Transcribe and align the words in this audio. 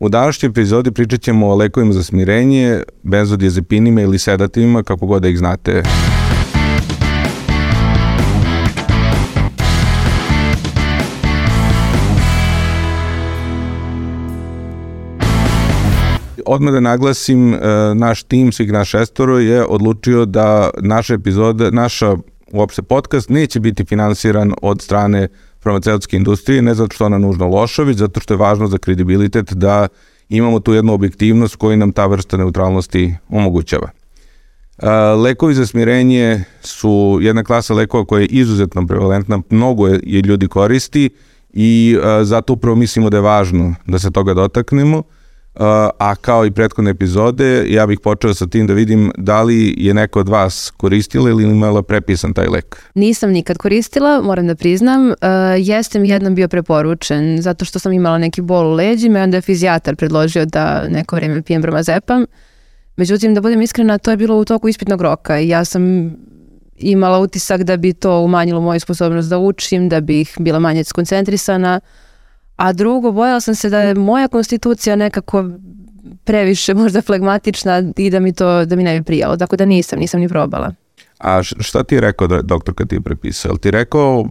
U 0.00 0.08
današnjoj 0.08 0.50
epizodi 0.50 0.90
pričat 0.90 1.20
ćemo 1.20 1.48
o 1.48 1.54
lekovima 1.54 1.92
za 1.92 2.02
smirenje, 2.02 2.82
benzodiazepinima 3.02 4.00
ili 4.02 4.18
sedativima, 4.18 4.82
kako 4.82 5.06
god 5.06 5.22
da 5.22 5.28
ih 5.28 5.38
znate. 5.38 5.82
Odmah 16.46 16.72
da 16.72 16.80
naglasim, 16.80 17.54
e, 17.54 17.58
naš 17.94 18.22
tim, 18.22 18.52
svih 18.52 18.72
naš 18.72 18.90
šestoro 18.90 19.38
je 19.38 19.64
odlučio 19.64 20.24
da 20.24 20.70
naša 20.80 21.14
epizoda, 21.14 21.70
naša 21.70 22.16
uopšte 22.52 22.82
podcast 22.82 23.28
neće 23.28 23.60
biti 23.60 23.84
finansiran 23.84 24.52
od 24.62 24.82
strane 24.82 25.28
farmaceutske 25.62 26.16
industrije, 26.16 26.62
ne 26.62 26.74
zato 26.74 26.94
što 26.94 27.06
ona 27.06 27.18
nužno 27.18 27.48
loša, 27.48 27.82
već 27.82 27.96
zato 27.96 28.20
što 28.20 28.34
je 28.34 28.38
važno 28.38 28.66
za 28.66 28.78
kredibilitet 28.78 29.52
da 29.52 29.88
imamo 30.28 30.60
tu 30.60 30.72
jednu 30.72 30.92
objektivnost 30.92 31.56
koju 31.56 31.76
nam 31.76 31.92
ta 31.92 32.06
vrsta 32.06 32.36
neutralnosti 32.36 33.14
omogućava. 33.28 33.90
Lekovi 35.22 35.54
za 35.54 35.66
smirenje 35.66 36.44
su 36.62 37.18
jedna 37.22 37.44
klasa 37.44 37.74
lekova 37.74 38.04
koja 38.04 38.20
je 38.20 38.26
izuzetno 38.26 38.86
prevalentna, 38.86 39.42
mnogo 39.50 39.88
je, 39.88 40.00
ljudi 40.04 40.48
koristi 40.48 41.10
i 41.52 41.98
zato 42.22 42.52
upravo 42.52 42.76
mislimo 42.76 43.10
da 43.10 43.16
je 43.16 43.20
važno 43.20 43.74
da 43.86 43.98
se 43.98 44.10
toga 44.10 44.34
dotaknemo 44.34 45.02
a 45.54 46.14
kao 46.20 46.46
i 46.46 46.50
prethodne 46.50 46.90
epizode, 46.90 47.64
ja 47.68 47.86
bih 47.86 48.00
počeo 48.00 48.34
sa 48.34 48.46
tim 48.46 48.66
da 48.66 48.74
vidim 48.74 49.12
da 49.18 49.42
li 49.42 49.74
je 49.78 49.94
neko 49.94 50.20
od 50.20 50.28
vas 50.28 50.72
koristila 50.76 51.30
ili 51.30 51.44
imala 51.44 51.82
prepisan 51.82 52.32
taj 52.32 52.46
lek. 52.46 52.82
Nisam 52.94 53.30
nikad 53.30 53.58
koristila, 53.58 54.20
moram 54.22 54.46
da 54.46 54.54
priznam. 54.54 55.08
Uh, 55.08 55.14
jeste 55.58 55.98
mi 55.98 56.08
jednom 56.08 56.34
bio 56.34 56.48
preporučen, 56.48 57.42
zato 57.42 57.64
što 57.64 57.78
sam 57.78 57.92
imala 57.92 58.18
neki 58.18 58.40
bol 58.40 58.66
u 58.66 58.74
leđima 58.74 59.18
i 59.18 59.22
onda 59.22 59.36
je 59.36 59.40
fizijatar 59.40 59.96
predložio 59.96 60.44
da 60.44 60.88
neko 60.88 61.16
vreme 61.16 61.42
pijem 61.42 61.62
bromazepam. 61.62 62.26
Međutim, 62.96 63.34
da 63.34 63.40
budem 63.40 63.62
iskrena, 63.62 63.98
to 63.98 64.10
je 64.10 64.16
bilo 64.16 64.36
u 64.36 64.44
toku 64.44 64.68
ispitnog 64.68 65.00
roka 65.00 65.40
i 65.40 65.48
ja 65.48 65.64
sam 65.64 66.14
imala 66.76 67.18
utisak 67.18 67.62
da 67.62 67.76
bi 67.76 67.92
to 67.92 68.20
umanjilo 68.20 68.60
moju 68.60 68.80
sposobnost 68.80 69.28
da 69.28 69.38
učim, 69.38 69.88
da 69.88 70.00
bih 70.00 70.34
bila 70.38 70.58
manje 70.58 70.84
skoncentrisana, 70.84 71.80
a 72.60 72.72
drugo, 72.72 73.12
bojala 73.12 73.40
sam 73.40 73.54
se 73.54 73.70
da 73.70 73.80
je 73.80 73.94
moja 73.94 74.28
konstitucija 74.28 74.96
nekako 74.96 75.44
previše 76.24 76.74
možda 76.74 77.02
flegmatična 77.02 77.82
i 77.96 78.10
da 78.10 78.20
mi 78.20 78.32
to 78.32 78.64
da 78.64 78.76
mi 78.76 78.82
ne 78.82 78.98
bi 78.98 79.04
prijalo, 79.04 79.36
tako 79.36 79.56
da 79.56 79.64
nisam, 79.64 79.98
nisam 79.98 80.20
ni 80.20 80.28
probala. 80.28 80.74
A 81.18 81.42
šta 81.42 81.84
ti 81.84 81.94
je 81.94 82.00
rekao 82.00 82.26
da, 82.26 82.42
doktor 82.42 82.74
kad 82.74 82.88
ti 82.88 82.94
je 82.94 83.00
prepisao? 83.00 83.56
ti 83.56 83.70
rekao 83.70 84.24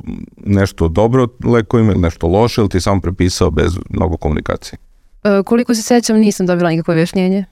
nešto 0.46 0.88
dobro 0.88 1.28
lekovima 1.44 1.92
ili 1.92 2.02
nešto 2.02 2.28
loše 2.28 2.62
ili 2.62 2.70
ti 2.70 2.78
je 2.78 2.82
samo 2.82 3.02
prepisao 3.02 3.52
bez 3.52 3.72
mnogo 3.90 4.18
komunikacije? 4.18 4.80
E, 5.24 5.44
koliko 5.46 5.76
se 5.76 5.82
sećam 5.82 6.18
nisam 6.18 6.46
dobila 6.46 6.70
nikakvo 6.70 6.92
objašnjenje 6.92 7.46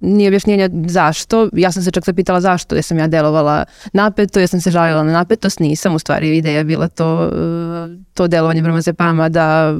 nije 0.00 0.28
objašnjenja 0.28 0.70
zašto. 0.86 1.48
Ja 1.52 1.72
sam 1.72 1.82
se 1.82 1.90
čak 1.90 2.04
zapitala 2.04 2.40
zašto, 2.40 2.74
jer 2.74 2.84
sam 2.84 2.98
ja 2.98 3.06
delovala 3.06 3.64
napeto, 3.92 4.40
jer 4.40 4.48
sam 4.48 4.60
se 4.60 4.70
žalila 4.70 5.02
na 5.02 5.12
napetost, 5.12 5.60
nisam. 5.60 5.94
U 5.94 5.98
stvari 5.98 6.36
ideja 6.36 6.64
bila 6.64 6.88
to, 6.88 7.24
e, 7.24 7.96
to 8.14 8.28
delovanje 8.28 8.62
bromazepama 8.62 9.28
da 9.28 9.74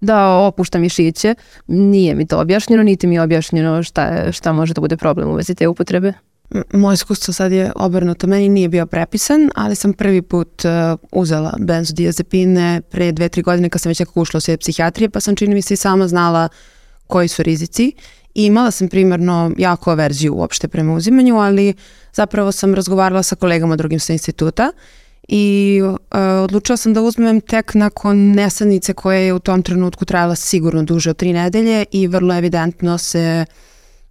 da 0.00 0.28
opušta 0.28 0.78
mišiće. 0.78 1.34
Nije 1.66 2.14
mi 2.14 2.26
to 2.26 2.40
objašnjeno, 2.40 2.82
niti 2.82 3.06
mi 3.06 3.14
je 3.14 3.22
objašnjeno 3.22 3.82
šta, 3.82 4.32
šta 4.32 4.52
može 4.52 4.74
da 4.74 4.80
bude 4.80 4.96
problem 4.96 5.28
u 5.28 5.34
vezi 5.34 5.54
te 5.54 5.68
upotrebe. 5.68 6.12
Moje 6.72 6.94
iskustvo 6.94 7.34
sad 7.34 7.52
je 7.52 7.72
obrnuto. 7.76 8.26
Meni 8.26 8.48
nije 8.48 8.68
bio 8.68 8.86
prepisan, 8.86 9.50
ali 9.54 9.74
sam 9.74 9.92
prvi 9.92 10.22
put 10.22 10.64
uh, 10.64 10.98
uzela 11.12 11.54
benzodiazepine 11.58 12.80
pre 12.90 13.12
dve, 13.12 13.28
tri 13.28 13.42
godine 13.42 13.68
kad 13.68 13.80
sam 13.80 13.90
već 13.90 13.98
nekako 13.98 14.20
ušla 14.20 14.38
u 14.38 14.40
svijet 14.40 14.60
psihijatrije, 14.60 15.10
pa 15.10 15.20
sam 15.20 15.36
čini 15.36 15.54
mi 15.54 15.62
se 15.62 15.74
i 15.74 15.76
sama 15.76 16.08
znala 16.08 16.48
koji 17.06 17.28
su 17.28 17.42
rizici 17.42 17.92
I 18.34 18.44
imala 18.44 18.70
sam 18.70 18.88
primarno 18.88 19.52
jako 19.58 19.90
averziju 19.90 20.34
uopšte 20.34 20.68
prema 20.68 20.94
uzimanju, 20.94 21.36
ali 21.36 21.74
zapravo 22.12 22.52
sam 22.52 22.74
razgovarala 22.74 23.22
sa 23.22 23.36
kolegama 23.36 23.76
drugim 23.76 24.00
sa 24.00 24.12
instituta 24.12 24.72
i 25.28 25.80
uh, 25.82 25.96
odlučila 26.44 26.76
sam 26.76 26.94
da 26.94 27.02
uzmem 27.02 27.40
tek 27.40 27.74
nakon 27.74 28.16
nesadnice 28.32 28.92
koja 28.92 29.18
je 29.18 29.32
u 29.32 29.38
tom 29.38 29.62
trenutku 29.62 30.04
trajala 30.04 30.34
sigurno 30.34 30.82
duže 30.82 31.10
od 31.10 31.16
tri 31.16 31.32
nedelje 31.32 31.84
i 31.92 32.06
vrlo 32.06 32.34
evidentno 32.34 32.98
se 32.98 33.44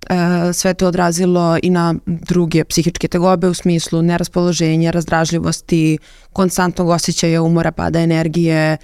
uh, 0.09 0.15
sve 0.53 0.73
to 0.73 0.87
odrazilo 0.87 1.57
i 1.63 1.69
na 1.69 1.95
druge 2.05 2.63
psihičke 2.63 3.07
tegobe 3.07 3.47
u 3.47 3.53
smislu 3.53 4.01
neraspoloženja, 4.01 4.91
razdražljivosti, 4.91 5.97
konstantnog 6.33 6.89
osjećaja 6.89 7.41
umora, 7.41 7.71
pada 7.71 7.99
energije, 7.99 8.77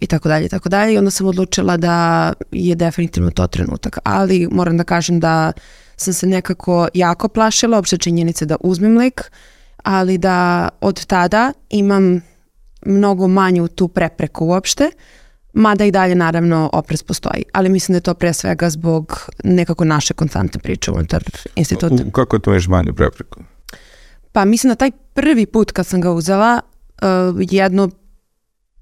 i 0.00 0.06
tako 0.06 0.28
dalje 0.28 0.46
i 0.46 0.48
tako 0.48 0.68
dalje 0.68 0.94
i 0.94 0.98
onda 0.98 1.10
sam 1.10 1.26
odlučila 1.26 1.76
da 1.76 2.32
je 2.52 2.74
definitivno 2.74 3.30
to 3.30 3.46
trenutak. 3.46 3.98
Ali 4.04 4.48
moram 4.50 4.76
da 4.76 4.84
kažem 4.84 5.20
da 5.20 5.52
sam 5.96 6.14
se 6.14 6.26
nekako 6.26 6.88
jako 6.94 7.28
plašila 7.28 7.78
opšte 7.78 7.98
činjenice 7.98 8.46
da 8.46 8.56
uzmem 8.60 8.98
lek, 8.98 9.30
ali 9.82 10.18
da 10.18 10.68
od 10.80 11.06
tada 11.06 11.52
imam 11.70 12.20
mnogo 12.86 13.28
manju 13.28 13.68
tu 13.68 13.88
prepreku 13.88 14.46
uopšte, 14.46 14.90
mada 15.52 15.84
i 15.84 15.90
dalje 15.90 16.14
naravno 16.14 16.70
oprez 16.72 17.02
postoji, 17.02 17.44
ali 17.52 17.68
mislim 17.68 17.92
da 17.92 17.96
je 17.96 18.00
to 18.00 18.14
pre 18.14 18.32
svega 18.32 18.70
zbog 18.70 19.30
nekako 19.44 19.84
naše 19.84 20.14
konstantne 20.14 20.60
priče 20.60 20.90
unutar 20.90 21.24
instituta. 21.54 22.04
U, 22.06 22.10
kako 22.10 22.38
to 22.38 22.50
imaš 22.50 22.68
manju 22.68 22.94
prepreku? 22.94 23.40
Pa 24.32 24.44
mislim 24.44 24.70
da 24.70 24.74
taj 24.74 24.90
prvi 25.14 25.46
put 25.46 25.72
kad 25.72 25.86
sam 25.86 26.00
ga 26.00 26.10
uzela, 26.10 26.60
uh, 27.02 27.08
jedno 27.50 27.90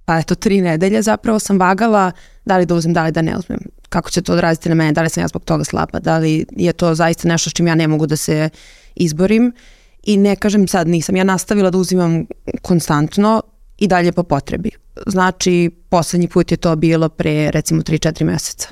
pa 0.05 0.19
eto 0.19 0.35
tri 0.35 0.61
nedelje 0.61 1.03
zapravo 1.03 1.39
sam 1.39 1.59
vagala 1.59 2.13
da 2.45 2.57
li 2.57 2.67
da 2.67 2.75
uzmem, 2.75 2.95
da 2.95 3.05
li 3.05 3.13
da 3.13 3.23
ne 3.23 3.37
uzmem. 3.39 3.61
Kako 3.89 4.11
će 4.11 4.23
to 4.23 4.33
odraziti 4.33 4.69
na 4.69 4.75
mene, 4.75 4.93
da 4.93 5.03
li 5.03 5.11
sam 5.11 5.23
ja 5.23 5.29
zbog 5.29 5.45
toga 5.45 5.65
slaba, 5.65 6.01
da 6.01 6.19
li 6.19 6.47
je 6.51 6.73
to 6.73 6.95
zaista 6.95 7.29
nešto 7.29 7.51
s 7.51 7.53
čim 7.53 7.67
ja 7.67 7.75
ne 7.75 7.89
mogu 7.89 8.07
da 8.07 8.17
se 8.17 8.49
izborim. 8.95 9.53
I 10.03 10.17
ne 10.17 10.37
kažem 10.37 10.69
sad 10.69 10.89
nisam, 10.89 11.17
ja 11.17 11.25
nastavila 11.25 11.71
da 11.71 11.79
uzimam 11.79 12.27
konstantno 12.63 13.43
i 13.79 13.89
dalje 13.89 14.13
po 14.13 14.23
potrebi. 14.23 14.71
Znači, 15.07 15.71
poslednji 15.89 16.29
put 16.29 16.51
je 16.51 16.57
to 16.57 16.77
bilo 16.77 17.09
pre 17.09 17.51
recimo 17.51 17.83
3-4 17.83 18.25
meseca 18.25 18.69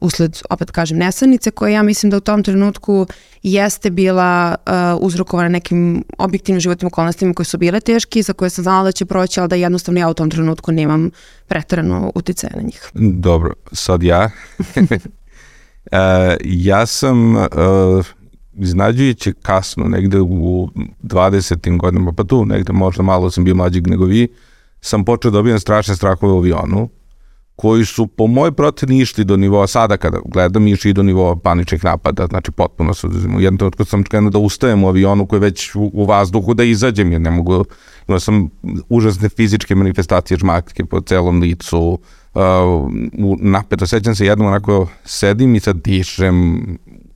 usled, 0.00 0.38
opet 0.50 0.70
kažem, 0.70 0.98
nesanice 0.98 1.50
koja 1.50 1.72
ja 1.72 1.82
mislim 1.82 2.10
da 2.10 2.16
u 2.16 2.20
tom 2.20 2.42
trenutku 2.42 3.06
jeste 3.42 3.90
bila 3.90 4.54
uh, 4.66 4.72
uzrokovana 5.00 5.48
nekim 5.48 6.04
objektivnim 6.18 6.60
životnim 6.60 6.86
okolnostima 6.86 7.34
koje 7.34 7.46
su 7.46 7.58
bile 7.58 7.80
teški, 7.80 8.22
za 8.22 8.32
koje 8.32 8.50
sam 8.50 8.64
znala 8.64 8.84
da 8.84 8.92
će 8.92 9.04
proći, 9.04 9.40
ali 9.40 9.48
da 9.48 9.56
jednostavno 9.56 10.00
ja 10.00 10.08
u 10.08 10.14
tom 10.14 10.30
trenutku 10.30 10.72
nemam 10.72 11.10
pretarano 11.48 12.12
uticaja 12.14 12.52
na 12.56 12.62
njih. 12.62 12.90
Dobro, 12.94 13.54
sad 13.72 14.02
ja. 14.02 14.30
uh, 14.58 15.98
ja 16.44 16.86
sam 16.86 17.36
uh, 17.36 17.46
iznađujući 18.58 19.32
kasno, 19.42 19.84
negde 19.84 20.20
u 20.20 20.68
20. 21.02 21.78
godinama, 21.78 22.12
pa 22.12 22.24
tu 22.24 22.44
negde 22.44 22.72
možda 22.72 23.02
malo 23.02 23.30
sam 23.30 23.44
bio 23.44 23.54
mlađeg 23.54 23.86
nego 23.86 24.04
vi, 24.04 24.28
sam 24.80 25.04
počeo 25.04 25.30
da 25.30 25.38
dobijam 25.38 25.60
strašne 25.60 25.96
strahove 25.96 26.32
u 26.32 26.38
avionu 26.38 26.88
koji 27.60 27.84
su 27.84 28.06
po 28.06 28.26
mojoj 28.26 28.52
proceni 28.52 28.98
išli 28.98 29.24
do 29.24 29.36
nivoa, 29.36 29.66
sada 29.66 29.96
kada 29.96 30.18
gledam, 30.24 30.68
išli 30.68 30.92
do 30.92 31.02
nivoa 31.02 31.36
paničnih 31.36 31.84
napada, 31.84 32.26
znači 32.26 32.50
potpuno 32.50 32.94
su, 32.94 33.08
u 33.36 33.40
jednom 33.40 33.58
trenutku 33.58 33.84
sam 33.84 34.02
krenuo 34.02 34.30
da 34.30 34.38
ustajem 34.38 34.84
u 34.84 34.88
avionu 34.88 35.26
koji 35.26 35.38
je 35.38 35.40
već 35.40 35.74
u, 35.74 35.90
u 35.92 36.04
vazduhu 36.04 36.54
da 36.54 36.64
izađem, 36.64 37.12
jer 37.12 37.20
ne 37.20 37.30
mogu, 37.30 37.64
imao 38.08 38.20
sam 38.20 38.48
užasne 38.88 39.28
fizičke 39.28 39.74
manifestacije 39.74 40.38
žmakke 40.38 40.84
po 40.84 41.00
celom 41.00 41.40
licu, 41.40 41.98
uh, 42.34 42.40
napeto, 43.40 43.86
sećam 43.86 44.14
se 44.14 44.26
jednom 44.26 44.48
onako 44.48 44.86
sedim 45.04 45.54
i 45.54 45.60
sad 45.60 45.76
dišem, 45.76 46.64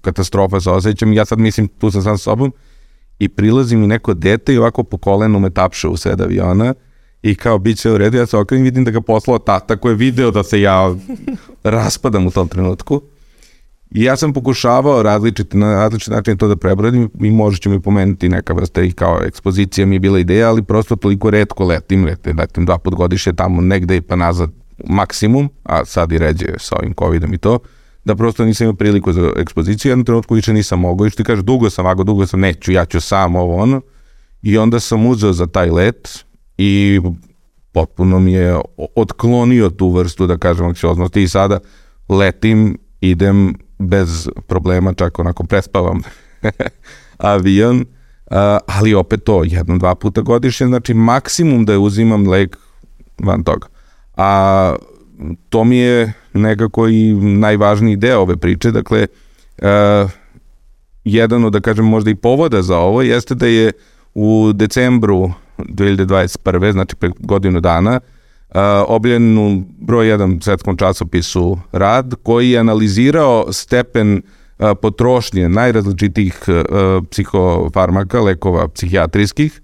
katastrofa 0.01 0.61
se 0.61 0.71
osjećam 0.71 1.13
ja 1.13 1.25
sad 1.25 1.39
mislim 1.39 1.69
tu 1.69 1.91
sam 1.91 2.03
sam 2.03 2.19
sobom 2.19 2.53
i 3.19 3.29
prilazi 3.29 3.77
mi 3.77 3.87
neko 3.87 4.15
dete 4.15 4.55
i 4.55 4.59
ovako 4.59 4.83
po 4.83 4.99
kolenu 4.99 5.41
me 5.41 5.51
tapše 5.51 5.89
u 5.89 5.97
sred 5.97 6.21
aviona 6.21 6.75
i 7.25 7.35
kao 7.35 7.59
bit 7.59 7.79
će 7.79 7.91
u 7.91 7.99
redu, 7.99 8.17
ja 8.17 8.27
se 8.27 8.37
okrenim 8.37 8.65
vidim 8.65 8.85
da 8.85 8.91
ga 8.91 9.01
poslao 9.01 9.39
tata 9.39 9.77
koji 9.77 9.93
je 9.93 9.97
video 9.97 10.31
da 10.31 10.43
se 10.43 10.61
ja 10.61 10.95
raspadam 11.63 12.27
u 12.27 12.31
tom 12.31 12.49
trenutku. 12.49 13.03
I 13.91 14.03
ja 14.03 14.17
sam 14.17 14.33
pokušavao 14.33 15.03
različiti, 15.03 15.57
na 15.57 15.75
različit 15.75 16.13
način 16.13 16.37
to 16.37 16.49
da 16.49 16.57
prebrodim 16.57 17.11
i 17.21 17.31
možda 17.31 17.59
ću 17.59 17.71
mi 17.71 17.81
pomenuti 17.81 18.29
neka 18.29 18.53
vrsta 18.53 18.83
i 18.83 18.93
kao 18.93 19.21
ekspozicija 19.27 19.87
mi 19.87 19.95
je 19.95 20.01
bila 20.01 20.19
ideja, 20.19 20.49
ali 20.49 20.63
prosto 20.63 20.97
toliko 20.97 21.31
redko 21.31 21.65
letim, 21.65 22.05
letim, 22.05 22.39
letim 22.39 22.67
dva 22.67 22.79
put 22.79 22.95
godišnje 22.95 23.33
tamo 23.33 23.63
negde 23.63 23.97
i 23.97 24.01
pa 24.01 24.17
nazad 24.17 24.51
maksimum, 24.87 25.49
a 25.63 25.85
sad 25.85 26.13
i 26.13 26.19
ređe 26.19 26.47
sa 26.59 26.77
ovim 26.79 26.95
covidom 26.99 27.35
i 27.35 27.39
to, 27.39 27.59
da 28.05 28.17
prosto 28.17 28.45
nisam 28.45 28.65
imao 28.65 28.77
priliku 28.77 29.13
za 29.13 29.33
ekspoziciju, 29.37 29.91
jednom 29.91 30.05
trenutku 30.05 30.35
više 30.35 30.53
nisam 30.53 30.81
mogao 30.81 31.07
i 31.07 31.11
što 31.11 31.17
ti 31.17 31.27
kaže, 31.27 31.43
dugo 31.43 31.71
sam 31.71 31.85
vago, 31.85 32.05
dugo 32.05 32.27
sam, 32.27 32.41
neću, 32.41 32.73
ja 32.73 32.85
ću 32.85 33.01
sam 33.01 33.37
ovo 33.37 33.57
ono, 33.57 33.81
i 34.43 34.59
onda 34.59 34.81
sam 34.81 35.07
uzeo 35.07 35.33
za 35.33 35.47
taj 35.47 35.71
let, 35.71 36.25
i 36.59 37.01
potpuno 37.73 38.21
mi 38.21 38.33
je 38.33 38.61
otklonio 38.95 39.71
tu 39.71 39.91
vrstu, 39.91 40.27
da 40.27 40.39
kažem, 40.39 40.67
anksioznosti 40.67 41.23
i 41.23 41.29
sada 41.29 41.59
letim, 42.09 42.79
idem 43.01 43.55
bez 43.79 44.29
problema, 44.47 44.95
čak 44.95 45.19
onako 45.19 45.45
prespavam 45.45 46.03
avion, 47.19 47.85
ali 48.67 48.95
opet 48.95 49.25
to, 49.25 49.43
jednom, 49.45 49.79
dva 49.79 49.95
puta 49.95 50.21
godišnje, 50.21 50.67
znači 50.67 50.95
maksimum 50.95 51.65
da 51.65 51.73
je 51.73 51.79
uzimam 51.79 52.29
lek 52.29 52.57
van 53.19 53.45
toga. 53.45 53.67
A 54.17 54.77
to 55.49 55.65
mi 55.65 55.77
je 55.77 56.13
nekako 56.33 56.89
i 56.89 57.13
najvažniji 57.15 57.97
deo 57.97 58.21
ove 58.21 58.37
priče, 58.37 58.71
dakle, 58.71 59.07
jedan 61.05 61.45
od, 61.45 61.53
da 61.53 61.61
kažem, 61.61 61.85
možda 61.85 62.11
i 62.11 62.15
povoda 62.15 62.63
za 62.63 62.79
ovo 62.79 63.03
jeste 63.03 63.35
da 63.35 63.47
je 63.47 63.73
u 64.15 64.53
decembru 64.55 65.33
2021. 65.59 66.73
znači 66.73 66.97
pre 66.97 67.11
godinu 67.19 67.61
dana, 67.61 68.01
uh, 68.55 68.61
u 68.89 69.63
broj 69.79 70.07
1 70.07 70.43
svetskom 70.43 70.77
časopisu 70.77 71.59
rad 71.73 72.15
koji 72.23 72.51
je 72.51 72.59
analizirao 72.59 73.53
stepen 73.53 74.23
uh, 74.59 74.67
potrošnje 74.83 75.49
najrazličitijih 75.49 76.43
uh, 76.49 77.05
psihofarmaka, 77.11 78.21
lekova 78.21 78.69
psihijatrijskih 78.69 79.61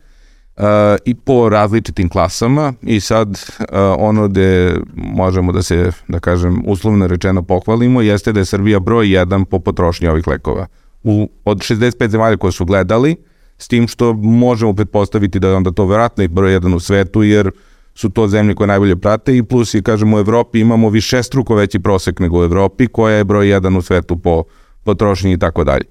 uh, 0.57 0.65
i 1.05 1.15
po 1.15 1.49
različitim 1.49 2.09
klasama 2.09 2.73
i 2.83 3.01
sad 3.01 3.29
uh, 3.29 3.67
ono 3.99 4.29
gde 4.29 4.77
možemo 4.95 5.53
da 5.53 5.63
se, 5.63 5.93
da 6.09 6.21
kažem, 6.21 6.63
uslovno 6.67 7.07
rečeno 7.07 7.43
pohvalimo 7.43 8.03
jeste 8.03 8.33
da 8.33 8.41
je 8.41 8.45
Srbija 8.45 8.79
broj 8.79 9.07
1 9.07 9.45
po 9.45 9.59
potrošnji 9.59 10.09
ovih 10.09 10.27
lekova. 10.27 10.67
U, 11.03 11.31
od 11.45 11.59
65 11.59 12.09
zemalja 12.09 12.37
koje 12.37 12.53
su 12.53 12.65
gledali, 12.65 13.17
s 13.61 13.69
tim 13.69 13.89
što 13.89 14.13
možemo 14.13 14.75
pretpostaviti 14.75 15.39
da 15.39 15.49
je 15.49 15.55
onda 15.55 15.71
to 15.71 15.87
verovatno 15.87 16.25
i 16.25 16.29
broj 16.29 16.53
jedan 16.53 16.75
u 16.75 16.81
svetu, 16.81 17.23
jer 17.23 17.51
su 17.95 18.11
to 18.11 18.29
zemlje 18.29 18.55
koje 18.55 18.67
najbolje 18.67 18.97
prate 18.97 19.37
i 19.37 19.43
plus 19.43 19.75
i 19.75 19.83
kažemo 19.83 20.17
u 20.17 20.21
Evropi 20.21 20.61
imamo 20.61 20.89
više 20.89 21.23
struko 21.23 21.55
veći 21.55 21.79
prosek 21.79 22.19
nego 22.19 22.41
u 22.41 22.45
Evropi 22.45 22.87
koja 22.87 23.17
je 23.17 23.25
broj 23.25 23.49
jedan 23.49 23.77
u 23.77 23.83
svetu 23.83 24.17
po 24.17 24.45
potrošnji 24.85 25.33
i 25.33 25.39
tako 25.39 25.65
dalje. 25.65 25.85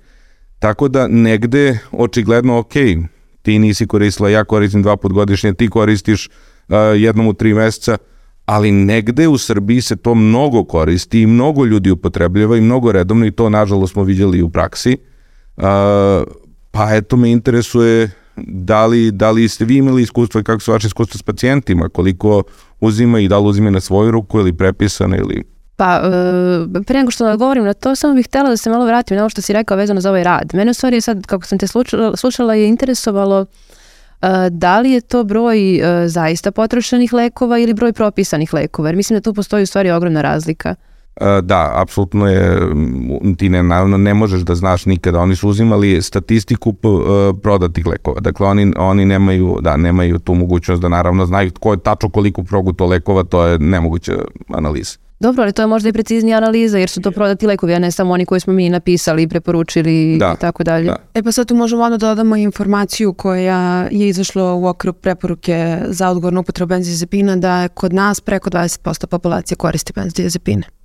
Tako 0.60 0.88
da 0.88 1.08
negde 1.08 1.80
očigledno 1.92 2.58
ok, 2.58 2.74
ti 3.42 3.60
nisi 3.60 3.88
koristila, 3.88 4.30
ja 4.30 4.44
koristim 4.44 4.82
dva 4.82 4.98
put 4.98 5.14
godišnje, 5.14 5.54
ti 5.54 5.70
koristiš 5.70 6.28
uh, 6.28 6.76
jednom 6.96 7.28
u 7.28 7.34
tri 7.34 7.54
meseca, 7.54 7.98
ali 8.46 8.72
negde 8.72 9.28
u 9.28 9.38
Srbiji 9.38 9.82
se 9.82 9.96
to 9.96 10.16
mnogo 10.16 10.64
koristi 10.64 11.22
i 11.22 11.28
mnogo 11.28 11.66
ljudi 11.66 11.92
upotrebljava 11.92 12.58
i 12.58 12.62
mnogo 12.62 12.92
redovno 12.92 13.26
i 13.26 13.32
to 13.32 13.50
nažalost 13.50 13.94
smo 13.94 14.04
vidjeli 14.04 14.38
i 14.38 14.44
u 14.44 14.50
praksi. 14.50 14.98
Uh, 15.58 15.64
pa 16.72 16.96
eto 16.96 17.18
me 17.18 17.32
interesuje 17.32 18.12
da 18.48 18.86
li, 18.86 19.12
da 19.12 19.32
li 19.32 19.48
ste 19.48 19.66
vi 19.66 19.76
imali 19.78 20.02
iskustva 20.02 20.42
i 20.42 20.44
kako 20.44 20.60
su 20.60 20.72
vaše 20.72 20.88
iskustva 20.88 21.18
s 21.18 21.24
pacijentima, 21.24 21.90
koliko 21.90 22.44
uzima 22.80 23.20
i 23.20 23.28
da 23.28 23.40
li 23.40 23.48
uzima 23.48 23.70
na 23.70 23.80
svoju 23.80 24.12
ruku 24.12 24.40
ili 24.40 24.54
prepisane 24.54 25.18
ili... 25.18 25.44
Pa, 25.76 26.02
e, 26.04 26.84
pre 26.84 27.00
nego 27.00 27.12
što 27.12 27.26
odgovorim 27.26 27.64
na 27.64 27.74
to, 27.74 27.96
samo 27.96 28.14
bih 28.14 28.26
htela 28.26 28.50
da 28.50 28.58
se 28.58 28.70
malo 28.70 28.86
vratim 28.86 29.18
na 29.18 29.24
ovo 29.24 29.30
što 29.30 29.42
si 29.42 29.54
rekao 29.54 29.78
vezano 29.78 30.02
za 30.02 30.10
ovaj 30.10 30.24
rad. 30.24 30.52
Mene 30.54 30.72
u 30.72 30.74
stvari 30.74 31.02
sad, 31.02 31.26
kako 31.26 31.46
sam 31.46 31.58
te 31.58 31.68
slušala, 31.68 32.18
slušala 32.18 32.56
je 32.56 32.68
interesovalo 32.68 33.46
e, 34.22 34.28
da 34.50 34.80
li 34.80 34.92
je 34.92 35.02
to 35.02 35.24
broj 35.24 35.76
e, 35.76 36.08
zaista 36.08 36.52
potrošenih 36.52 37.14
lekova 37.14 37.60
ili 37.60 37.74
broj 37.74 37.94
propisanih 37.94 38.54
lekova, 38.54 38.90
jer 38.90 38.96
mislim 38.96 39.18
da 39.18 39.22
tu 39.22 39.34
postoji 39.34 39.64
u 39.64 39.68
stvari 39.68 39.92
ogromna 39.92 40.22
razlika. 40.22 40.76
E, 41.20 41.42
da, 41.42 41.72
apsolutno 41.76 42.28
je, 42.28 42.60
ti 43.38 43.50
ne, 43.50 43.64
naravno 43.64 43.98
ne 43.98 44.14
možeš 44.14 44.42
da 44.42 44.56
znaš 44.56 44.86
nikada, 44.86 45.20
oni 45.20 45.36
su 45.36 45.50
uzimali 45.50 46.02
statistiku 46.02 46.70
uh, 46.70 46.76
prodatih 47.42 47.86
lekova, 47.86 48.20
dakle 48.20 48.48
oni, 48.48 48.74
oni 48.78 49.06
nemaju, 49.06 49.58
da, 49.62 49.78
nemaju 49.78 50.20
tu 50.20 50.34
mogućnost 50.34 50.82
da 50.82 50.90
naravno 50.90 51.26
znaju 51.26 51.52
ko 51.60 51.74
je 51.74 51.80
tačno 51.80 52.10
koliko 52.10 52.44
proguto 52.44 52.86
lekova, 52.86 53.24
to 53.24 53.46
je 53.46 53.60
nemoguća 53.60 54.14
analiza. 54.48 54.98
Dobro, 55.20 55.44
ali 55.44 55.54
to 55.54 55.62
je 55.62 55.68
možda 55.68 55.90
i 55.90 55.94
preciznija 55.94 56.38
analiza, 56.38 56.78
jer 56.78 56.90
su 56.90 57.02
to 57.02 57.12
prodati 57.12 57.48
lekovi, 57.48 57.74
a 57.74 57.80
ne 57.80 57.92
samo 57.92 58.14
oni 58.14 58.26
koji 58.26 58.40
smo 58.40 58.54
mi 58.54 58.70
napisali 58.70 59.24
i 59.24 59.28
preporučili 59.28 60.18
da, 60.18 60.34
i 60.38 60.42
tako 60.42 60.64
dalje. 60.64 60.86
Da. 60.86 60.96
E 61.14 61.24
pa 61.24 61.32
sad 61.32 61.48
tu 61.48 61.56
možemo 61.56 61.84
onda 61.84 61.98
da 61.98 62.08
dodamo 62.08 62.36
informaciju 62.36 63.14
koja 63.14 63.88
je 63.92 64.08
izašla 64.08 64.54
u 64.54 64.66
okru 64.68 64.94
preporuke 64.94 65.80
za 65.88 66.10
odgovornu 66.10 66.42
upotrebu 66.42 66.70
benzodiazepina 66.70 67.36
da 67.36 67.62
je 67.62 67.70
kod 67.70 67.94
nas 67.94 68.22
preko 68.22 68.50
20% 68.50 69.06
populacije 69.06 69.56
koristi 69.56 69.94
benzodiazepine 69.96 70.79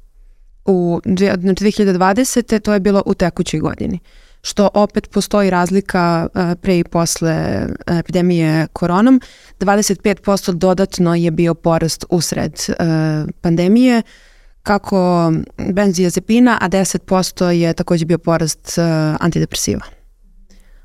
u 0.66 1.00
2020. 1.04 2.60
to 2.60 2.72
je 2.72 2.80
bilo 2.80 3.02
u 3.06 3.14
tekućoj 3.14 3.60
godini 3.60 4.00
što 4.44 4.68
opet 4.74 5.10
postoji 5.10 5.50
razlika 5.50 6.28
pre 6.60 6.78
i 6.78 6.84
posle 6.84 7.66
epidemije 7.86 8.66
koronom. 8.72 9.20
25% 9.60 10.52
dodatno 10.52 11.14
je 11.14 11.30
bio 11.30 11.54
porast 11.54 12.04
usred 12.10 12.52
pandemije, 13.40 14.02
kako 14.62 15.32
benzodiazepina, 15.72 16.58
a 16.60 16.68
10% 16.68 17.48
je 17.48 17.72
takođe 17.72 18.04
bio 18.04 18.18
porast 18.18 18.78
antidepresiva. 19.20 19.84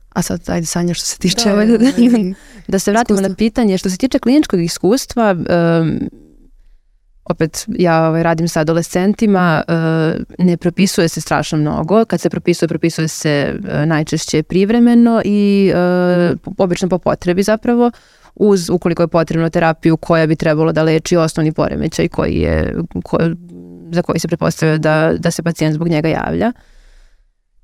A 0.10 0.22
sad, 0.22 0.50
ajde 0.50 0.66
Sanja, 0.66 0.94
što 0.94 1.06
se 1.06 1.18
tiče... 1.18 1.50
Da, 1.50 1.66
da, 1.66 1.78
da 2.68 2.80
se 2.80 2.92
vratimo 2.92 3.16
iskustva. 3.16 3.30
na 3.30 3.36
pitanje. 3.36 3.78
Što 3.78 3.90
se 3.90 3.98
tiče 3.98 4.20
kliničkog 4.20 4.62
iskustva, 4.62 5.32
um, 5.32 6.10
opet 7.30 7.66
ja 7.68 8.08
ovaj, 8.08 8.24
radim 8.24 8.48
sa 8.48 8.60
adolescentima, 8.60 9.64
uh, 9.68 10.46
ne 10.46 10.58
propisuje 10.58 11.10
se 11.10 11.22
strašno 11.22 11.58
mnogo. 11.58 12.06
Kad 12.06 12.22
se 12.22 12.30
propisuje, 12.30 12.70
propisuje 12.70 13.08
se 13.08 13.56
uh, 13.60 13.86
najčešće 13.86 14.44
privremeno 14.44 15.22
i 15.26 15.72
uh, 15.74 16.54
obično 16.58 16.90
po 16.90 16.98
potrebi 16.98 17.44
zapravo 17.44 17.92
uz 18.36 18.70
ukoliko 18.70 19.04
je 19.04 19.08
potrebno 19.08 19.50
terapiju 19.50 19.98
koja 19.98 20.28
bi 20.28 20.36
trebalo 20.36 20.72
da 20.72 20.84
leči 20.84 21.18
osnovni 21.18 21.52
poremećaj 21.52 22.08
koji 22.08 22.36
je, 22.36 22.76
ko, 23.04 23.18
za 23.92 24.02
koji 24.02 24.20
se 24.20 24.28
prepostavlja 24.28 24.78
da, 24.78 25.14
da 25.18 25.32
se 25.32 25.44
pacijent 25.44 25.76
zbog 25.76 25.88
njega 25.88 26.08
javlja. 26.08 26.48
Uh, 26.56 26.79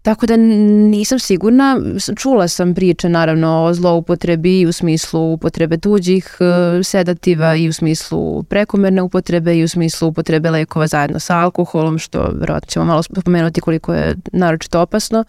Tako 0.06 0.26
da 0.26 0.36
nisam 0.38 1.20
sigurna, 1.20 1.78
čula 2.16 2.48
sam 2.48 2.74
priče 2.74 3.10
naravno 3.10 3.64
o 3.64 3.74
zloupotrebi 3.74 4.66
u 4.66 4.72
smislu 4.72 5.34
upotrebe 5.34 5.78
tuđih 5.78 6.38
e, 6.40 6.84
sedativa 6.84 7.56
i 7.56 7.70
u 7.70 7.74
smislu 7.74 8.44
prekomerne 8.44 9.02
upotrebe 9.02 9.58
i 9.58 9.64
u 9.64 9.68
smislu 9.68 10.08
upotrebe 10.08 10.50
lekova 10.50 10.88
zajedno 10.88 11.20
sa 11.20 11.38
alkoholom, 11.38 11.98
što 12.00 12.30
verovatno 12.34 12.68
ćemo 12.68 12.86
malo 12.86 13.04
spomenuti 13.04 13.62
koliko 13.62 13.94
je 13.94 14.16
naročito 14.34 14.82
opasno. 14.82 15.24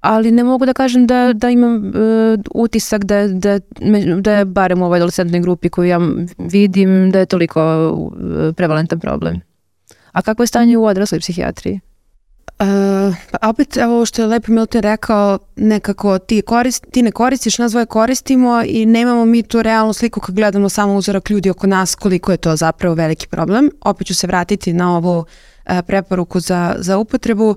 Ali 0.00 0.30
ne 0.30 0.44
mogu 0.44 0.66
da 0.66 0.72
kažem 0.72 1.06
da, 1.06 1.32
da 1.32 1.50
imam 1.50 1.76
uh, 1.76 1.92
utisak 2.54 3.04
da, 3.04 3.28
da, 3.28 3.58
da 4.20 4.32
je 4.32 4.44
barem 4.44 4.82
u 4.82 4.84
ovoj 4.84 4.96
adolescentnoj 4.96 5.40
grupi 5.40 5.68
koju 5.68 5.88
ja 5.88 6.00
vidim 6.38 7.10
da 7.10 7.18
je 7.18 7.26
toliko 7.26 7.90
uh, 7.90 8.54
prevalentan 8.56 9.00
problem. 9.00 9.40
A 10.12 10.22
kako 10.22 10.42
je 10.42 10.46
stanje 10.46 10.78
u 10.78 10.84
odrasloj 10.84 11.20
psihijatriji? 11.20 11.80
Uh, 12.60 13.14
pa 13.30 13.48
opet, 13.48 13.76
evo 13.76 14.06
što 14.06 14.22
je 14.22 14.28
Lepo 14.28 14.52
Milton 14.52 14.82
rekao, 14.82 15.38
nekako 15.56 16.18
ti, 16.18 16.42
korist, 16.42 16.86
ti 16.90 17.02
ne 17.02 17.10
koristiš, 17.10 17.58
nas 17.58 17.72
dvoje 17.72 17.86
koristimo 17.86 18.62
i 18.66 18.86
nemamo 18.86 19.24
mi 19.24 19.42
tu 19.42 19.62
realnu 19.62 19.92
sliku 19.92 20.20
kad 20.20 20.34
gledamo 20.34 20.68
samo 20.68 20.94
uzorak 20.94 21.30
ljudi 21.30 21.50
oko 21.50 21.66
nas 21.66 21.94
koliko 21.94 22.32
je 22.32 22.36
to 22.36 22.56
zapravo 22.56 22.94
veliki 22.94 23.28
problem. 23.28 23.70
Opet 23.80 24.06
ću 24.06 24.14
se 24.14 24.26
vratiti 24.26 24.72
na 24.72 24.96
ovu 24.96 25.18
uh, 25.18 25.78
preporuku 25.86 26.40
za, 26.40 26.74
za 26.78 26.98
upotrebu. 26.98 27.48
Uh, 27.48 27.56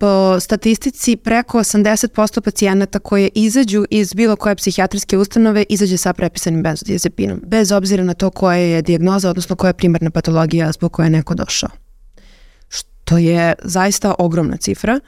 po 0.00 0.40
statistici 0.40 1.16
preko 1.16 1.58
80% 1.58 2.40
pacijenata 2.40 2.98
koje 2.98 3.30
izađu 3.34 3.84
iz 3.90 4.14
bilo 4.14 4.36
koje 4.36 4.54
psihijatrijske 4.54 5.18
ustanove 5.18 5.64
izađe 5.68 5.96
sa 5.96 6.12
prepisanim 6.12 6.62
benzodiazepinom, 6.62 7.40
bez 7.46 7.72
obzira 7.72 8.04
na 8.04 8.14
to 8.14 8.30
koja 8.30 8.56
je 8.56 8.82
dijagnoza, 8.82 9.30
odnosno 9.30 9.56
koja 9.56 9.68
je 9.68 9.74
primarna 9.74 10.10
patologija 10.10 10.72
zbog 10.72 10.92
koje 10.92 11.06
je 11.06 11.10
neko 11.10 11.34
došao. 11.34 11.81
To 13.12 13.18
je 13.18 13.54
zaista 13.64 14.14
ogromna 14.18 14.56
cifra 14.56 15.00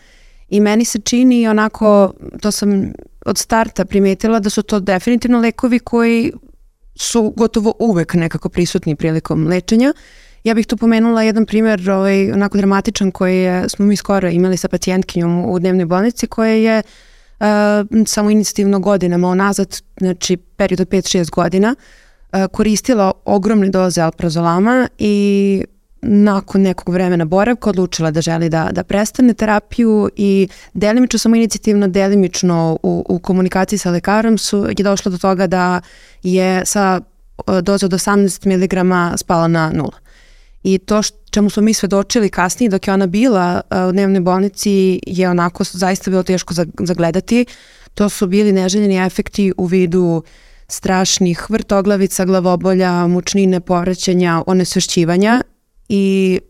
i 0.48 0.60
meni 0.60 0.84
se 0.84 0.98
čini 0.98 1.48
onako, 1.48 2.12
to 2.40 2.50
sam 2.50 2.92
od 3.26 3.38
starta 3.38 3.84
primetila 3.84 4.40
da 4.40 4.50
su 4.50 4.62
to 4.62 4.80
definitivno 4.80 5.40
lekovi 5.40 5.78
koji 5.78 6.32
su 6.96 7.32
gotovo 7.36 7.74
uvek 7.78 8.14
nekako 8.14 8.48
prisutni 8.48 8.96
prilikom 8.96 9.46
lečenja. 9.46 9.92
Ja 10.44 10.54
bih 10.54 10.66
tu 10.66 10.76
pomenula 10.76 11.22
jedan 11.22 11.46
primjer 11.46 11.90
ovaj, 11.90 12.32
onako 12.32 12.58
dramatičan 12.58 13.10
koji 13.10 13.38
je, 13.38 13.68
smo 13.68 13.86
mi 13.86 13.96
skoro 13.96 14.28
imali 14.28 14.56
sa 14.56 14.68
pacijentkinjom 14.68 15.50
u 15.50 15.58
dnevnoj 15.58 15.86
bolnici 15.86 16.26
koja 16.26 16.52
je 16.52 16.82
uh, 17.40 17.46
samo 18.06 18.30
inicijativno 18.30 18.80
godinama 18.80 19.28
onazad, 19.28 19.80
znači 20.00 20.36
period 20.36 20.80
od 20.80 20.88
5-6 20.88 21.30
godina, 21.30 21.74
uh, 22.32 22.38
koristila 22.52 23.12
ogromne 23.24 23.68
doze 23.68 24.00
alprazolama 24.00 24.88
i 24.98 25.64
nakon 26.04 26.62
nekog 26.62 26.94
vremena 26.94 27.24
boravka 27.24 27.70
odlučila 27.70 28.10
da 28.10 28.20
želi 28.20 28.48
da, 28.48 28.68
da 28.72 28.84
prestane 28.84 29.34
terapiju 29.34 30.10
i 30.16 30.48
delimično 30.74 31.18
samo 31.18 31.36
inicijativno, 31.36 31.88
delimično 31.88 32.78
u, 32.82 33.04
u 33.08 33.18
komunikaciji 33.18 33.78
sa 33.78 33.90
lekarom 33.90 34.38
su, 34.38 34.66
je 34.78 34.84
došlo 34.84 35.10
do 35.10 35.18
toga 35.18 35.46
da 35.46 35.80
je 36.22 36.66
sa 36.66 37.00
doze 37.62 37.86
od 37.86 37.92
18 37.92 38.46
mg 38.46 39.18
spala 39.18 39.48
na 39.48 39.70
nula. 39.70 39.98
I 40.62 40.78
to 40.78 41.00
čemu 41.30 41.50
smo 41.50 41.62
mi 41.62 41.74
svedočili 41.74 42.28
kasnije 42.28 42.70
dok 42.70 42.86
je 42.86 42.94
ona 42.94 43.06
bila 43.06 43.60
u 43.88 43.92
dnevnoj 43.92 44.20
bolnici 44.20 45.00
je 45.06 45.30
onako 45.30 45.64
zaista 45.64 46.10
bilo 46.10 46.22
teško 46.22 46.54
zagledati. 46.80 47.46
To 47.94 48.08
su 48.08 48.26
bili 48.26 48.52
neželjeni 48.52 49.06
efekti 49.06 49.52
u 49.56 49.66
vidu 49.66 50.22
strašnih 50.68 51.50
vrtoglavica, 51.50 52.24
glavobolja, 52.24 53.06
mučnine, 53.06 53.60
povraćanja, 53.60 54.42
onesvešćivanja 54.46 55.42
i 55.88 56.40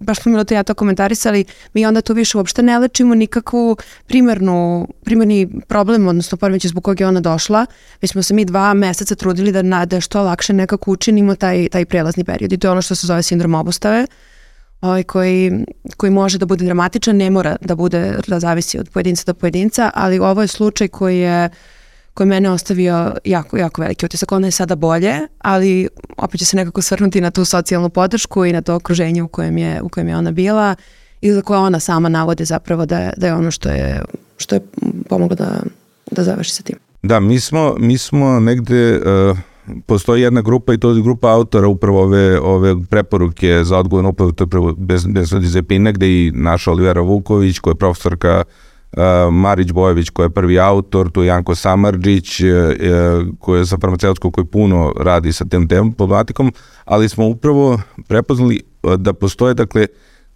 baš 0.00 0.22
smo 0.22 0.44
to 0.44 0.54
ja 0.54 0.62
to 0.62 0.74
komentarisali, 0.74 1.44
mi 1.74 1.86
onda 1.86 2.00
tu 2.00 2.14
više 2.14 2.38
uopšte 2.38 2.62
ne 2.62 2.78
lečimo 2.78 3.14
nikakvu 3.14 3.76
primarnu, 4.06 4.88
primarni 5.04 5.48
problem, 5.68 6.08
odnosno 6.08 6.38
poremećaj 6.38 6.68
zbog 6.68 6.84
kojeg 6.84 7.00
je 7.00 7.06
ona 7.06 7.20
došla, 7.20 7.66
već 8.02 8.10
smo 8.10 8.22
se 8.22 8.34
mi 8.34 8.44
dva 8.44 8.74
meseca 8.74 9.14
trudili 9.14 9.52
da, 9.52 9.62
na, 9.62 9.86
da 9.86 10.00
što 10.00 10.22
lakše 10.22 10.52
nekako 10.52 10.90
učinimo 10.90 11.34
taj, 11.34 11.68
taj 11.68 11.84
prelazni 11.84 12.24
period. 12.24 12.52
I 12.52 12.58
to 12.58 12.66
je 12.66 12.70
ono 12.70 12.82
što 12.82 12.94
se 12.94 13.06
zove 13.06 13.22
sindrom 13.22 13.54
obustave, 13.54 14.06
ovaj, 14.80 15.02
koji, 15.02 15.64
koji 15.96 16.10
može 16.10 16.38
da 16.38 16.46
bude 16.46 16.64
dramatičan, 16.64 17.16
ne 17.16 17.30
mora 17.30 17.56
da 17.60 17.74
bude, 17.74 18.18
da 18.26 18.40
zavisi 18.40 18.78
od 18.78 18.88
pojedinca 18.90 19.22
do 19.26 19.34
pojedinca, 19.34 19.90
ali 19.94 20.18
ovo 20.18 20.42
je 20.42 20.48
slučaj 20.48 20.88
koji 20.88 21.18
je 21.18 21.50
koji 22.18 22.28
mene 22.28 22.50
ostavio 22.50 23.14
jako, 23.24 23.56
jako 23.56 23.80
veliki 23.82 24.06
utisak. 24.06 24.32
Ona 24.32 24.46
je 24.46 24.50
sada 24.50 24.76
bolje, 24.76 25.14
ali 25.38 25.88
opet 26.16 26.38
će 26.38 26.44
se 26.44 26.56
nekako 26.56 26.82
svrnuti 26.82 27.20
na 27.20 27.30
tu 27.30 27.44
socijalnu 27.44 27.88
podršku 27.88 28.44
i 28.44 28.52
na 28.52 28.62
to 28.62 28.74
okruženje 28.74 29.22
u 29.22 29.28
kojem 29.28 29.58
je, 29.58 29.82
u 29.82 29.88
kojem 29.88 30.08
je 30.08 30.16
ona 30.16 30.30
bila 30.30 30.74
i 31.20 31.32
za 31.32 31.42
koje 31.42 31.58
ona 31.58 31.80
sama 31.80 32.08
navode 32.08 32.44
zapravo 32.44 32.86
da 32.86 32.98
je, 32.98 33.12
da 33.16 33.26
je 33.26 33.34
ono 33.34 33.50
što 33.50 33.68
je, 33.68 34.02
što 34.36 34.54
je 34.54 34.60
pomoglo 35.08 35.36
da, 35.36 35.62
da 36.10 36.24
završi 36.24 36.52
sa 36.52 36.62
tim. 36.62 36.76
Da, 37.02 37.20
mi 37.20 37.40
smo, 37.40 37.74
mi 37.78 37.98
smo 37.98 38.40
negde, 38.40 38.98
uh, 38.98 39.38
postoji 39.86 40.22
jedna 40.22 40.40
grupa 40.42 40.74
i 40.74 40.78
to 40.78 40.90
je 40.90 41.02
grupa 41.02 41.28
autora 41.32 41.68
upravo 41.68 42.02
ove, 42.02 42.40
ove 42.40 42.74
preporuke 42.90 43.64
za 43.64 43.78
odgovornu 43.78 44.10
upravo, 44.10 44.32
to 44.32 44.44
je 44.44 44.48
prvo 44.48 44.72
bez, 44.72 45.06
bez 45.06 45.28
Zepine, 45.42 45.92
gde 45.92 46.06
i 46.08 46.32
naša 46.34 46.70
Olivera 46.70 47.00
Vuković, 47.00 47.58
koja 47.58 47.72
je 47.72 47.78
profesorka 47.78 48.42
uh, 48.46 48.67
Marić 49.32 49.72
Bojević 49.72 50.10
koji 50.10 50.26
je 50.26 50.30
prvi 50.30 50.60
autor, 50.60 51.10
tu 51.10 51.22
je 51.22 51.26
Janko 51.26 51.54
Samarđić 51.54 52.40
e, 52.40 52.46
e, 52.46 52.74
koji 53.38 53.60
je 53.60 53.64
za 53.64 53.76
farmaceutsko 53.80 54.30
koji 54.30 54.44
puno 54.44 54.92
radi 55.00 55.32
sa 55.32 55.44
tem 55.44 55.68
temom, 55.68 55.92
problematikom, 55.92 56.52
ali 56.84 57.08
smo 57.08 57.26
upravo 57.26 57.80
prepoznali 58.08 58.60
da 58.96 59.12
postoje 59.12 59.54
dakle 59.54 59.86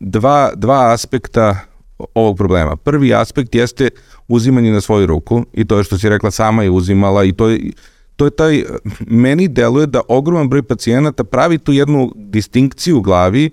dva, 0.01 0.51
dva 0.57 0.93
aspekta 0.93 1.57
ovog 2.15 2.37
problema. 2.37 2.77
Prvi 2.77 3.15
aspekt 3.15 3.55
jeste 3.55 3.91
uzimanje 4.29 4.73
na 4.73 4.81
svoju 4.81 5.07
ruku 5.07 5.45
i 5.53 5.65
to 5.65 5.79
je 5.79 5.85
što 5.85 5.99
si 5.99 6.09
rekla 6.09 6.31
sama 6.31 6.63
je 6.63 6.71
uzimala 6.71 7.25
i 7.25 7.33
to 7.33 7.49
je 7.49 7.71
to 8.17 8.25
je 8.25 8.31
taj, 8.31 8.65
meni 9.01 9.49
deluje 9.49 9.87
da 9.87 10.01
ogroman 10.09 10.49
broj 10.49 10.63
pacijenata 10.63 11.25
pravi 11.25 11.59
tu 11.59 11.73
jednu 11.73 12.13
distinkciju 12.17 12.99
u 12.99 13.01
glavi 13.01 13.51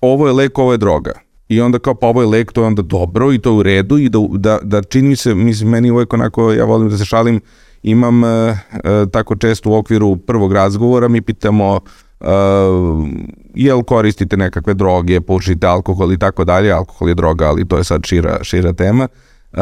ovo 0.00 0.26
je 0.26 0.32
lek, 0.32 0.58
ovo 0.58 0.72
je 0.72 0.78
droga 0.78 1.27
i 1.48 1.60
onda 1.60 1.78
kao 1.78 1.94
pa 1.94 2.06
ovo 2.06 2.20
je 2.22 2.28
lek, 2.28 2.52
to 2.52 2.60
je 2.60 2.66
onda 2.66 2.82
dobro 2.82 3.32
i 3.32 3.38
to 3.38 3.50
je 3.50 3.56
u 3.56 3.62
redu 3.62 3.98
i 3.98 4.08
da, 4.08 4.18
da, 4.30 4.58
da 4.62 4.82
čini 4.82 5.08
mi 5.08 5.16
se, 5.16 5.34
mislim, 5.34 5.70
meni 5.70 5.90
uvek 5.90 6.12
onako, 6.12 6.52
ja 6.52 6.64
volim 6.64 6.88
da 6.88 6.98
se 6.98 7.04
šalim, 7.04 7.40
imam 7.82 8.24
e, 8.24 8.28
e, 8.28 8.56
tako 9.12 9.36
često 9.36 9.70
u 9.70 9.74
okviru 9.74 10.16
prvog 10.16 10.52
razgovora, 10.52 11.08
mi 11.08 11.20
pitamo 11.20 11.80
e, 12.20 12.26
jel 13.54 13.82
koristite 13.82 14.36
nekakve 14.36 14.74
droge, 14.74 15.20
pušite 15.20 15.66
alkohol 15.66 16.12
i 16.12 16.18
tako 16.18 16.44
dalje, 16.44 16.72
alkohol 16.72 17.08
je 17.08 17.14
droga, 17.14 17.48
ali 17.48 17.68
to 17.68 17.76
je 17.76 17.84
sad 17.84 18.04
šira, 18.04 18.38
šira 18.42 18.72
tema, 18.72 19.08
e, 19.52 19.58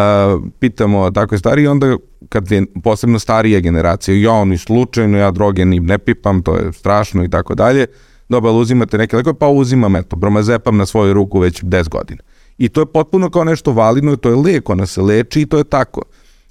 pitamo 0.58 1.10
takve 1.10 1.38
stvari 1.38 1.62
i 1.62 1.68
onda 1.68 1.96
kad 2.28 2.50
je 2.50 2.66
posebno 2.84 3.18
starije 3.18 3.60
generacije, 3.60 4.22
ja 4.22 4.32
oni 4.32 4.58
slučajno, 4.58 5.18
ja 5.18 5.30
droge 5.30 5.64
ni 5.64 5.80
ne 5.80 5.98
pipam, 5.98 6.42
to 6.42 6.56
je 6.56 6.72
strašno 6.72 7.24
i 7.24 7.30
tako 7.30 7.54
dalje, 7.54 7.86
dobro, 8.28 8.52
uzimate 8.52 8.98
neke 8.98 9.16
lekove, 9.16 9.38
pa 9.38 9.48
uzimam, 9.48 9.96
eto, 9.96 10.16
bromazepam 10.16 10.76
na 10.76 10.86
svoju 10.86 11.14
ruku 11.14 11.38
već 11.38 11.62
10 11.62 11.88
godina. 11.88 12.22
I 12.58 12.68
to 12.68 12.80
je 12.80 12.86
potpuno 12.86 13.30
kao 13.30 13.44
nešto 13.44 13.72
validno, 13.72 14.16
to 14.16 14.28
je 14.28 14.34
lek, 14.36 14.70
ona 14.70 14.86
se 14.86 15.02
leči 15.02 15.40
i 15.40 15.46
to 15.46 15.58
je 15.58 15.64
tako. 15.64 16.02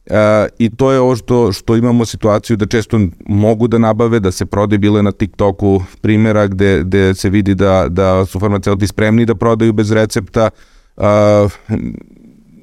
E, 0.06 0.48
I 0.60 0.70
to 0.70 0.92
je 0.92 1.00
ovo 1.00 1.16
što, 1.16 1.52
što 1.52 1.76
imamo 1.76 2.06
situaciju 2.06 2.58
da 2.58 2.66
često 2.66 3.00
mogu 3.26 3.68
da 3.68 3.78
nabave, 3.78 4.20
da 4.20 4.32
se 4.32 4.46
prodaju, 4.46 4.80
bilo 4.80 4.98
je 4.98 5.04
na 5.04 5.12
TikToku 5.12 5.82
primjera 6.02 6.48
gde, 6.48 6.84
gde 6.84 7.14
se 7.14 7.30
vidi 7.30 7.56
da, 7.56 7.86
da 7.90 8.26
su 8.26 8.40
farmaceuti 8.40 8.88
spremni 8.88 9.26
da 9.26 9.36
prodaju 9.36 9.74
bez 9.74 9.92
recepta, 9.92 10.50
e, 10.98 11.02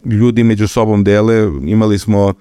ljudi 0.04 0.44
među 0.44 0.68
sobom 0.68 1.04
dele, 1.04 1.50
imali 1.64 1.98
smo 1.98 2.34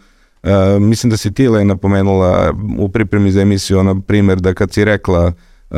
Uh, 0.43 0.81
mislim 0.81 1.09
da 1.09 1.17
si 1.17 1.33
ti 1.33 1.47
Lena 1.47 1.75
pomenula 1.75 2.53
u 2.79 2.89
pripremi 2.89 3.31
za 3.31 3.41
emisiju 3.41 3.79
ona 3.79 4.01
primer 4.07 4.39
da 4.39 4.53
kad 4.53 4.73
si 4.73 4.85
rekla 4.85 5.25
uh, 5.25 5.33
Uh, 5.71 5.77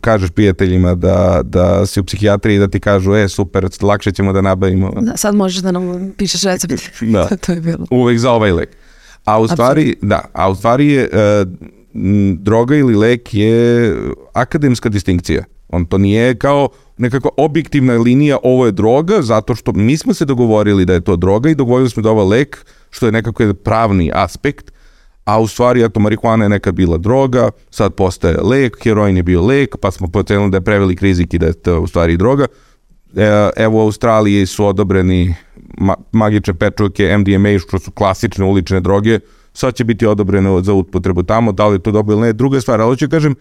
kažeš 0.00 0.30
prijateljima 0.30 0.94
da, 0.94 1.40
da 1.44 1.86
si 1.86 2.00
u 2.00 2.04
psihijatriji 2.04 2.58
da 2.58 2.68
ti 2.68 2.80
kažu, 2.80 3.14
e, 3.14 3.28
super, 3.28 3.68
lakše 3.82 4.12
ćemo 4.12 4.32
da 4.32 4.40
nabavimo. 4.40 4.92
Da, 5.00 5.16
sad 5.16 5.34
možeš 5.34 5.62
da 5.62 5.72
nam 5.72 6.12
pišeš 6.16 6.42
recept. 6.42 6.82
da. 7.12 7.28
to 7.46 7.52
je 7.52 7.60
bilo. 7.60 7.86
Uvek 7.90 8.18
za 8.18 8.30
ovaj 8.30 8.52
lek. 8.52 8.68
A 9.24 9.40
u 9.40 9.48
stvari, 9.48 9.82
Absolutno. 9.82 10.08
da, 10.08 10.24
a 10.32 10.50
u 10.50 10.54
stvari 10.54 10.86
je, 10.86 11.08
uh, 11.12 11.48
droga 12.38 12.76
ili 12.76 12.94
lek 12.94 13.34
je 13.34 13.94
akademska 14.32 14.88
distinkcija. 14.88 15.44
On 15.68 15.86
to 15.86 15.98
nije 15.98 16.34
kao 16.34 16.68
nekakva 16.98 17.30
objektivna 17.36 17.94
linija, 17.94 18.38
ovo 18.42 18.66
je 18.66 18.72
droga, 18.72 19.22
zato 19.22 19.54
što 19.54 19.72
mi 19.72 19.96
smo 19.96 20.14
se 20.14 20.24
dogovorili 20.24 20.84
da 20.84 20.92
je 20.92 21.00
to 21.00 21.16
droga 21.16 21.50
i 21.50 21.54
dogovorili 21.54 21.90
smo 21.90 22.02
da 22.02 22.10
ovo 22.10 22.24
lek, 22.24 22.64
što 22.90 23.06
je 23.06 23.12
nekako 23.12 23.54
pravni 23.54 24.10
aspekt, 24.14 24.72
a 25.30 25.38
u 25.40 25.46
stvari, 25.46 25.82
eto, 25.82 26.00
marihuana 26.00 26.44
je 26.44 26.48
nekad 26.48 26.74
bila 26.74 26.98
droga, 26.98 27.50
sad 27.70 27.94
postaje 27.94 28.36
lek, 28.42 28.76
heroin 28.84 29.16
je 29.16 29.22
bio 29.22 29.42
lek, 29.46 29.76
pa 29.80 29.90
smo 29.90 30.08
pocenili 30.08 30.50
da 30.50 30.56
je 30.56 30.60
prevelik 30.60 31.02
rizik 31.02 31.34
i 31.34 31.38
da 31.38 31.46
je 31.46 31.52
to 31.52 31.80
u 31.80 31.86
stvari 31.86 32.16
droga. 32.16 32.46
E, 33.16 33.50
evo 33.56 33.78
u 33.78 33.82
Australiji 33.82 34.46
su 34.46 34.66
odobreni 34.66 35.34
ma 35.78 35.94
magične 36.12 36.54
pečovke, 36.54 37.16
MDMA, 37.18 37.58
što 37.58 37.78
su 37.78 37.90
klasične 37.90 38.44
ulične 38.44 38.80
droge, 38.80 39.18
sad 39.52 39.74
će 39.74 39.84
biti 39.84 40.06
odobrene 40.06 40.62
za 40.62 40.72
upotrebu 40.72 41.22
tamo, 41.22 41.52
da 41.52 41.66
li 41.66 41.74
je 41.74 41.82
to 41.82 41.90
dobro 41.90 42.12
ili 42.12 42.22
ne, 42.22 42.32
druga 42.32 42.60
stvar, 42.60 42.80
ali 42.80 42.96
ću 42.96 43.08
kažem, 43.08 43.34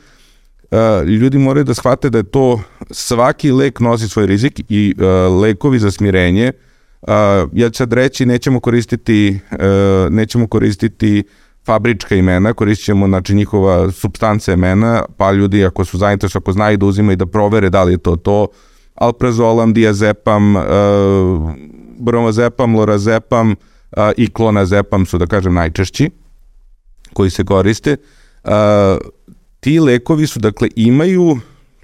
Uh, 0.71 1.07
ljudi 1.07 1.37
moraju 1.37 1.63
da 1.63 1.73
shvate 1.73 2.09
da 2.09 2.17
je 2.17 2.23
to 2.23 2.61
svaki 2.91 3.51
lek 3.51 3.79
nosi 3.79 4.07
svoj 4.07 4.27
rizik 4.27 4.61
i 4.69 4.93
uh, 4.97 5.41
lekovi 5.41 5.79
za 5.79 5.91
smirenje 5.91 6.51
uh, 7.01 7.09
ja 7.53 7.69
ću 7.69 7.77
sad 7.77 7.93
reći 7.93 8.25
nećemo 8.25 8.59
koristiti 8.59 9.39
uh, 9.51 9.57
nećemo 10.13 10.47
koristiti 10.47 11.23
fabrička 11.69 12.15
imena, 12.15 12.53
koristit 12.53 12.85
ćemo 12.85 13.07
znači, 13.07 13.35
njihova 13.35 13.91
substanca 13.91 14.53
imena, 14.53 15.03
pa 15.17 15.31
ljudi 15.31 15.65
ako 15.65 15.85
su 15.85 15.97
zainteresovani, 15.97 16.43
ako 16.43 16.51
znaju 16.51 16.77
da 16.77 16.85
uzimaju 16.85 17.17
da 17.17 17.25
provere 17.25 17.69
da 17.69 17.83
li 17.83 17.93
je 17.93 17.97
to 17.97 18.15
to, 18.15 18.47
alprazolam, 18.95 19.73
diazepam, 19.73 20.55
uh, 20.55 20.63
bromazepam, 21.99 22.75
lorazepam 22.75 23.51
uh, 23.51 24.09
i 24.17 24.29
klonazepam 24.33 25.05
su, 25.05 25.17
da 25.17 25.27
kažem, 25.27 25.53
najčešći 25.53 26.09
koji 27.13 27.29
se 27.29 27.45
koriste. 27.45 27.97
Uh, 28.43 28.51
ti 29.59 29.79
lekovi 29.79 30.27
su, 30.27 30.39
dakle, 30.39 30.69
imaju 30.75 31.37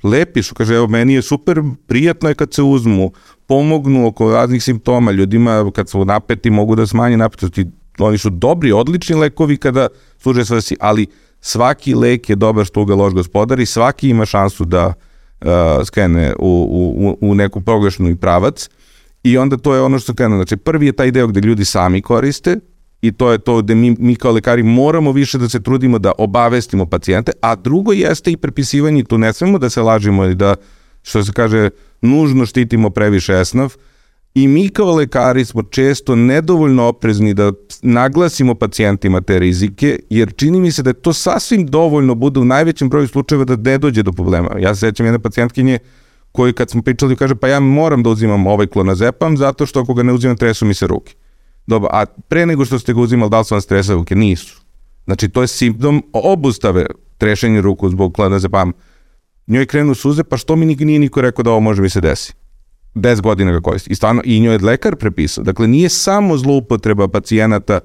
lepi 0.03 0.43
su, 0.43 0.55
kaže, 0.55 0.75
evo, 0.75 0.87
meni 0.87 1.13
je 1.13 1.21
super, 1.21 1.61
prijatno 1.87 2.29
je 2.29 2.35
kad 2.35 2.53
se 2.53 2.63
uzmu, 2.63 3.11
pomognu 3.47 4.07
oko 4.07 4.31
raznih 4.31 4.63
simptoma, 4.63 5.11
ljudima 5.11 5.71
kad 5.75 5.89
su 5.89 6.05
napeti 6.05 6.49
mogu 6.49 6.75
da 6.75 6.87
smanje 6.87 7.17
napetosti, 7.17 7.65
oni 7.99 8.17
su 8.17 8.29
dobri, 8.29 8.71
odlični 8.71 9.15
lekovi 9.15 9.57
kada 9.57 9.87
služe 10.17 10.45
svrsi, 10.45 10.75
ali 10.79 11.07
svaki 11.41 11.95
lek 11.95 12.29
je 12.29 12.35
dobar 12.35 12.65
što 12.65 12.85
ga 12.85 12.95
loš 12.95 13.13
gospodar 13.13 13.59
i 13.59 13.65
svaki 13.65 14.09
ima 14.09 14.25
šansu 14.25 14.65
da 14.65 14.87
uh, 14.87 15.47
skrene 15.85 16.33
u, 16.39 17.17
u, 17.21 17.29
u 17.29 17.35
neku 17.35 17.61
pogrešnu 17.61 18.09
i 18.09 18.15
pravac 18.15 18.69
i 19.23 19.37
onda 19.37 19.57
to 19.57 19.75
je 19.75 19.81
ono 19.81 19.99
što 19.99 20.13
krenu. 20.13 20.35
Znači, 20.35 20.57
prvi 20.57 20.85
je 20.85 20.91
taj 20.91 21.11
deo 21.11 21.27
gde 21.27 21.39
ljudi 21.39 21.65
sami 21.65 22.01
koriste 22.01 22.59
i 23.01 23.11
to 23.11 23.31
je 23.31 23.37
to 23.37 23.61
gde 23.61 23.75
mi, 23.75 23.95
mi 23.99 24.15
kao 24.15 24.31
lekari 24.31 24.63
moramo 24.63 25.11
više 25.11 25.37
da 25.37 25.49
se 25.49 25.63
trudimo 25.63 25.99
da 25.99 26.11
obavestimo 26.17 26.85
pacijente, 26.85 27.31
a 27.41 27.55
drugo 27.55 27.93
jeste 27.93 28.31
i 28.31 28.37
prepisivanje, 28.37 29.03
tu 29.03 29.17
ne 29.17 29.33
smemo 29.33 29.57
da 29.57 29.69
se 29.69 29.81
lažimo 29.81 30.25
i 30.25 30.35
da, 30.35 30.55
što 31.03 31.23
se 31.23 31.33
kaže, 31.33 31.69
nužno 32.01 32.45
štitimo 32.45 32.89
previše 32.89 33.33
esnav, 33.33 33.75
I 34.35 34.47
mi 34.47 34.69
kao 34.69 34.95
lekari 34.95 35.45
smo 35.45 35.63
često 35.63 36.15
nedovoljno 36.15 36.83
oprezni 36.87 37.33
da 37.33 37.51
naglasimo 37.81 38.55
pacijentima 38.55 39.21
te 39.21 39.39
rizike, 39.39 39.99
jer 40.09 40.33
čini 40.35 40.59
mi 40.59 40.71
se 40.71 40.83
da 40.83 40.93
to 40.93 41.13
sasvim 41.13 41.67
dovoljno 41.67 42.15
bude 42.15 42.39
u 42.39 42.45
najvećem 42.45 42.89
broju 42.89 43.07
slučajeva 43.07 43.45
da 43.45 43.55
ne 43.55 43.77
dođe 43.77 44.03
do 44.03 44.11
problema. 44.11 44.49
Ja 44.59 44.75
se 44.75 44.79
sećam 44.79 45.05
jedne 45.05 45.19
pacijentkinje 45.19 45.79
koji 46.31 46.53
kad 46.53 46.69
smo 46.69 46.81
pričali 46.81 47.15
kaže 47.15 47.35
pa 47.35 47.47
ja 47.47 47.59
moram 47.59 48.03
da 48.03 48.09
uzimam 48.09 48.47
ovaj 48.47 48.67
klonazepam 48.67 49.37
zato 49.37 49.65
što 49.65 49.79
ako 49.79 49.93
ga 49.93 50.03
ne 50.03 50.13
uzimam 50.13 50.37
tresu 50.37 50.65
mi 50.65 50.73
se 50.73 50.87
ruke. 50.87 51.13
Dobro, 51.67 51.89
a 51.91 52.05
pre 52.05 52.45
nego 52.45 52.65
što 52.65 52.79
ste 52.79 52.93
ga 52.93 53.01
uzimali 53.01 53.31
da 53.31 53.39
li 53.39 53.45
su 53.45 53.53
vam 53.53 53.61
stresa 53.61 53.93
ruke? 53.93 54.15
Nisu. 54.15 54.61
Znači 55.05 55.29
to 55.29 55.41
je 55.41 55.47
simptom 55.47 56.03
obustave 56.13 56.85
trešenja 57.17 57.61
ruku 57.61 57.89
zbog 57.89 58.13
klonazepama. 58.13 58.73
Njoj 59.47 59.65
krenu 59.65 59.95
suze, 59.95 60.23
pa 60.23 60.37
što 60.37 60.55
mi 60.55 60.65
nije 60.65 60.99
niko 60.99 61.21
rekao 61.21 61.43
da 61.43 61.51
ovo 61.51 61.59
može 61.59 61.81
mi 61.81 61.89
se 61.89 62.01
desi? 62.01 62.33
10 62.95 63.21
godina 63.21 63.51
ga 63.51 63.61
koristi. 63.61 63.91
I 63.91 63.95
stvarno, 63.95 64.21
i 64.25 64.39
njoj 64.39 64.53
je 64.53 64.59
lekar 64.59 64.95
prepisao. 64.95 65.43
Dakle, 65.43 65.67
nije 65.67 65.89
samo 65.89 66.37
zloupotreba 66.37 67.07
pacijenata 67.07 67.79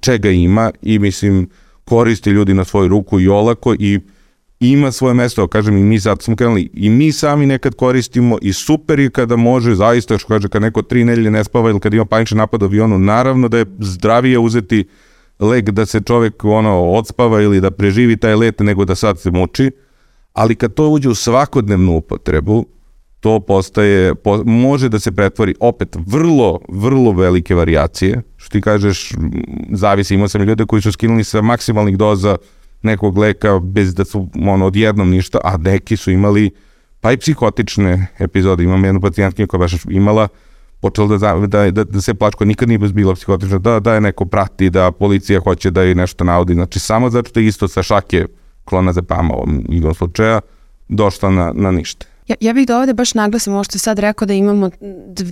čega 0.00 0.30
ima 0.30 0.70
i, 0.82 0.98
mislim, 0.98 1.48
koristi 1.84 2.30
ljudi 2.30 2.54
na 2.54 2.64
svoju 2.64 2.88
ruku 2.88 3.20
i 3.20 3.28
olako 3.28 3.74
i 3.78 4.00
ima 4.60 4.92
svoje 4.92 5.14
mesto, 5.14 5.46
kažem 5.46 5.76
i 5.76 5.82
mi 5.82 6.00
sad 6.00 6.22
smo 6.22 6.36
krenuli, 6.36 6.70
i 6.74 6.90
mi 6.90 7.12
sami 7.12 7.46
nekad 7.46 7.74
koristimo 7.74 8.38
i 8.42 8.52
super 8.52 8.98
je 8.98 9.10
kada 9.10 9.36
može, 9.36 9.74
zaista, 9.74 10.18
što 10.18 10.28
kaže, 10.28 10.48
kad 10.48 10.62
neko 10.62 10.82
tri 10.82 11.04
nedelje 11.04 11.30
ne 11.30 11.44
spava 11.44 11.70
ili 11.70 11.80
kad 11.80 11.94
ima 11.94 12.04
paničan 12.04 12.38
napad 12.38 12.62
avionu, 12.62 12.98
naravno 12.98 13.48
da 13.48 13.58
je 13.58 13.66
zdravije 13.78 14.38
uzeti 14.38 14.88
lek 15.38 15.70
da 15.70 15.86
se 15.86 16.00
čovek 16.00 16.44
ono 16.44 16.84
odspava 16.84 17.42
ili 17.42 17.60
da 17.60 17.70
preživi 17.70 18.16
taj 18.16 18.34
let 18.34 18.60
nego 18.60 18.84
da 18.84 18.94
sad 18.94 19.20
se 19.20 19.30
muči, 19.30 19.70
ali 20.32 20.54
kad 20.54 20.74
to 20.74 20.88
uđe 20.88 21.08
u 21.08 21.14
svakodnevnu 21.14 21.96
upotrebu, 21.96 22.66
to 23.20 23.40
postaje, 23.40 24.14
po, 24.14 24.42
može 24.44 24.88
da 24.88 24.98
se 24.98 25.12
pretvori 25.12 25.54
opet 25.60 25.96
vrlo, 26.06 26.60
vrlo 26.68 27.12
velike 27.12 27.54
variacije, 27.54 28.22
što 28.36 28.52
ti 28.52 28.60
kažeš, 28.60 29.12
zavisi, 29.72 30.14
imao 30.14 30.28
sam 30.28 30.42
ljude 30.42 30.66
koji 30.66 30.82
su 30.82 30.92
skinuli 30.92 31.24
sa 31.24 31.42
maksimalnih 31.42 31.96
doza 31.96 32.36
nekog 32.82 33.18
leka 33.18 33.58
bez 33.58 33.94
da 33.94 34.04
su 34.04 34.28
ono 34.46 34.66
odjednom 34.66 35.10
ništa, 35.10 35.38
a 35.44 35.56
neki 35.56 35.96
su 35.96 36.10
imali 36.10 36.50
pa 37.00 37.12
i 37.12 37.16
psihotične 37.16 38.06
epizode. 38.18 38.64
Imam 38.64 38.84
jednu 38.84 39.00
pacijentkinju 39.00 39.46
koja 39.46 39.58
baš 39.58 39.72
imala 39.90 40.28
počela 40.80 41.16
da, 41.16 41.46
da, 41.46 41.70
da, 41.70 41.84
da 41.84 42.00
se 42.00 42.14
plačko 42.14 42.44
nikad 42.44 42.68
nije 42.68 42.78
bila 42.78 43.14
psihotična, 43.14 43.58
da, 43.58 43.80
da 43.80 43.94
je 43.94 44.00
neko 44.00 44.24
prati, 44.24 44.70
da 44.70 44.92
policija 44.92 45.40
hoće 45.40 45.70
da 45.70 45.82
je 45.82 45.94
nešto 45.94 46.24
naudi. 46.24 46.54
Znači, 46.54 46.78
samo 46.78 47.10
zato 47.10 47.28
što 47.28 47.40
je 47.40 47.46
isto 47.46 47.68
sa 47.68 47.82
šake 47.82 48.26
klonazepama 48.64 49.34
ovom 49.34 49.64
igrom 49.68 49.94
slučaja 49.94 50.40
došla 50.88 51.30
na, 51.30 51.52
na 51.54 51.70
ništa. 51.70 52.06
Ja, 52.28 52.36
ja 52.40 52.52
bih 52.52 52.66
da 52.66 52.78
ovde 52.78 52.94
baš 52.94 53.14
naglasim 53.14 53.52
ovo 53.52 53.64
što 53.64 53.76
je 53.76 53.80
sad 53.80 53.98
rekao 53.98 54.26
da 54.26 54.34
imamo 54.34 54.70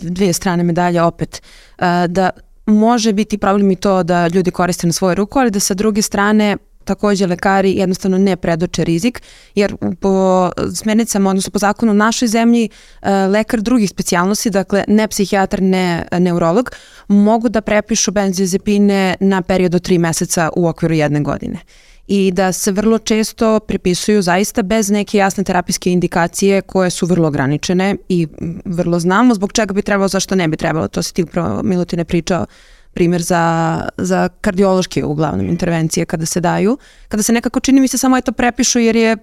dvije 0.03 0.33
strane 0.33 0.63
medalje 0.63 1.03
opet. 1.03 1.43
Uh, 1.79 1.85
da 2.09 2.31
može 2.67 3.13
biti 3.13 3.39
problem 3.39 3.71
i 3.71 3.77
to 3.77 4.03
da 4.03 4.29
ljudi 4.29 4.51
koriste 4.51 4.87
na 4.87 4.93
svoju 4.93 5.15
ruku, 5.15 5.39
ali 5.39 5.51
da 5.51 5.61
sa 5.61 5.75
druge 5.75 6.03
strane 6.03 6.57
takođe 6.87 7.27
lekari 7.27 7.73
jednostavno 7.73 8.19
ne 8.19 8.37
predoče 8.37 8.85
rizik, 8.85 9.23
jer 9.55 9.77
po 10.01 10.51
smernicama, 10.75 11.31
odnosno 11.31 11.51
po 11.51 11.59
zakonu 11.59 11.93
u 11.93 11.95
našoj 11.95 12.29
zemlji, 12.29 12.69
e, 13.03 13.13
lekar 13.13 13.61
drugih 13.61 13.91
specijalnosti, 13.91 14.51
dakle 14.51 14.85
ne 14.89 15.09
psihijatar, 15.09 15.63
ne 15.63 16.07
neurolog, 16.19 16.71
mogu 17.09 17.49
da 17.49 17.61
prepišu 17.61 18.13
benzodiazepine 18.13 19.17
na 19.21 19.43
period 19.43 19.75
od 19.75 19.83
tri 19.83 19.99
meseca 19.99 20.51
u 20.57 20.69
okviru 20.69 20.95
jedne 20.95 21.21
godine 21.21 21.59
i 22.07 22.31
da 22.31 22.53
se 22.53 22.73
vrlo 22.73 22.99
često 22.99 23.61
prepisuju 23.61 24.23
zaista 24.23 24.63
bez 24.63 24.91
neke 24.91 25.19
jasne 25.19 25.45
terapijske 25.45 25.91
indikacije 25.91 26.61
koje 26.61 26.91
su 26.91 27.07
vrlo 27.07 27.29
ograničene 27.29 27.97
i 28.09 28.29
vrlo 28.65 29.01
znamo 29.01 29.35
zbog 29.35 29.53
čega 29.53 29.75
bi 29.75 29.83
trebalo, 29.83 30.09
zašto 30.09 30.35
ne 30.35 30.49
bi 30.49 30.57
trebalo. 30.57 30.89
To 30.89 31.03
si 31.03 31.15
ti 31.15 31.23
upravo 31.23 31.63
Milutine 31.63 32.05
pričao 32.05 32.47
primjer 32.93 33.23
za, 33.23 33.89
za 33.97 34.29
kardiološke 34.41 35.05
uglavnom 35.05 35.47
intervencije 35.47 36.07
kada 36.07 36.27
se 36.27 36.41
daju, 36.41 36.79
kada 37.09 37.23
se 37.23 37.33
nekako 37.33 37.61
čini 37.61 37.81
mi 37.81 37.89
se 37.89 37.99
samo 37.99 38.17
eto 38.17 38.33
prepišu 38.33 38.79
jer 38.79 38.97
je 38.97 39.17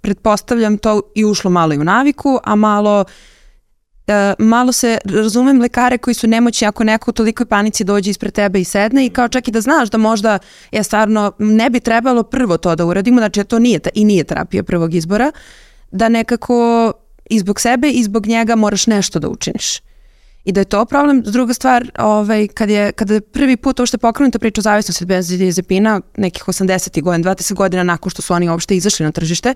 pretpostavljam 0.00 0.78
to 0.78 1.02
i 1.14 1.24
ušlo 1.24 1.50
malo 1.50 1.74
i 1.74 1.78
u 1.78 1.84
naviku, 1.84 2.38
a 2.44 2.54
malo 2.54 3.00
e, 3.00 3.39
malo 4.38 4.72
se 4.72 4.98
razumem 5.04 5.60
lekare 5.60 5.98
koji 5.98 6.14
su 6.14 6.26
nemoćni 6.26 6.66
ako 6.66 6.84
neko 6.84 7.10
u 7.10 7.14
tolikoj 7.14 7.46
panici 7.46 7.84
dođe 7.84 8.10
ispred 8.10 8.32
tebe 8.32 8.60
i 8.60 8.64
sedne 8.64 9.06
i 9.06 9.10
kao 9.10 9.28
čak 9.28 9.48
i 9.48 9.50
da 9.50 9.60
znaš 9.60 9.90
da 9.90 9.98
možda 9.98 10.38
je 10.72 10.82
stvarno 10.82 11.32
ne 11.38 11.70
bi 11.70 11.80
trebalo 11.80 12.22
prvo 12.22 12.56
to 12.56 12.76
da 12.76 12.86
uradimo, 12.86 13.20
znači 13.20 13.44
to 13.44 13.58
nije 13.58 13.80
i 13.94 14.04
nije 14.04 14.24
terapija 14.24 14.62
prvog 14.62 14.94
izbora, 14.94 15.32
da 15.90 16.08
nekako 16.08 16.92
i 17.30 17.38
zbog 17.38 17.60
sebe 17.60 17.90
i 17.90 18.02
zbog 18.02 18.26
njega 18.26 18.56
moraš 18.56 18.86
nešto 18.86 19.18
da 19.18 19.28
učiniš 19.28 19.80
i 20.44 20.52
da 20.52 20.60
je 20.60 20.64
to 20.64 20.84
problem. 20.84 21.22
Druga 21.22 21.54
stvar, 21.54 21.90
ovaj, 21.98 22.48
kad, 22.48 22.70
je, 22.70 22.92
kada 22.92 23.14
je 23.14 23.20
prvi 23.20 23.56
put 23.56 23.80
uopšte 23.80 23.98
pokrenuta 23.98 24.38
priča 24.38 24.60
o 24.60 24.62
zavisnosti 24.62 25.04
od 25.04 25.08
benzodiazepina, 25.08 26.00
nekih 26.16 26.44
80. 26.44 27.02
godina, 27.02 27.34
20 27.34 27.54
godina 27.54 27.82
nakon 27.82 28.10
što 28.10 28.22
su 28.22 28.34
oni 28.34 28.48
uopšte 28.48 28.76
izašli 28.76 29.04
na 29.04 29.12
tržište, 29.12 29.54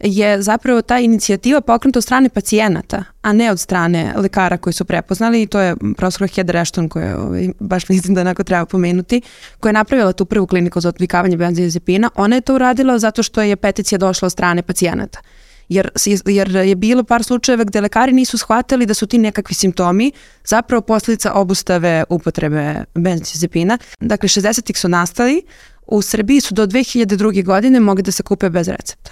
je 0.00 0.42
zapravo 0.42 0.82
ta 0.82 0.98
inicijativa 0.98 1.60
pokrenuta 1.60 1.98
od 1.98 2.02
strane 2.02 2.28
pacijenata, 2.28 3.04
a 3.22 3.32
ne 3.32 3.50
od 3.50 3.60
strane 3.60 4.12
lekara 4.16 4.56
koji 4.56 4.74
su 4.74 4.84
prepoznali 4.84 5.42
i 5.42 5.46
to 5.46 5.60
je 5.60 5.76
profesor 5.96 6.28
Heather 6.28 6.56
Ashton 6.56 6.88
koja 6.88 7.20
ovaj, 7.20 7.48
baš 7.60 7.88
mislim 7.88 8.14
da 8.14 8.20
onako 8.20 8.44
treba 8.44 8.66
pomenuti, 8.66 9.22
koja 9.60 9.70
je 9.70 9.74
napravila 9.74 10.12
tu 10.12 10.24
prvu 10.24 10.46
kliniku 10.46 10.80
za 10.80 10.88
odvikavanje 10.88 11.36
benzodiazepina. 11.36 12.10
Ona 12.14 12.36
je 12.36 12.40
to 12.40 12.54
uradila 12.54 12.98
zato 12.98 13.22
što 13.22 13.42
je 13.42 13.56
peticija 13.56 13.98
došla 13.98 14.26
od 14.26 14.32
strane 14.32 14.62
pacijenata 14.62 15.20
jer, 15.68 15.90
jer 16.26 16.56
je 16.56 16.76
bilo 16.76 17.04
par 17.04 17.24
slučajeva 17.24 17.64
gde 17.64 17.80
lekari 17.80 18.12
nisu 18.12 18.38
shvatili 18.38 18.86
da 18.86 18.94
su 18.94 19.06
ti 19.06 19.18
nekakvi 19.18 19.54
simptomi 19.54 20.12
zapravo 20.44 20.80
posljedica 20.80 21.32
obustave 21.32 22.04
upotrebe 22.08 22.84
benzodiazepina. 22.94 23.78
Dakle, 24.00 24.28
60-ih 24.28 24.78
su 24.78 24.88
nastali, 24.88 25.42
u 25.86 26.02
Srbiji 26.02 26.40
su 26.40 26.54
do 26.54 26.66
2002. 26.66 27.44
godine 27.44 27.80
mogli 27.80 28.02
da 28.02 28.10
se 28.10 28.22
kupe 28.22 28.50
bez 28.50 28.68
recepta. 28.68 29.10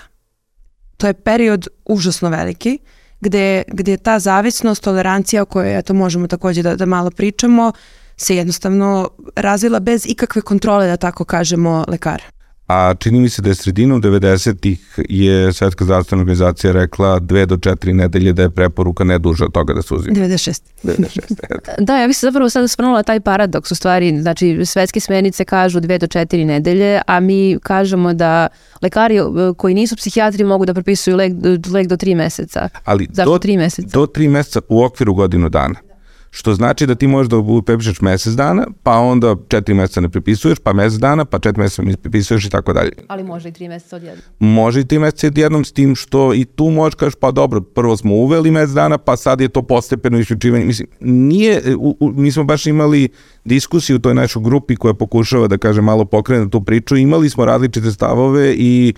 To 1.03 1.07
je 1.07 1.15
period 1.15 1.69
užasno 1.85 2.29
veliki, 2.31 2.77
gde, 3.21 3.63
gde 3.67 3.97
ta 3.97 4.19
zavisnost, 4.19 4.83
tolerancija 4.83 5.43
o 5.43 5.47
kojoj 5.47 5.79
eto, 5.79 5.95
možemo 5.95 6.27
takođe 6.27 6.63
da, 6.63 6.77
da 6.77 6.87
malo 6.87 7.11
pričamo, 7.11 7.73
se 8.17 8.37
jednostavno 8.37 9.09
razvila 9.37 9.81
bez 9.81 10.07
ikakve 10.07 10.43
kontrole, 10.43 10.87
da 10.87 10.97
tako 10.97 11.25
kažemo, 11.25 11.85
lekara 11.89 12.25
a 12.73 12.95
čini 12.95 13.21
mi 13.21 13.29
se 13.29 13.43
da 13.43 13.49
je 13.49 13.55
sredinom 13.55 14.03
90-ih 14.03 14.99
je 15.09 15.53
Svetska 15.53 15.85
zdravstvena 15.85 16.21
organizacija 16.21 16.73
rekla 16.73 17.19
dve 17.19 17.47
do 17.47 17.57
četiri 17.57 17.93
nedelje 17.93 18.33
da 18.33 18.43
je 18.43 18.51
preporuka 18.51 19.05
ne 19.05 19.19
duže 19.19 19.45
od 19.45 19.53
toga 19.53 19.75
da 19.75 19.83
se 19.83 19.95
uzima. 19.95 20.17
96. 20.17 20.61
96. 20.83 21.85
da, 21.87 21.97
ja 21.97 22.07
bih 22.07 22.17
se 22.17 22.27
zapravo 22.27 22.51
sada 22.51 22.69
sprnula 22.69 23.03
taj 23.03 23.21
paradoks 23.21 23.71
u 23.71 23.75
stvari, 23.75 24.23
znači 24.23 24.67
svetske 24.67 25.01
smernice 25.01 25.45
kažu 25.45 25.81
dve 25.81 25.99
do 25.99 26.07
četiri 26.07 26.45
nedelje, 26.45 27.01
a 27.07 27.21
mi 27.21 27.59
kažemo 27.63 28.15
da 28.15 28.49
lekari 28.83 29.17
e, 29.17 29.23
koji 29.57 29.75
nisu 29.75 29.97
psihijatri 29.97 30.45
mogu 30.45 30.67
da 30.67 30.75
propisuju 30.75 31.17
lek, 31.17 31.33
lek 31.73 31.87
do 31.87 31.97
tri 31.97 32.15
meseca. 32.15 32.69
Ali 32.85 33.09
Zašto 33.13 33.33
do, 33.33 33.39
tri 33.39 33.57
meseca? 33.57 33.99
Do 33.99 34.07
tri 34.07 34.29
meseca 34.29 34.61
u 34.69 34.85
okviru 34.85 35.15
godinu 35.15 35.49
dana 35.49 35.92
što 36.35 36.55
znači 36.55 36.87
da 36.87 36.95
ti 36.95 37.07
možeš 37.07 37.31
da 37.31 37.37
prepišeš 37.67 38.01
mesec 38.01 38.33
dana, 38.33 38.67
pa 38.83 38.99
onda 38.99 39.37
četiri 39.49 39.75
meseca 39.75 40.01
ne 40.01 40.09
prepisuješ, 40.09 40.59
pa 40.59 40.73
mesec 40.73 40.99
dana, 40.99 41.25
pa 41.25 41.39
četiri 41.39 41.63
meseca 41.63 41.83
ne 41.83 41.97
prepisuješ 41.97 42.45
i 42.45 42.51
tako 42.51 42.73
dalje. 42.73 42.91
Ali 43.09 43.25
može 43.25 43.49
i 43.49 43.53
tri 43.53 43.69
meseca 43.69 43.97
odjednom. 43.97 44.23
Može 44.39 44.81
i 44.81 44.85
tri 44.85 44.99
meseca 44.99 45.27
odjednom 45.27 45.65
s 45.65 45.73
tim 45.73 45.97
što 45.97 46.35
i 46.35 46.45
tu 46.45 46.71
možeš 46.71 46.95
kažeš 46.95 47.15
pa 47.21 47.31
dobro, 47.31 47.61
prvo 47.61 47.97
smo 47.97 48.15
uveli 48.15 48.51
mesec 48.51 48.75
dana, 48.75 48.99
pa 48.99 49.17
sad 49.17 49.41
je 49.41 49.49
to 49.49 49.63
postepeno 49.63 50.19
isključivanje. 50.19 50.65
Mislim, 50.65 50.89
nije, 51.01 51.77
u, 51.77 51.97
u, 52.01 52.13
mi 52.13 52.33
smo 52.33 52.45
baš 52.45 52.67
imali 52.67 53.09
diskusiju 53.45 53.97
u 53.97 54.01
toj 54.01 54.15
našoj 54.15 54.43
grupi 54.43 54.77
koja 54.77 54.95
pokušava 54.95 55.49
da 55.49 55.59
kaže 55.59 55.81
malo 55.81 56.05
pokrene 56.05 56.51
tu 56.51 56.61
priču, 56.61 56.97
imali 56.97 57.31
smo 57.31 57.45
različite 57.45 57.93
stavove 57.93 58.55
i 58.57 58.95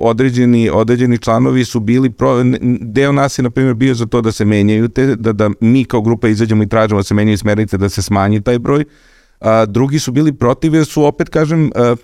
određeni, 0.00 0.70
određeni 0.70 1.18
članovi 1.18 1.64
su 1.64 1.80
bili, 1.80 2.10
pro, 2.10 2.42
deo 2.80 3.12
nas 3.12 3.38
je 3.38 3.42
na 3.42 3.50
primjer 3.50 3.74
bio 3.74 3.94
za 3.94 4.06
to 4.06 4.20
da 4.20 4.32
se 4.32 4.44
menjaju 4.44 4.88
te, 4.88 5.16
da, 5.16 5.32
da 5.32 5.50
mi 5.60 5.84
kao 5.84 6.00
grupa 6.00 6.28
izađemo 6.28 6.62
i 6.62 6.68
tražimo 6.68 7.00
da 7.00 7.04
se 7.04 7.14
menjaju 7.14 7.38
smernice, 7.38 7.78
da 7.78 7.88
se 7.88 8.02
smanji 8.02 8.40
taj 8.40 8.58
broj, 8.58 8.84
a 9.40 9.66
drugi 9.66 9.98
su 9.98 10.12
bili 10.12 10.32
protiv 10.32 10.74
jer 10.74 10.84
su 10.84 11.04
opet 11.04 11.28
kažem 11.28 11.64
uh, 11.64 11.98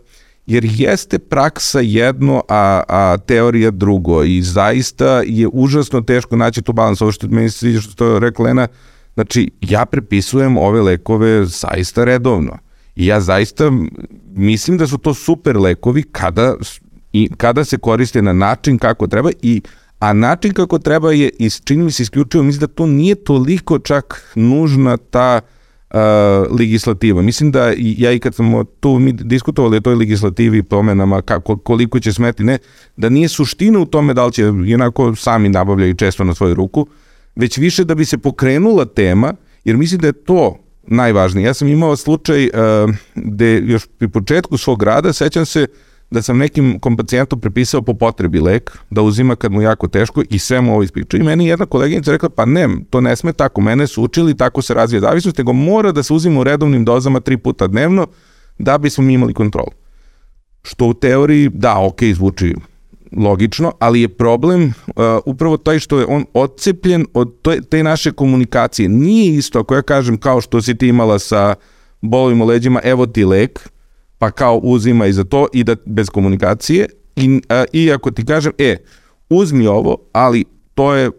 jer 0.48 0.64
jeste 0.64 1.18
praksa 1.18 1.80
jedno, 1.80 2.42
a, 2.48 2.82
a 2.88 3.16
teorija 3.26 3.70
drugo 3.70 4.24
i 4.24 4.42
zaista 4.42 5.22
je 5.26 5.48
užasno 5.52 6.00
teško 6.00 6.36
naći 6.36 6.62
tu 6.62 6.72
balans. 6.72 7.02
Ovo 7.02 7.12
što 7.12 7.28
meni 7.28 7.50
sviđa 7.50 7.80
što 7.80 8.06
je 8.06 8.20
rekla 8.20 8.44
Lena, 8.44 8.68
znači 9.14 9.50
ja 9.60 9.86
prepisujem 9.86 10.56
ove 10.56 10.80
lekove 10.80 11.46
zaista 11.46 12.04
redovno. 12.04 12.58
I 12.96 13.06
ja 13.06 13.20
zaista 13.20 13.72
mislim 14.34 14.78
da 14.78 14.86
su 14.86 14.98
to 14.98 15.14
super 15.14 15.56
lekovi 15.56 16.02
kada, 16.02 16.54
i, 17.12 17.28
kada 17.36 17.64
se 17.64 17.78
koriste 17.78 18.22
na 18.22 18.32
način 18.32 18.78
kako 18.78 19.06
treba 19.06 19.30
i 19.42 19.62
a 19.98 20.12
način 20.12 20.52
kako 20.52 20.78
treba 20.78 21.12
je, 21.12 21.30
čini 21.64 21.84
mi 21.84 21.90
se 21.90 22.02
isključivo, 22.02 22.44
mislim 22.44 22.60
da 22.60 22.66
to 22.66 22.86
nije 22.86 23.14
toliko 23.14 23.78
čak 23.78 24.32
nužna 24.34 24.96
ta 24.96 25.40
uh, 25.90 25.96
legislativa. 26.58 27.22
Mislim 27.22 27.50
da 27.50 27.72
ja 27.76 28.12
i 28.12 28.18
kad 28.18 28.34
smo 28.34 28.64
tu 28.64 28.98
mi 28.98 29.12
diskutovali 29.12 29.76
o 29.76 29.80
toj 29.80 29.94
legislativi 29.94 30.62
promenama 30.62 31.22
kako, 31.22 31.56
koliko 31.56 32.00
će 32.00 32.12
smeti, 32.12 32.44
ne, 32.44 32.58
da 32.96 33.08
nije 33.08 33.28
suština 33.28 33.78
u 33.78 33.86
tome 33.86 34.14
da 34.14 34.26
li 34.26 34.32
će, 34.32 34.42
jednako 34.64 35.14
sami 35.16 35.48
nabavljaju 35.48 35.94
često 35.94 36.24
na 36.24 36.34
svoju 36.34 36.54
ruku, 36.54 36.86
već 37.36 37.58
više 37.58 37.84
da 37.84 37.94
bi 37.94 38.04
se 38.04 38.18
pokrenula 38.18 38.84
tema, 38.84 39.34
jer 39.64 39.76
mislim 39.76 40.00
da 40.00 40.06
je 40.06 40.24
to 40.24 40.58
najvažnije. 40.86 41.46
Ja 41.46 41.54
sam 41.54 41.68
imao 41.68 41.96
slučaj 41.96 42.44
uh, 42.44 42.94
gde 43.14 43.62
još 43.66 43.86
pri 43.98 44.08
početku 44.08 44.56
svog 44.56 44.82
rada, 44.82 45.12
sećam 45.12 45.46
se 45.46 45.62
uh, 45.62 45.87
da 46.10 46.22
sam 46.22 46.38
nekim 46.38 46.78
kompacijentu 46.80 47.36
prepisao 47.36 47.82
po 47.82 47.94
potrebi 47.94 48.40
lek, 48.40 48.78
da 48.90 49.02
uzima 49.02 49.36
kad 49.36 49.52
mu 49.52 49.62
jako 49.62 49.88
teško 49.88 50.22
i 50.30 50.38
sve 50.38 50.60
mu 50.60 50.72
ovo 50.72 50.82
ispriča. 50.82 51.16
I 51.16 51.22
meni 51.22 51.46
jedna 51.46 51.66
koleginica 51.66 52.12
rekla, 52.12 52.28
pa 52.28 52.44
ne, 52.44 52.68
to 52.90 53.00
ne 53.00 53.16
sme 53.16 53.32
tako, 53.32 53.60
mene 53.60 53.86
su 53.86 54.02
učili, 54.02 54.36
tako 54.36 54.62
se 54.62 54.74
razvija 54.74 55.00
zavisnost, 55.00 55.38
nego 55.38 55.52
mora 55.52 55.92
da 55.92 56.02
se 56.02 56.12
uzima 56.12 56.40
u 56.40 56.44
redovnim 56.44 56.84
dozama 56.84 57.20
tri 57.20 57.36
puta 57.36 57.66
dnevno 57.66 58.06
da 58.58 58.78
bismo 58.78 59.04
mi 59.04 59.14
imali 59.14 59.34
kontrolu. 59.34 59.70
Što 60.62 60.86
u 60.86 60.94
teoriji, 60.94 61.50
da, 61.54 61.78
ok, 61.78 62.02
zvuči 62.14 62.54
logično, 63.16 63.72
ali 63.78 64.00
je 64.00 64.08
problem 64.08 64.64
uh, 64.64 64.94
upravo 65.26 65.56
taj 65.56 65.78
što 65.78 65.98
je 65.98 66.06
on 66.06 66.24
odcepljen 66.34 67.06
od 67.14 67.42
te, 67.42 67.60
te 67.62 67.82
naše 67.82 68.12
komunikacije. 68.12 68.88
Nije 68.88 69.34
isto 69.34 69.60
ako 69.60 69.74
ja 69.74 69.82
kažem 69.82 70.18
kao 70.18 70.40
što 70.40 70.62
si 70.62 70.74
ti 70.74 70.88
imala 70.88 71.18
sa 71.18 71.54
bolovim 72.00 72.42
u 72.42 72.44
leđima, 72.44 72.80
evo 72.84 73.06
ti 73.06 73.24
lek, 73.24 73.68
pa 74.18 74.30
kao 74.30 74.56
uzima 74.62 75.06
i 75.06 75.12
za 75.12 75.24
to 75.24 75.46
i 75.52 75.64
da 75.64 75.76
bez 75.86 76.10
komunikacije 76.10 76.86
i, 77.16 77.40
a, 77.48 77.64
i 77.72 77.92
ako 77.92 78.10
ti 78.10 78.24
kažem, 78.24 78.52
e, 78.58 78.76
uzmi 79.30 79.66
ovo, 79.66 79.96
ali 80.12 80.44
to 80.74 80.94
je 80.94 81.10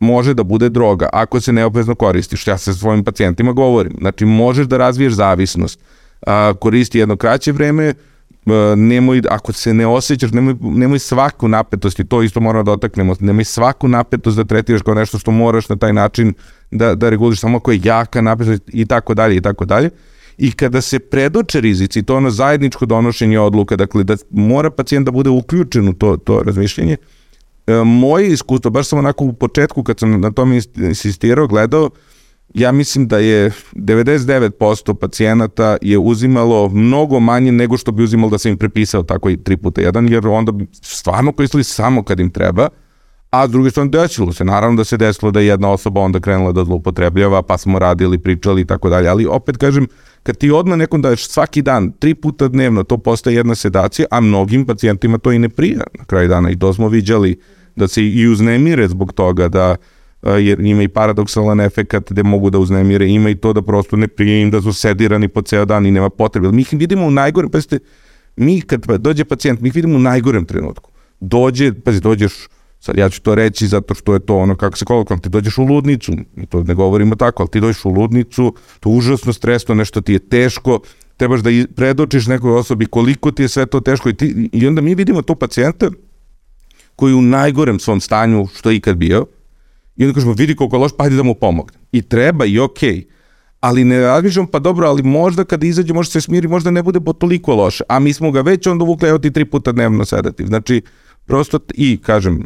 može 0.00 0.34
da 0.34 0.42
bude 0.42 0.68
droga 0.68 1.08
ako 1.12 1.40
se 1.40 1.52
neoprezno 1.52 1.94
koristiš. 1.94 2.46
Ja 2.46 2.58
sa 2.58 2.74
svojim 2.74 3.04
pacijentima 3.04 3.52
govorim. 3.52 3.96
Znači, 3.98 4.24
možeš 4.24 4.66
da 4.66 4.76
razviješ 4.76 5.12
zavisnost. 5.12 5.80
A, 6.26 6.54
koristi 6.60 6.98
jedno 6.98 7.16
kraće 7.16 7.52
vreme, 7.52 7.94
nemoj, 8.76 9.22
ako 9.30 9.52
se 9.52 9.74
ne 9.74 9.86
osjećaš, 9.86 10.32
nemoj, 10.32 10.54
nemoj 10.60 10.98
svaku 10.98 11.48
napetost, 11.48 12.00
i 12.00 12.04
to 12.04 12.22
isto 12.22 12.40
moramo 12.40 12.62
da 12.62 12.72
otaknemo, 12.72 13.14
nemoj 13.20 13.44
svaku 13.44 13.88
napetost 13.88 14.36
da 14.36 14.44
tretiraš 14.44 14.82
kao 14.82 14.94
nešto 14.94 15.18
što 15.18 15.30
moraš 15.30 15.68
na 15.68 15.76
taj 15.76 15.92
način 15.92 16.34
da, 16.70 16.94
da 16.94 17.10
reguliš, 17.10 17.40
samo 17.40 17.56
ako 17.56 17.72
je 17.72 17.80
jaka 17.84 18.20
napetost 18.20 18.62
i 18.66 18.86
tako 18.86 19.14
dalje 19.14 19.36
i 19.36 19.40
tako 19.40 19.64
dalje. 19.64 19.90
I 20.38 20.52
kada 20.52 20.80
se 20.80 20.98
predoče 20.98 21.60
rizici, 21.60 22.02
to 22.02 22.16
ono 22.16 22.30
zajedničko 22.30 22.86
donošenje 22.86 23.40
odluka, 23.40 23.76
dakle 23.76 24.04
da 24.04 24.16
mora 24.30 24.70
pacijent 24.70 25.04
da 25.04 25.10
bude 25.10 25.30
uključen 25.30 25.88
u 25.88 25.92
to, 25.92 26.16
to 26.16 26.42
razmišljanje, 26.42 26.96
e, 27.66 27.72
moje 27.84 28.32
iskustvo, 28.32 28.70
baš 28.70 28.88
sam 28.88 28.98
onako 28.98 29.24
u 29.24 29.32
početku 29.32 29.82
kad 29.82 29.98
sam 29.98 30.20
na 30.20 30.30
tome 30.30 30.60
insistirao, 30.76 31.46
gledao, 31.46 31.90
ja 32.54 32.72
mislim 32.72 33.08
da 33.08 33.18
je 33.18 33.50
99% 33.72 34.94
pacijenata 34.94 35.76
je 35.82 35.98
uzimalo 35.98 36.68
mnogo 36.68 37.20
manje 37.20 37.52
nego 37.52 37.76
što 37.76 37.92
bi 37.92 38.02
uzimalo 38.02 38.30
da 38.30 38.38
sam 38.38 38.52
im 38.52 38.58
prepisao 38.58 39.02
tako 39.02 39.30
i 39.30 39.36
3 39.36 39.56
puta 39.56 39.80
1, 39.80 40.12
jer 40.12 40.26
onda 40.26 40.52
bi 40.52 40.66
stvarno 40.72 41.32
koristili 41.32 41.64
samo 41.64 42.02
kad 42.02 42.20
im 42.20 42.30
treba, 42.30 42.68
a 43.30 43.48
s 43.48 43.50
druge 43.50 43.70
strane 43.70 43.90
desilo 43.90 44.32
se, 44.32 44.44
naravno 44.44 44.76
da 44.76 44.84
se 44.84 44.96
desilo 44.96 45.30
da 45.30 45.40
je 45.40 45.46
jedna 45.46 45.70
osoba 45.70 46.00
onda 46.00 46.20
krenula 46.20 46.52
da 46.52 46.64
zloupotrebljava, 46.64 47.42
pa 47.42 47.58
smo 47.58 47.78
radili, 47.78 48.18
pričali 48.18 48.60
i 48.60 48.64
tako 48.64 48.88
dalje, 48.88 49.08
ali 49.08 49.26
opet 49.26 49.56
kažem, 49.56 49.86
kad 50.22 50.36
ti 50.36 50.50
odmah 50.50 50.78
nekom 50.78 51.02
daješ 51.02 51.28
svaki 51.28 51.62
dan, 51.62 51.92
tri 51.98 52.14
puta 52.14 52.48
dnevno, 52.48 52.82
to 52.82 52.98
postaje 52.98 53.36
jedna 53.36 53.54
sedacija, 53.54 54.06
a 54.10 54.20
mnogim 54.20 54.66
pacijentima 54.66 55.18
to 55.18 55.32
i 55.32 55.38
ne 55.38 55.48
prija 55.48 55.84
na 55.98 56.04
kraju 56.04 56.28
dana 56.28 56.50
i 56.50 56.58
to 56.58 56.74
smo 56.74 56.88
viđali 56.88 57.40
da 57.76 57.88
se 57.88 58.04
i 58.04 58.28
uznemire 58.28 58.88
zbog 58.88 59.12
toga 59.12 59.48
da 59.48 59.76
jer 60.22 60.60
ima 60.60 60.82
i 60.82 60.88
paradoksalan 60.88 61.60
efekat 61.60 62.10
gde 62.10 62.22
mogu 62.22 62.50
da 62.50 62.58
uznemire, 62.58 63.08
ima 63.08 63.30
i 63.30 63.34
to 63.34 63.52
da 63.52 63.62
prosto 63.62 63.96
ne 63.96 64.08
prije 64.08 64.42
im 64.42 64.50
da 64.50 64.62
su 64.62 64.72
sedirani 64.72 65.28
po 65.28 65.42
ceo 65.42 65.64
dan 65.64 65.86
i 65.86 65.90
nema 65.90 66.10
potrebe. 66.10 66.52
Mi 66.52 66.62
ih 66.62 66.68
vidimo 66.72 67.06
u 67.06 67.10
najgorem, 67.10 67.50
pazite, 67.50 67.78
mi 68.36 68.60
kad 68.60 68.86
dođe 68.98 69.24
pacijent, 69.24 69.60
mi 69.60 69.68
ih 69.68 69.74
vidimo 69.74 69.96
u 69.96 69.98
najgorem 69.98 70.44
trenutku. 70.44 70.90
Dođe, 71.20 71.72
pazi, 71.72 72.00
dođeš, 72.00 72.32
sad 72.80 72.98
ja 72.98 73.08
ću 73.08 73.22
to 73.22 73.34
reći 73.34 73.66
zato 73.66 73.94
što 73.94 74.14
je 74.14 74.20
to 74.20 74.36
ono 74.36 74.56
kako 74.56 74.76
se 74.76 74.84
kolokvalno, 74.84 75.22
ti 75.22 75.28
dođeš 75.28 75.58
u 75.58 75.64
ludnicu, 75.64 76.12
to 76.48 76.62
ne 76.62 76.74
govorimo 76.74 77.16
tako, 77.16 77.42
ali 77.42 77.50
ti 77.50 77.60
dođeš 77.60 77.84
u 77.84 77.90
ludnicu, 77.90 78.54
to 78.80 78.90
je 78.90 78.96
užasno 78.96 79.32
stresno, 79.32 79.74
nešto 79.74 80.00
ti 80.00 80.12
je 80.12 80.18
teško, 80.18 80.80
trebaš 81.16 81.40
da 81.40 81.50
predočiš 81.76 82.26
nekoj 82.26 82.58
osobi 82.58 82.86
koliko 82.86 83.30
ti 83.30 83.42
je 83.42 83.48
sve 83.48 83.66
to 83.66 83.80
teško 83.80 84.08
i, 84.08 84.14
ti, 84.14 84.50
i 84.52 84.66
onda 84.66 84.80
mi 84.80 84.94
vidimo 84.94 85.22
to 85.22 85.34
pacijenta 85.34 85.90
koji 86.96 87.14
u 87.14 87.22
najgorem 87.22 87.78
svom 87.78 88.00
stanju 88.00 88.46
što 88.54 88.70
je 88.70 88.76
ikad 88.76 88.96
bio, 88.96 89.26
I 89.98 90.04
onda 90.04 90.14
kažemo, 90.14 90.32
vidi 90.32 90.56
koliko 90.56 90.76
je 90.76 90.80
loš, 90.80 90.92
pa 90.96 91.04
hajde 91.04 91.16
da 91.16 91.22
mu 91.22 91.34
pomogne. 91.34 91.78
I 91.92 92.02
treba 92.02 92.44
i 92.44 92.58
okej. 92.58 92.94
Okay. 92.94 93.04
Ali 93.60 93.84
ne 93.84 94.00
razmišljam, 94.00 94.46
pa 94.46 94.58
dobro, 94.58 94.88
ali 94.88 95.02
možda 95.02 95.44
kada 95.44 95.66
izađe, 95.66 95.94
možda 95.94 96.12
se 96.12 96.20
smiri, 96.20 96.48
možda 96.48 96.70
ne 96.70 96.82
bude 96.82 97.00
po 97.00 97.12
toliko 97.12 97.54
loše. 97.54 97.84
A 97.88 97.98
mi 97.98 98.12
smo 98.12 98.30
ga 98.30 98.40
već 98.40 98.66
onda 98.66 98.84
uvukli, 98.84 99.08
evo 99.08 99.18
ti 99.18 99.30
tri 99.30 99.44
puta 99.44 99.72
dnevno 99.72 100.04
sedativ. 100.04 100.46
Znači, 100.46 100.82
prosto 101.28 101.58
i, 101.74 101.98
kažem, 102.02 102.44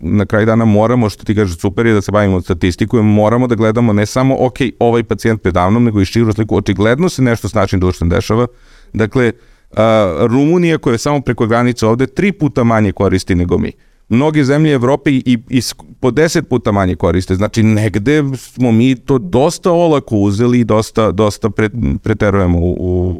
na 0.00 0.26
kraj 0.26 0.44
dana 0.44 0.64
moramo, 0.64 1.10
što 1.10 1.24
ti 1.24 1.34
kažeš, 1.34 1.58
super 1.58 1.86
je 1.86 1.94
da 1.94 2.00
se 2.00 2.12
bavimo 2.12 2.40
statistikom, 2.40 3.14
moramo 3.14 3.46
da 3.46 3.54
gledamo 3.54 3.92
ne 3.92 4.06
samo, 4.06 4.36
ok, 4.38 4.58
ovaj 4.78 5.02
pacijent 5.02 5.42
predavnom, 5.42 5.84
nego 5.84 6.00
i 6.00 6.04
širu 6.04 6.32
sliku. 6.32 6.56
Očigledno 6.56 7.08
se 7.08 7.22
nešto 7.22 7.48
s 7.48 7.54
našim 7.54 7.80
društvom 7.80 8.10
dešava. 8.10 8.46
Dakle, 8.92 9.32
a, 9.76 10.16
Rumunija 10.28 10.78
koja 10.78 10.92
je 10.92 10.98
samo 10.98 11.20
preko 11.20 11.46
granice 11.46 11.86
ovde 11.86 12.06
tri 12.06 12.32
puta 12.32 12.64
manje 12.64 12.92
koristi 12.92 13.34
nego 13.34 13.58
mi 13.58 13.72
mnoge 14.08 14.44
zemlje 14.44 14.72
Evrope 14.72 15.10
i, 15.10 15.38
i 15.48 15.62
po 16.00 16.10
deset 16.10 16.48
puta 16.48 16.72
manje 16.72 16.94
koriste. 16.94 17.34
Znači, 17.34 17.62
negde 17.62 18.22
smo 18.36 18.72
mi 18.72 18.96
to 18.96 19.18
dosta 19.18 19.72
olako 19.72 20.16
uzeli 20.16 20.60
i 20.60 20.64
dosta, 20.64 21.10
dosta 21.12 21.50
pre, 21.50 21.70
preterujemo 22.02 22.58
u, 22.58 22.76
u, 22.78 23.10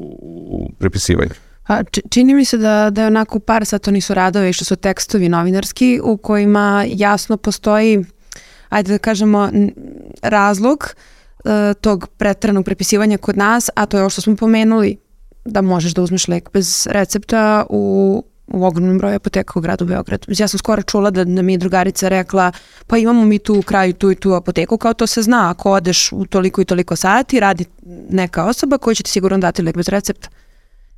u 0.50 0.70
prepisivanju. 0.78 1.30
A, 1.68 1.82
čini 2.10 2.34
mi 2.34 2.44
se 2.44 2.58
da, 2.58 2.90
da 2.90 3.00
je 3.00 3.06
onako 3.06 3.38
par, 3.38 3.64
sad 3.64 3.80
to 3.80 3.90
nisu 3.90 4.14
radove, 4.14 4.52
što 4.52 4.64
su 4.64 4.76
tekstovi 4.76 5.28
novinarski, 5.28 6.00
u 6.04 6.16
kojima 6.16 6.84
jasno 6.88 7.36
postoji, 7.36 8.04
ajde 8.68 8.92
da 8.92 8.98
kažemo, 8.98 9.50
razlog 10.22 10.94
e, 11.44 11.74
tog 11.74 12.08
pretranog 12.16 12.64
prepisivanja 12.64 13.18
kod 13.18 13.36
nas, 13.36 13.70
a 13.74 13.86
to 13.86 13.96
je 13.96 14.02
ovo 14.02 14.10
što 14.10 14.20
smo 14.20 14.36
pomenuli, 14.36 14.96
da 15.44 15.60
možeš 15.60 15.94
da 15.94 16.02
uzmeš 16.02 16.28
lek 16.28 16.50
bez 16.52 16.86
recepta 16.90 17.66
u 17.70 18.24
u 18.50 18.64
ogromnom 18.64 18.98
broju 18.98 19.14
apoteka 19.16 19.52
u 19.56 19.62
gradu 19.62 19.84
Beogradu. 19.84 20.24
Ja 20.28 20.48
sam 20.48 20.58
skoro 20.58 20.82
čula 20.82 21.10
da, 21.10 21.24
da 21.24 21.42
mi 21.42 21.52
je 21.52 21.58
drugarica 21.58 22.08
rekla 22.08 22.52
pa 22.86 22.98
imamo 22.98 23.24
mi 23.24 23.38
tu 23.38 23.58
u 23.58 23.62
kraju 23.62 23.92
tu 23.92 24.10
i 24.10 24.14
tu 24.14 24.32
apoteku, 24.32 24.78
kao 24.78 24.94
to 24.94 25.06
se 25.06 25.22
zna, 25.22 25.50
ako 25.50 25.70
odeš 25.72 26.12
u 26.12 26.26
toliko 26.26 26.60
i 26.60 26.64
toliko 26.64 26.96
sati, 26.96 27.40
radi 27.40 27.64
neka 28.10 28.44
osoba 28.44 28.78
koja 28.78 28.94
će 28.94 29.02
ti 29.02 29.10
sigurno 29.10 29.38
dati 29.38 29.62
lek 29.62 29.76
bez 29.76 29.88
recepta. 29.88 30.28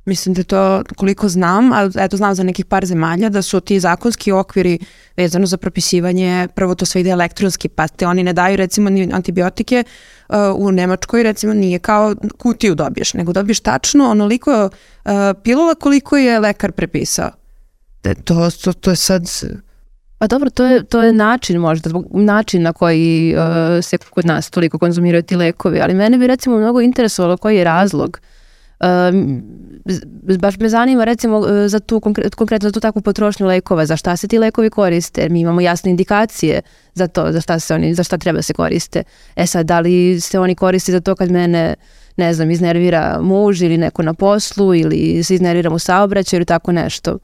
Mislim 0.05 0.33
da 0.33 0.43
to 0.43 0.83
koliko 0.95 1.29
znam, 1.29 1.73
a 1.73 1.89
eto 1.99 2.17
znam 2.17 2.35
za 2.35 2.43
nekih 2.43 2.65
par 2.65 2.85
zemalja 2.85 3.29
da 3.29 3.41
su 3.41 3.59
ti 3.59 3.79
zakonski 3.79 4.31
okviri 4.31 4.79
vezano 5.17 5.45
za 5.45 5.57
propisivanje, 5.57 6.47
prvo 6.55 6.75
to 6.75 6.85
sve 6.85 7.01
ide 7.01 7.09
elektronski, 7.09 7.69
pa 7.69 7.87
te 7.87 8.07
oni 8.07 8.23
ne 8.23 8.33
daju 8.33 8.57
recimo 8.57 8.89
ni 8.89 9.09
antibiotike 9.13 9.83
uh, 10.29 10.35
u 10.55 10.71
Nemačkoj 10.71 11.23
recimo 11.23 11.53
nije 11.53 11.79
kao 11.79 12.15
kutiju 12.37 12.75
dobiješ, 12.75 13.13
nego 13.13 13.33
dobiješ 13.33 13.59
tačno 13.59 14.09
onoliko 14.09 14.69
uh, 15.05 15.11
pilula 15.43 15.75
koliko 15.75 16.17
je 16.17 16.39
lekar 16.39 16.71
prepisao 16.71 17.31
to, 18.23 18.49
to, 18.63 18.73
to 18.73 18.89
je 18.89 18.95
sad... 18.95 19.23
Pa 20.17 20.27
dobro, 20.27 20.49
to 20.49 20.65
je, 20.65 20.83
to 20.83 21.03
je 21.03 21.13
način 21.13 21.57
možda, 21.57 21.89
zbog 21.89 22.05
način 22.11 22.61
na 22.61 22.73
koji 22.73 23.35
uh, 23.35 23.83
se 23.83 23.97
kod 23.97 24.25
nas 24.25 24.49
toliko 24.49 24.79
konzumiraju 24.79 25.23
ti 25.23 25.35
lekovi, 25.35 25.81
ali 25.81 25.93
mene 25.93 26.17
bi 26.17 26.27
recimo 26.27 26.57
mnogo 26.57 26.81
interesovalo 26.81 27.37
koji 27.37 27.57
je 27.57 27.63
razlog. 27.63 28.19
Um, 28.21 28.40
baš 30.39 30.57
me 30.57 30.69
zanima 30.69 31.03
recimo 31.03 31.37
uh, 31.37 31.47
za 31.67 31.79
tu 31.79 31.99
konkret, 31.99 32.35
konkretno 32.35 32.69
za 32.69 32.73
tu 32.73 32.79
takvu 32.79 33.01
potrošnju 33.01 33.47
lekova, 33.47 33.85
za 33.85 33.97
šta 33.97 34.17
se 34.17 34.27
ti 34.27 34.39
lekovi 34.39 34.69
koriste, 34.69 35.29
mi 35.29 35.39
imamo 35.39 35.61
jasne 35.61 35.91
indikacije 35.91 36.61
za 36.93 37.07
to, 37.07 37.31
za 37.31 37.41
šta 37.41 37.59
se 37.59 37.73
oni, 37.73 37.93
za 37.93 38.03
šta 38.03 38.17
treba 38.17 38.37
da 38.37 38.43
se 38.43 38.53
koriste. 38.53 39.03
E 39.35 39.47
sad, 39.47 39.65
da 39.65 39.79
li 39.79 40.21
se 40.21 40.39
oni 40.39 40.55
koriste 40.55 40.91
za 40.91 40.99
to 40.99 41.15
kad 41.15 41.31
mene 41.31 41.75
ne 42.17 42.33
znam, 42.33 42.51
iznervira 42.51 43.19
muž 43.21 43.61
ili 43.61 43.77
neko 43.77 44.03
na 44.03 44.13
poslu 44.13 44.75
ili 44.75 45.23
se 45.23 45.35
iznerviram 45.35 45.73
u 45.73 45.79
saobraćaju 45.79 46.37
ili 46.37 46.45
tako 46.45 46.71
nešto. 46.71 47.17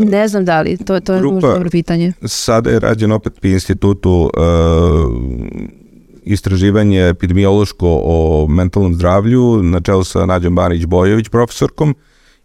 Ne 0.00 0.28
znam 0.28 0.44
da 0.44 0.60
li, 0.60 0.76
to, 0.76 1.00
to 1.00 1.14
je 1.14 1.22
možda 1.22 1.52
dobro 1.52 1.70
pitanje. 1.70 2.12
Sada 2.24 2.70
je 2.70 2.80
rađen 2.80 3.12
opet 3.12 3.40
pri 3.40 3.52
institutu 3.52 4.30
uh, 4.36 4.40
istraživanje 6.22 7.08
epidemiološko 7.08 8.00
o 8.04 8.46
mentalnom 8.48 8.94
zdravlju 8.94 9.62
na 9.62 9.80
čelu 9.80 10.04
sa 10.04 10.26
Nađom 10.26 10.56
Barić-Bojović 10.56 11.30
profesorkom 11.30 11.94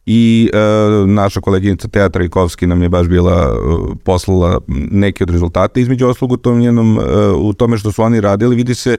i 0.06 0.50
uh, 0.54 1.10
naša 1.10 1.42
koleginica 1.42 1.88
Teatra 1.88 2.24
Ikovski 2.24 2.68
nam 2.68 2.82
je 2.82 2.90
baš 2.90 3.08
bila 3.08 3.54
uh, 3.54 3.96
poslala 4.04 4.60
neke 4.92 5.24
od 5.24 5.30
rezultata. 5.30 5.80
Između 5.80 6.08
oslogu 6.08 6.34
u, 6.34 6.38
tom 6.38 6.60
njenom, 6.60 6.98
uh, 6.98 7.04
u 7.38 7.54
tome 7.54 7.78
što 7.78 7.92
su 7.92 8.04
oni 8.04 8.22
radili 8.22 8.56
vidi 8.56 8.76
se 8.76 8.98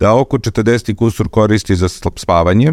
da 0.00 0.16
oko 0.16 0.38
40 0.38 0.94
kusur 0.94 1.28
koristi 1.28 1.76
za 1.76 1.88
spavanje, 2.16 2.72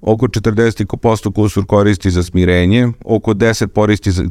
oko 0.00 0.26
40% 0.26 1.32
kusur 1.32 1.66
koristi 1.66 2.10
za 2.10 2.22
smirenje, 2.22 2.88
oko 3.04 3.34
10% 3.34 3.68
koristi 3.74 4.10
za, 4.10 4.24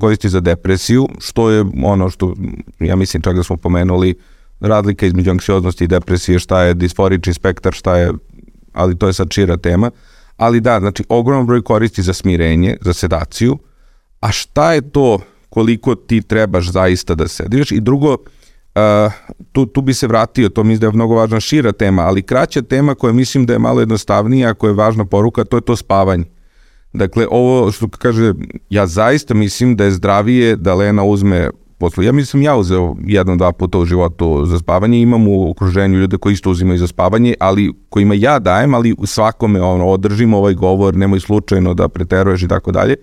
koristi 0.00 0.28
za 0.28 0.40
depresiju, 0.40 1.08
što 1.18 1.50
je 1.50 1.64
ono 1.84 2.10
što, 2.10 2.34
ja 2.80 2.96
mislim 2.96 3.22
čak 3.22 3.36
da 3.36 3.42
smo 3.42 3.56
pomenuli, 3.56 4.14
razlika 4.60 5.06
između 5.06 5.30
anksioznosti 5.30 5.84
i 5.84 5.88
depresije, 5.88 6.38
šta 6.38 6.62
je 6.62 6.74
disforični 6.74 7.34
spektar, 7.34 7.72
šta 7.72 7.96
je, 7.96 8.12
ali 8.72 8.98
to 8.98 9.06
je 9.06 9.12
sad 9.12 9.32
šira 9.32 9.56
tema. 9.56 9.90
Ali 10.36 10.60
da, 10.60 10.80
znači, 10.80 11.04
ogroman 11.08 11.46
broj 11.46 11.62
koristi 11.62 12.02
za 12.02 12.12
smirenje, 12.12 12.76
za 12.80 12.92
sedaciju, 12.92 13.58
a 14.20 14.32
šta 14.32 14.72
je 14.72 14.90
to 14.90 15.18
koliko 15.48 15.94
ti 15.94 16.22
trebaš 16.22 16.70
zaista 16.70 17.14
da 17.14 17.28
sediš 17.28 17.72
i 17.72 17.80
drugo, 17.80 18.16
Uh, 18.76 19.12
tu, 19.52 19.66
tu 19.66 19.80
bi 19.80 19.94
se 19.94 20.06
vratio, 20.06 20.48
to 20.48 20.64
mislim 20.64 20.80
da 20.80 20.86
je 20.86 20.92
mnogo 20.92 21.14
važna 21.14 21.40
šira 21.40 21.72
tema, 21.72 22.02
ali 22.02 22.22
kraća 22.22 22.62
tema 22.62 22.94
koja 22.94 23.12
mislim 23.12 23.46
da 23.46 23.52
je 23.52 23.58
malo 23.58 23.80
jednostavnija, 23.80 24.54
koja 24.54 24.70
je 24.70 24.74
važna 24.74 25.04
poruka, 25.04 25.44
to 25.44 25.56
je 25.56 25.60
to 25.60 25.76
spavanje. 25.76 26.24
Dakle, 26.92 27.26
ovo 27.30 27.72
što 27.72 27.88
kaže, 27.88 28.34
ja 28.70 28.86
zaista 28.86 29.34
mislim 29.34 29.76
da 29.76 29.84
je 29.84 29.90
zdravije 29.90 30.56
da 30.56 30.74
Lena 30.74 31.04
uzme 31.04 31.50
poslu. 31.78 32.02
Ja 32.02 32.12
mislim 32.12 32.42
ja 32.42 32.56
uzeo 32.56 32.96
jedno, 33.06 33.36
dva 33.36 33.52
puta 33.52 33.78
u 33.78 33.84
životu 33.84 34.44
za 34.46 34.58
spavanje, 34.58 35.00
imam 35.00 35.28
u 35.28 35.50
okruženju 35.50 35.98
ljude 35.98 36.16
koji 36.18 36.32
isto 36.32 36.50
uzimaju 36.50 36.78
za 36.78 36.86
spavanje, 36.86 37.34
ali 37.40 37.72
kojima 37.88 38.14
ja 38.14 38.38
dajem, 38.38 38.74
ali 38.74 38.94
svakome 39.04 39.62
ono, 39.62 39.86
održim 39.86 40.34
ovaj 40.34 40.54
govor, 40.54 40.96
nemoj 40.96 41.20
slučajno 41.20 41.74
da 41.74 41.88
preteruješ 41.88 42.42
i 42.42 42.48
tako 42.48 42.72
dalje. 42.72 42.96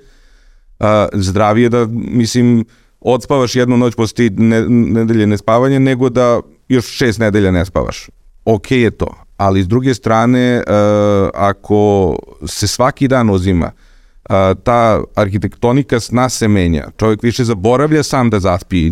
Zdravije 1.14 1.70
da, 1.70 1.88
mislim, 1.92 2.66
odspavaš 3.00 3.56
jednu 3.56 3.78
noć 3.78 3.96
posle 3.96 4.30
ne, 4.38 4.70
nedelje 4.70 5.28
nespavanja, 5.28 5.80
nego 5.80 6.10
da 6.10 6.40
još 6.68 6.86
šest 6.86 7.20
nedelja 7.20 7.52
ne 7.52 7.66
spavaš. 7.66 8.10
Ok 8.46 8.72
je 8.72 8.92
to, 8.92 9.16
ali 9.38 9.64
s 9.64 9.68
druge 9.68 9.94
strane, 9.94 10.64
uh, 10.68 11.30
ako 11.34 12.16
se 12.46 12.68
svaki 12.68 13.08
dan 13.08 13.30
uzima, 13.30 13.66
uh, 13.66 13.93
ta 14.64 15.04
arhitektonika 15.16 16.00
sna 16.00 16.30
se 16.30 16.48
menja. 16.48 16.88
Čovjek 16.98 17.24
više 17.24 17.44
zaboravlja 17.44 18.04
sam 18.04 18.30
da 18.30 18.40
zaspi. 18.40 18.92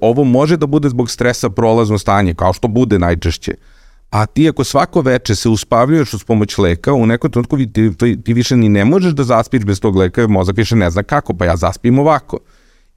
Ovo 0.00 0.24
može 0.24 0.56
da 0.56 0.66
bude 0.66 0.88
zbog 0.88 1.10
stresa 1.10 1.50
prolazno 1.50 1.98
stanje, 1.98 2.34
kao 2.34 2.52
što 2.52 2.68
bude 2.68 2.98
najčešće. 2.98 3.54
a 4.10 4.26
ti 4.26 4.48
ako 4.48 4.64
svako 4.64 5.00
veče 5.00 5.34
se 5.34 5.48
uspavljuješ 5.48 6.14
uz 6.14 6.24
pomoć 6.24 6.58
leka, 6.58 6.92
u 6.92 7.06
nekom 7.06 7.30
trenutku 7.30 7.56
ti, 7.56 7.92
ti, 7.96 8.22
ti 8.22 8.32
više 8.32 8.56
ni 8.56 8.68
ne 8.68 8.84
možeš 8.84 9.12
da 9.12 9.24
zaspiš 9.24 9.64
bez 9.64 9.80
tog 9.80 9.96
leka, 9.96 10.28
mozak 10.28 10.56
više 10.56 10.76
ne 10.76 10.90
zna 10.90 11.02
kako, 11.02 11.34
pa 11.34 11.44
ja 11.44 11.56
zaspim 11.56 11.98
ovako. 11.98 12.38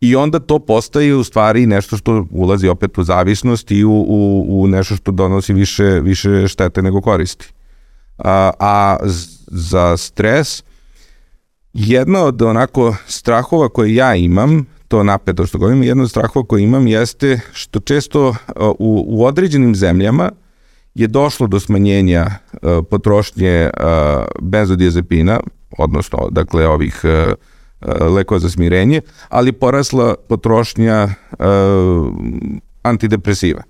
I 0.01 0.15
onda 0.15 0.39
to 0.39 0.59
postaje 0.59 1.15
u 1.15 1.23
stvari 1.23 1.65
nešto 1.65 1.97
što 1.97 2.25
ulazi 2.31 2.67
opet 2.67 2.97
u 2.97 3.03
zavisnost 3.03 3.71
i 3.71 3.83
u, 3.83 4.05
u, 4.07 4.45
u 4.47 4.67
nešto 4.67 4.95
što 4.95 5.11
donosi 5.11 5.53
više, 5.53 5.83
više 5.83 6.47
štete 6.47 6.81
nego 6.81 7.01
koristi. 7.01 7.45
A, 8.17 8.51
a 8.59 8.97
za 9.47 9.97
stres, 9.97 10.63
jedna 11.73 12.23
od 12.23 12.41
onako 12.41 12.95
strahova 13.07 13.69
koje 13.69 13.95
ja 13.95 14.15
imam, 14.15 14.65
to 14.87 15.03
napeto 15.03 15.45
što 15.45 15.57
govorim, 15.57 15.83
jedna 15.83 16.03
od 16.03 16.09
strahova 16.09 16.45
koje 16.45 16.63
imam 16.63 16.87
jeste 16.87 17.39
što 17.51 17.79
često 17.79 18.35
u, 18.79 19.05
u 19.07 19.25
određenim 19.25 19.75
zemljama 19.75 20.31
je 20.95 21.07
došlo 21.07 21.47
do 21.47 21.59
smanjenja 21.59 22.25
uh, 22.25 22.85
potrošnje 22.89 23.69
uh, 23.79 23.85
benzodiazepina, 24.41 25.39
odnosno 25.77 26.27
dakle 26.31 26.67
ovih 26.67 27.01
uh, 27.03 27.33
lekova 28.13 28.39
za 28.39 28.49
smirenje, 28.49 29.01
ali 29.29 29.51
porasla 29.51 30.15
potrošnja 30.27 31.09
antidepresiva, 32.83 33.63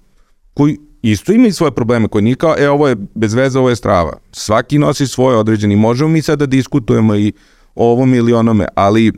koji 0.54 0.78
isto 1.02 1.34
ima 1.34 1.48
i 1.48 1.52
svoje 1.52 1.72
probleme, 1.72 2.08
koji 2.08 2.22
nije 2.22 2.36
kao, 2.36 2.56
e, 2.58 2.70
ovo 2.70 2.88
je 2.88 2.96
bez 3.16 3.34
veze, 3.34 3.60
ovo 3.60 3.70
je 3.70 3.76
strava. 3.76 4.18
Svaki 4.32 4.78
nosi 4.78 5.08
svoje 5.08 5.38
određeni, 5.38 5.76
možemo 5.76 6.10
mi 6.10 6.22
sad 6.22 6.40
da 6.40 6.46
diskutujemo 6.46 7.16
i 7.16 7.34
ovom 7.76 8.14
ili 8.14 8.34
onome, 8.34 8.66
ali 8.76 9.12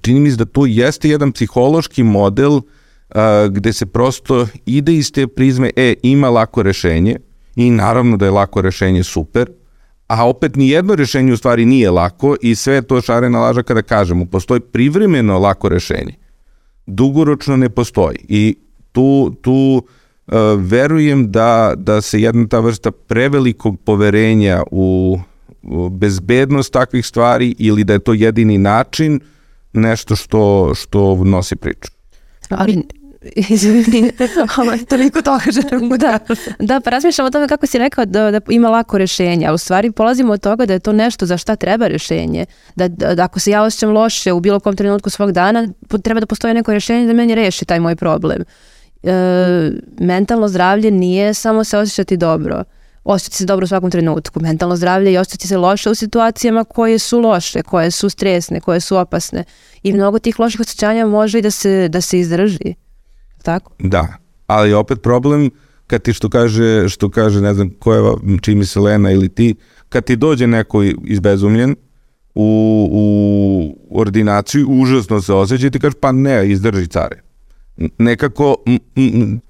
čini 0.00 0.20
mi 0.20 0.30
se 0.30 0.36
da 0.36 0.44
to 0.44 0.66
jeste 0.66 1.08
jedan 1.08 1.32
psihološki 1.32 2.02
model 2.02 2.52
uh, 2.52 2.62
gde 3.50 3.72
se 3.72 3.86
prosto 3.86 4.46
ide 4.66 4.94
iz 4.94 5.12
te 5.12 5.26
prizme, 5.26 5.70
e, 5.76 5.94
ima 6.02 6.30
lako 6.30 6.62
rešenje 6.62 7.16
i 7.56 7.70
naravno 7.70 8.16
da 8.16 8.24
je 8.24 8.30
lako 8.30 8.60
rešenje 8.60 9.02
super, 9.02 9.50
a 10.06 10.28
opet 10.28 10.56
ni 10.56 10.68
jedno 10.68 10.94
rešenje 10.94 11.32
u 11.32 11.36
stvari 11.36 11.64
nije 11.64 11.90
lako 11.90 12.36
i 12.42 12.54
sve 12.54 12.82
to 12.82 13.00
šarena 13.00 13.40
laža 13.40 13.62
kada 13.62 13.82
kažemo, 13.82 14.24
postoji 14.24 14.60
privremeno 14.60 15.38
lako 15.38 15.68
rešenje. 15.68 16.14
Dugoročno 16.86 17.56
ne 17.56 17.68
postoji 17.68 18.16
i 18.28 18.56
tu, 18.92 19.34
tu 19.42 19.52
uh, 20.26 20.34
verujem 20.58 21.30
da, 21.30 21.74
da 21.76 22.00
se 22.00 22.20
jedna 22.20 22.48
ta 22.48 22.60
vrsta 22.60 22.90
prevelikog 22.90 23.80
poverenja 23.84 24.62
u 24.70 25.18
bezbednost 25.90 26.72
takvih 26.72 27.06
stvari 27.06 27.54
ili 27.58 27.84
da 27.84 27.92
je 27.92 27.98
to 27.98 28.12
jedini 28.12 28.58
način 28.58 29.20
nešto 29.72 30.16
što, 30.16 30.72
što 30.74 31.24
nosi 31.24 31.56
priču. 31.56 31.90
Ali 32.48 32.82
izvini, 33.48 34.12
toliko 34.88 35.22
toga 35.22 35.44
želim 35.50 35.88
da. 35.88 36.18
Da, 36.58 36.80
pa 36.80 36.90
razmišljam 36.90 37.26
o 37.26 37.30
tome 37.30 37.48
kako 37.48 37.66
si 37.66 37.78
rekao 37.78 38.04
da, 38.04 38.30
da 38.30 38.40
ima 38.48 38.68
lako 38.68 38.98
rešenje, 38.98 39.46
a 39.46 39.52
u 39.52 39.58
stvari 39.58 39.92
polazimo 39.92 40.32
od 40.32 40.40
toga 40.40 40.66
da 40.66 40.72
je 40.72 40.78
to 40.78 40.92
nešto 40.92 41.26
za 41.26 41.36
šta 41.36 41.56
treba 41.56 41.86
rešenje. 41.86 42.46
Da, 42.76 42.88
da, 42.88 43.14
da 43.14 43.24
ako 43.24 43.40
se 43.40 43.50
ja 43.50 43.62
osjećam 43.62 43.90
loše 43.90 44.32
u 44.32 44.40
bilo 44.40 44.60
kom 44.60 44.76
trenutku 44.76 45.10
svog 45.10 45.32
dana, 45.32 45.68
treba 46.02 46.20
da 46.20 46.26
postoji 46.26 46.54
neko 46.54 46.72
rešenje 46.72 47.06
da 47.06 47.12
meni 47.12 47.34
reši 47.34 47.64
taj 47.64 47.80
moj 47.80 47.96
problem. 47.96 48.42
E, 49.02 49.70
mentalno 50.00 50.48
zdravlje 50.48 50.90
nije 50.90 51.34
samo 51.34 51.64
se 51.64 51.78
osjećati 51.78 52.16
dobro 52.16 52.64
osjećati 53.04 53.36
se 53.36 53.44
dobro 53.44 53.64
u 53.64 53.66
svakom 53.66 53.90
trenutku. 53.90 54.40
Mentalno 54.40 54.76
zdravlje 54.76 55.12
i 55.12 55.18
osjećati 55.18 55.48
se 55.48 55.56
loše 55.56 55.90
u 55.90 55.94
situacijama 55.94 56.64
koje 56.64 56.98
su 56.98 57.20
loše, 57.20 57.62
koje 57.62 57.90
su 57.90 58.10
stresne, 58.10 58.60
koje 58.60 58.80
su 58.80 58.96
opasne. 58.96 59.44
I 59.82 59.92
mnogo 59.92 60.18
tih 60.18 60.40
loših 60.40 60.60
osjećanja 60.60 61.06
može 61.06 61.38
i 61.38 61.42
da 61.42 61.50
se, 61.50 61.88
da 61.88 62.00
se 62.00 62.18
izdrži 62.20 62.74
tako? 63.44 63.72
Da, 63.78 64.08
ali 64.46 64.72
opet 64.72 65.02
problem 65.02 65.50
kad 65.86 66.02
ti 66.02 66.12
što 66.12 66.28
kaže, 66.28 66.88
što 66.88 67.10
kaže 67.10 67.40
ne 67.40 67.54
znam 67.54 67.70
ko 67.78 67.94
je, 67.94 68.02
čini 68.42 68.66
se 68.66 68.80
Lena 68.80 69.10
ili 69.10 69.28
ti, 69.28 69.54
kad 69.88 70.04
ti 70.04 70.16
dođe 70.16 70.46
neko 70.46 70.82
izbezumljen 71.04 71.76
u, 72.34 72.88
u 72.92 73.98
ordinaciju, 74.00 74.66
užasno 74.68 75.20
se 75.20 75.32
osjeća 75.32 75.66
i 75.66 75.70
ti 75.70 75.78
kaže 75.78 75.96
pa 76.00 76.12
ne, 76.12 76.50
izdrži 76.50 76.86
care. 76.86 77.22
Nekako, 77.98 78.56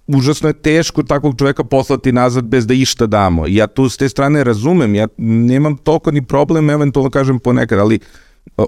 užasno 0.07 0.49
je 0.49 0.53
teško 0.53 1.03
takvog 1.03 1.39
čoveka 1.39 1.65
poslati 1.65 2.13
nazad 2.13 2.45
bez 2.45 2.67
da 2.67 2.75
išta 2.75 3.07
damo. 3.07 3.45
Ja 3.49 3.67
tu 3.67 3.89
s 3.89 3.97
te 3.97 4.09
strane 4.09 4.45
razumem, 4.45 4.95
ja 4.95 5.09
nemam 5.19 5.77
toliko 5.77 6.11
ni 6.11 6.23
problem, 6.23 6.71
eventualno 6.71 7.11
kažem 7.11 7.39
ponekad, 7.39 7.79
ali 7.79 7.99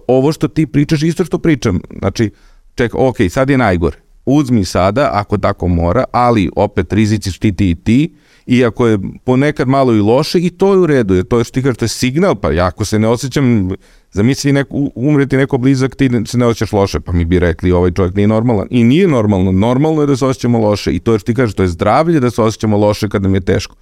ovo 0.09 0.33
što 0.33 0.49
ti 0.49 0.67
pričaš, 0.67 1.03
isto 1.03 1.25
što 1.25 1.39
pričam. 1.39 1.81
Znači, 1.99 2.31
ček, 2.75 2.95
ok, 2.95 3.17
sad 3.31 3.51
je 3.51 3.59
najgore 3.59 4.07
uzmi 4.27 4.65
sada, 4.65 5.11
ako 5.13 5.39
tako 5.39 5.69
mora, 5.69 6.05
ali 6.13 6.51
opet 6.57 6.93
rizici 6.93 7.33
su 7.33 7.41
ti 7.41 7.53
ti 7.53 7.71
i 7.71 7.75
ti, 7.75 8.15
i 8.47 8.65
ako 8.65 8.87
je 8.87 8.99
ponekad 9.25 9.69
malo 9.69 9.95
i 9.95 10.01
loše, 10.01 10.39
i 10.39 10.51
to 10.51 10.73
je 10.73 10.79
u 10.79 10.87
redu, 10.87 11.23
to 11.23 11.39
je 11.39 11.45
što 11.45 11.55
ti 11.55 11.63
kažeš, 11.63 11.79
to 11.79 11.85
je 11.85 11.89
signal, 11.89 12.35
pa 12.35 12.51
ja 12.51 12.67
ako 12.67 12.85
se 12.85 12.99
ne 12.99 13.09
osjećam, 13.09 13.71
zamisli 14.17 14.53
neko, 14.53 14.91
umreti 14.95 15.37
neko 15.37 15.59
blizak, 15.59 15.97
ti 15.97 16.11
se 16.27 16.39
ne 16.39 16.47
osjećaš 16.47 16.73
loše, 16.73 17.01
pa 17.01 17.13
mi 17.13 17.25
bi 17.25 17.39
rekli 17.39 17.73
ovaj 17.73 17.91
čovjek 17.91 18.15
nije 18.15 18.29
normalan. 18.29 18.67
I 18.71 18.85
nije 18.85 19.09
normalno, 19.09 19.53
normalno 19.53 20.01
je 20.01 20.07
da 20.07 20.17
se 20.17 20.27
osjećamo 20.27 20.59
loše 20.59 20.93
i 20.93 20.99
to 20.99 21.13
je 21.13 21.19
što 21.19 21.27
ti 21.27 21.35
kažeš, 21.35 21.55
to 21.55 21.63
je 21.63 21.69
zdravlje 21.69 22.21
da 22.21 22.31
se 22.31 22.43
osjećamo 22.43 22.77
loše 22.77 23.09
kad 23.09 23.23
nam 23.23 23.35
je 23.35 23.41
teško 23.41 23.77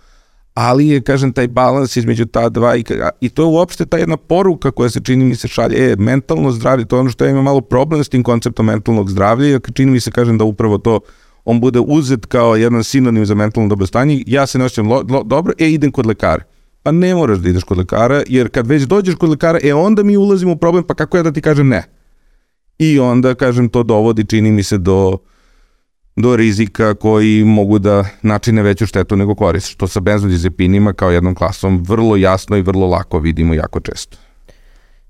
ali 0.55 0.89
je, 0.89 1.01
kažem, 1.01 1.33
taj 1.33 1.49
balans 1.49 1.97
između 1.97 2.27
ta 2.27 2.49
dva 2.49 2.77
i, 2.77 2.85
i 3.21 3.29
to 3.29 3.43
je 3.43 3.47
uopšte 3.47 3.87
ta 3.87 3.99
jedna 3.99 4.17
poruka 4.17 4.71
koja 4.71 4.91
se 4.91 5.01
čini 5.01 5.25
mi 5.25 5.37
se 5.37 5.49
šalje, 5.49 5.93
e, 5.93 5.97
mentalno 5.97 6.51
zdravlje, 6.51 6.85
to 6.85 6.97
je 6.97 7.01
ono 7.01 7.11
što 7.11 7.25
ja 7.25 7.31
imam 7.31 7.45
malo 7.45 7.61
problem 7.61 8.05
s 8.05 8.09
tim 8.09 8.23
konceptom 8.23 8.67
mentalnog 8.67 9.11
zdravlja, 9.11 9.47
jer 9.47 9.61
čini 9.75 9.93
mi 9.93 10.01
se, 10.01 10.11
kažem, 10.11 10.39
da 10.39 10.45
upravo 10.45 10.79
to 10.79 11.01
on 11.45 11.61
bude 11.61 11.81
uzet 11.81 12.27
kao 12.27 12.57
jedan 12.57 12.85
sinonim 12.85 13.27
za 13.27 13.35
mentalno 13.35 13.69
dobrostanje, 13.69 14.23
ja 14.27 14.47
se 14.47 14.59
ne 14.59 14.65
osjećam 14.65 14.89
lo, 14.89 15.05
lo, 15.11 15.23
dobro, 15.23 15.53
e, 15.59 15.71
idem 15.71 15.93
kod 15.93 16.07
lekara. 16.07 16.45
Pa 16.85 16.93
ne 16.93 17.15
moraš 17.15 17.39
da 17.39 17.49
ideš 17.49 17.65
kod 17.65 17.79
lekara, 17.79 18.23
jer 18.27 18.49
kad 18.49 18.67
već 18.67 18.83
dođeš 18.83 19.15
kod 19.15 19.31
lekara, 19.31 19.59
e, 19.63 19.75
onda 19.75 20.03
mi 20.03 20.17
ulazimo 20.17 20.53
u 20.53 20.57
problem, 20.57 20.85
pa 20.85 20.95
kako 20.95 21.17
ja 21.17 21.23
da 21.23 21.33
ti 21.33 21.41
kažem 21.41 21.69
ne? 21.69 21.83
I 22.79 22.99
onda, 22.99 23.35
kažem, 23.35 23.69
to 23.69 23.83
dovodi, 23.83 24.25
čini 24.25 24.51
mi 24.51 24.63
se, 24.63 24.79
do 24.79 25.19
do 26.17 26.37
rizika 26.37 26.95
koji 26.95 27.45
mogu 27.45 27.79
da 27.79 28.05
načine 28.23 28.63
veću 28.63 28.87
štetu 28.87 29.17
nego 29.17 29.35
korist, 29.35 29.69
što 29.69 29.89
sa 29.89 30.01
benzodiazepinima 30.01 30.93
kao 30.93 31.11
jednom 31.11 31.35
klasom 31.35 31.83
vrlo 31.83 32.17
jasno 32.17 32.57
i 32.57 32.63
vrlo 32.63 32.87
lako 32.87 33.19
vidimo 33.19 33.55
jako 33.55 33.81
često. 33.81 34.17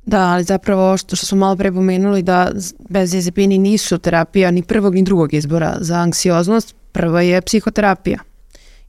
Da, 0.07 0.21
ali 0.21 0.45
zapravo 0.45 0.97
što, 0.97 1.17
što 1.17 1.27
smo 1.27 1.39
malo 1.39 1.57
pre 1.57 1.73
pomenuli 1.73 2.23
da 2.23 2.51
benzodiazepini 2.89 3.59
nisu 3.59 3.99
terapija 3.99 4.51
ni 4.51 4.63
prvog 4.63 4.95
ni 4.95 5.03
drugog 5.03 5.35
izbora 5.35 5.77
za 5.81 5.97
anksioznost, 5.97 6.75
prva 6.93 7.23
je 7.23 7.43
psihoterapija. 7.43 8.19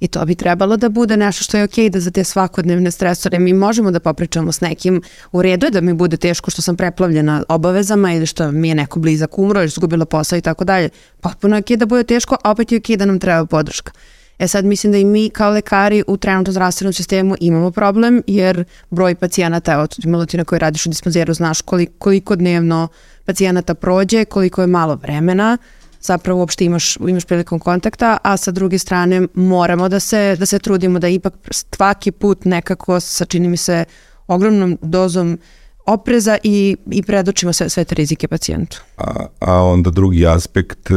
I 0.05 0.07
to 0.07 0.25
bi 0.25 0.35
trebalo 0.35 0.77
da 0.77 0.89
bude 0.89 1.17
nešto 1.17 1.43
što 1.43 1.57
je 1.57 1.63
okej 1.63 1.85
okay 1.85 1.89
da 1.89 1.99
za 1.99 2.11
te 2.11 2.23
svakodnevne 2.23 2.91
stresore 2.91 3.39
mi 3.39 3.53
možemo 3.53 3.91
da 3.91 3.99
popričamo 3.99 4.51
s 4.51 4.61
nekim. 4.61 5.01
U 5.31 5.41
redu 5.41 5.65
je 5.65 5.71
da 5.71 5.81
mi 5.81 5.93
bude 5.93 6.17
teško 6.17 6.51
što 6.51 6.61
sam 6.61 6.77
preplavljena 6.77 7.43
obavezama 7.49 8.13
ili 8.13 8.25
što 8.25 8.51
mi 8.51 8.69
je 8.69 8.75
neko 8.75 8.99
blizak 8.99 9.37
umro 9.39 9.59
ili 9.59 9.67
izgubila 9.67 10.05
posao 10.05 10.37
i 10.37 10.41
tako 10.41 10.63
dalje. 10.63 10.89
Potpuno 11.21 11.55
je 11.55 11.59
okej 11.59 11.75
okay 11.75 11.79
da 11.79 11.85
bude 11.85 12.03
teško, 12.03 12.37
a 12.43 12.51
opet 12.51 12.71
je 12.71 12.77
okej 12.77 12.95
okay 12.95 12.99
da 12.99 13.05
nam 13.05 13.19
treba 13.19 13.45
podrška. 13.45 13.91
E 14.39 14.47
sad 14.47 14.65
mislim 14.65 14.91
da 14.91 14.97
i 14.97 15.05
mi 15.05 15.29
kao 15.29 15.51
lekari 15.51 16.03
u 16.07 16.17
trenutnom 16.17 16.51
zdravstvenom 16.51 16.93
sistemu 16.93 17.35
imamo 17.39 17.71
problem 17.71 18.21
jer 18.27 18.63
broj 18.89 19.15
pacijenata, 19.15 19.73
evo 19.73 19.87
imalo 20.03 20.25
ti 20.25 20.37
na 20.37 20.43
kojoj 20.43 20.59
radiš 20.59 20.85
u 20.85 20.89
dispanzeru, 20.89 21.33
znaš 21.33 21.61
koliko, 21.61 21.93
koliko 21.97 22.35
dnevno 22.35 22.87
pacijenata 23.25 23.73
prođe, 23.73 24.25
koliko 24.25 24.61
je 24.61 24.67
malo 24.67 24.95
vremena, 24.95 25.57
zapravo 26.05 26.39
uopšte 26.39 26.65
imaš, 26.65 26.97
imaš 26.97 27.25
prilikom 27.25 27.59
kontakta, 27.59 28.17
a 28.23 28.37
sa 28.37 28.51
druge 28.51 28.79
strane 28.79 29.27
moramo 29.33 29.89
da 29.89 29.99
se, 29.99 30.35
da 30.39 30.45
se 30.45 30.59
trudimo 30.59 30.99
da 30.99 31.07
ipak 31.07 31.33
svaki 31.51 32.11
put 32.11 32.45
nekako 32.45 32.99
sa 32.99 33.25
čini 33.25 33.47
mi 33.47 33.57
se 33.57 33.85
ogromnom 34.27 34.77
dozom 34.81 35.39
opreza 35.85 36.37
i, 36.43 36.77
i 36.91 37.03
predočimo 37.03 37.53
sve, 37.53 37.69
sve 37.69 37.83
te 37.83 37.95
rizike 37.95 38.27
pacijentu. 38.27 38.81
A, 38.97 39.25
a 39.39 39.63
onda 39.63 39.89
drugi 39.89 40.27
aspekt, 40.27 40.91
e, 40.91 40.93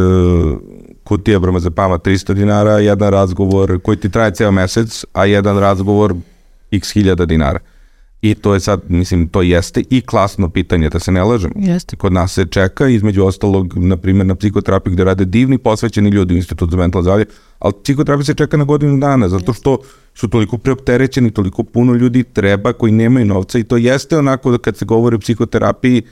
kutija 1.05 1.39
bromazepama 1.39 1.99
300 1.99 2.35
dinara, 2.35 2.79
jedan 2.79 3.11
razgovor 3.11 3.81
koji 3.83 3.97
ti 3.97 4.11
traje 4.11 4.35
ceo 4.35 4.51
mesec, 4.51 5.05
a 5.13 5.25
jedan 5.25 5.59
razgovor 5.59 6.15
x 6.71 6.93
hiljada 6.93 7.25
dinara. 7.25 7.61
I 8.23 8.35
to 8.35 8.55
je 8.55 8.61
sad, 8.61 8.81
mislim, 8.89 9.29
to 9.29 9.43
jeste 9.43 9.83
i 9.91 10.01
klasno 10.01 10.49
pitanje, 10.49 10.89
da 10.89 10.99
se 10.99 11.13
ne 11.13 11.23
lažem. 11.25 11.53
Jeste. 11.57 11.97
Kod 11.97 12.13
nas 12.13 12.33
se 12.33 12.47
čeka, 12.47 12.89
između 12.89 13.25
ostalog, 13.25 13.77
na 13.77 13.97
primjer, 13.97 14.27
na 14.27 14.35
psihoterapiju 14.35 14.93
gde 14.93 15.05
rade 15.05 15.25
divni 15.25 15.59
posvećeni 15.59 16.11
ljudi 16.11 16.35
u 16.35 16.37
Institutu 16.37 16.71
za 16.71 16.77
mentalno 16.77 17.03
zdravlje, 17.03 17.27
ali 17.59 17.75
psihoterapija 17.83 18.25
se 18.25 18.35
čeka 18.35 18.57
na 18.57 18.65
godinu 18.65 18.99
dana, 18.99 19.29
zato 19.29 19.53
što 19.53 19.79
su 20.15 20.29
toliko 20.29 20.59
preopterećeni, 20.59 21.31
toliko 21.31 21.63
puno 21.63 21.95
ljudi 21.95 22.23
treba 22.23 22.73
koji 22.73 22.93
nemaju 22.93 23.27
novca 23.27 23.59
i 23.59 23.65
to 23.65 23.77
jeste 23.77 24.19
onako 24.19 24.51
da 24.51 24.59
kad 24.59 24.77
se 24.77 24.85
govori 24.85 25.17
o 25.17 25.19
psihoterapiji, 25.19 26.03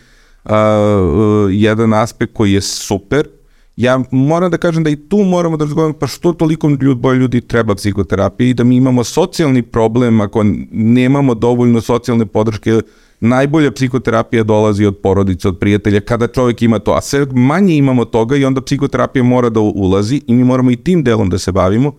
uh, 0.45 0.51
uh, 0.51 1.49
jedan 1.51 1.95
aspekt 1.95 2.33
koji 2.35 2.53
je 2.53 2.61
super, 2.61 3.29
ja 3.77 4.01
moram 4.11 4.51
da 4.51 4.57
kažem 4.57 4.85
da 4.85 4.91
i 4.91 4.97
tu 4.97 5.17
moramo 5.17 5.57
da 5.57 5.65
razgovaramo 5.65 5.99
pa 5.99 6.07
što 6.07 6.33
toliko 6.33 6.69
ljudi, 6.69 7.09
ljudi 7.19 7.41
treba 7.41 7.75
psihoterapiji 7.75 8.55
da 8.55 8.65
mi 8.65 8.77
imamo 8.77 9.05
socijalni 9.05 9.62
problem 9.62 10.21
ako 10.21 10.45
nemamo 10.73 11.35
dovoljno 11.35 11.81
socijalne 11.81 12.27
podrške 12.27 12.81
najbolja 13.21 13.71
psihoterapija 13.71 14.43
dolazi 14.43 14.85
od 14.85 14.97
porodice, 14.97 15.49
od 15.49 15.59
prijatelja, 15.59 16.01
kada 16.01 16.27
čovjek 16.27 16.62
ima 16.62 16.79
to, 16.79 16.93
a 16.93 17.01
sve 17.01 17.27
manje 17.27 17.77
imamo 17.77 18.05
toga 18.05 18.37
i 18.37 18.45
onda 18.45 18.61
psihoterapija 18.61 19.23
mora 19.23 19.49
da 19.49 19.61
ulazi 19.61 20.21
i 20.27 20.35
mi 20.35 20.45
moramo 20.45 20.71
i 20.71 20.77
tim 20.77 21.05
delom 21.05 21.31
da 21.31 21.39
se 21.39 21.53
bavimo, 21.53 21.93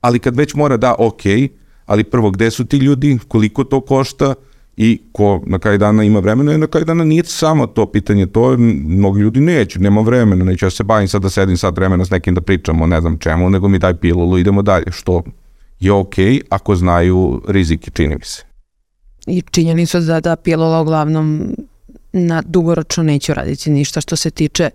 ali 0.00 0.18
kad 0.18 0.36
već 0.36 0.54
mora 0.54 0.76
da, 0.76 0.94
ok, 0.98 1.22
ali 1.86 2.04
prvo 2.04 2.30
gde 2.30 2.50
su 2.50 2.64
ti 2.64 2.76
ljudi, 2.76 3.18
koliko 3.28 3.64
to 3.64 3.80
košta 3.80 4.34
i 4.76 5.02
ko 5.12 5.42
na 5.46 5.58
kraju 5.58 5.78
dana 5.78 6.04
ima 6.04 6.18
vremena 6.18 6.52
i 6.52 6.58
na 6.58 6.66
kraju 6.66 6.84
dana 6.84 7.04
nije 7.04 7.24
samo 7.24 7.66
to 7.66 7.86
pitanje, 7.86 8.26
to 8.26 8.50
je, 8.50 8.56
mnogi 8.56 9.20
ljudi 9.20 9.40
neće, 9.40 9.78
nema 9.78 10.00
vremena, 10.00 10.44
neću 10.44 10.66
ja 10.66 10.70
se 10.70 10.84
bavim 10.84 11.08
sad 11.08 11.22
da 11.22 11.30
sedim 11.30 11.56
sad 11.56 11.76
vremena 11.76 12.04
s 12.04 12.10
nekim 12.10 12.34
da 12.34 12.40
pričamo, 12.40 12.86
ne 12.86 13.00
znam 13.00 13.18
čemu, 13.18 13.50
nego 13.50 13.68
mi 13.68 13.78
daj 13.78 13.94
pilulu, 13.94 14.38
idemo 14.38 14.62
dalje, 14.62 14.86
što 14.90 15.22
je 15.80 15.92
ok 15.92 16.14
ako 16.48 16.76
znaju 16.76 17.42
rizike, 17.48 17.90
čini 17.90 18.14
mi 18.14 18.24
se. 18.24 18.42
I 19.26 19.42
činjenicu 19.50 20.00
da, 20.00 20.20
da 20.20 20.36
pilula 20.36 20.80
uglavnom 20.80 21.56
na 22.12 22.42
dugoročno 22.46 23.02
neće 23.02 23.34
raditi 23.34 23.70
ništa 23.70 24.00
što 24.00 24.16
se 24.16 24.30
tiče 24.30 24.70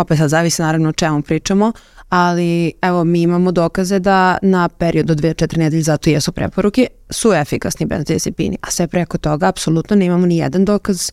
opet 0.00 0.18
sad 0.18 0.30
zavisi 0.30 0.62
naravno 0.62 0.88
o 0.88 0.92
čemu 0.92 1.22
pričamo, 1.22 1.72
ali 2.08 2.72
evo 2.82 3.04
mi 3.04 3.22
imamo 3.22 3.52
dokaze 3.52 3.98
da 3.98 4.38
na 4.42 4.68
period 4.68 5.10
od 5.10 5.20
2-4 5.20 5.58
nedelje 5.58 5.82
zato 5.82 6.10
jesu 6.10 6.32
preporuke, 6.32 6.86
su 7.10 7.32
efikasni 7.32 7.86
benzodiazepini, 7.86 8.56
a 8.60 8.70
sve 8.70 8.86
preko 8.86 9.18
toga 9.18 9.48
apsolutno 9.48 9.96
nemamo 9.96 10.26
ni 10.26 10.36
jedan 10.36 10.64
dokaz 10.64 11.10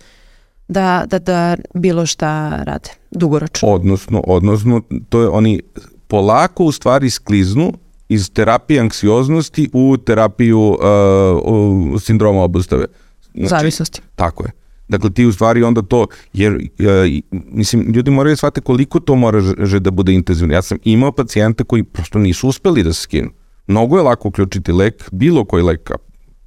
da, 0.67 1.05
da, 1.07 1.19
da 1.19 1.55
bilo 1.73 2.05
šta 2.05 2.63
rade 2.63 2.89
dugoročno. 3.11 3.69
Odnosno, 3.69 4.23
odnosno, 4.27 4.81
to 5.09 5.21
je 5.21 5.27
oni 5.27 5.61
polako 6.07 6.63
u 6.63 6.71
stvari 6.71 7.09
skliznu 7.09 7.73
iz 8.09 8.31
terapije 8.33 8.79
anksioznosti 8.79 9.69
u 9.73 9.97
terapiju 9.97 10.59
uh, 10.59 12.01
sindroma 12.01 12.43
obustave. 12.43 12.85
Znači, 13.33 13.49
Zavisnosti. 13.49 14.01
Tako 14.15 14.43
je. 14.43 14.64
Dakle, 14.87 15.09
ti 15.09 15.25
u 15.25 15.33
stvari 15.33 15.63
onda 15.63 15.81
to, 15.81 16.07
jer, 16.33 16.53
uh, 16.53 16.59
mislim, 17.31 17.91
ljudi 17.93 18.11
moraju 18.11 18.31
da 18.31 18.37
shvate 18.37 18.61
koliko 18.61 18.99
to 18.99 19.15
mora 19.15 19.41
da 19.79 19.91
bude 19.91 20.13
intenzivno. 20.13 20.53
Ja 20.53 20.61
sam 20.61 20.77
imao 20.83 21.11
pacijenta 21.11 21.63
koji 21.63 21.83
prosto 21.83 22.19
nisu 22.19 22.47
uspeli 22.47 22.83
da 22.83 22.93
se 22.93 23.01
skinu. 23.01 23.29
Mnogo 23.67 23.97
je 23.97 24.03
lako 24.03 24.27
uključiti 24.27 24.71
lek, 24.71 25.09
bilo 25.11 25.45
koji 25.45 25.63
lek, 25.63 25.91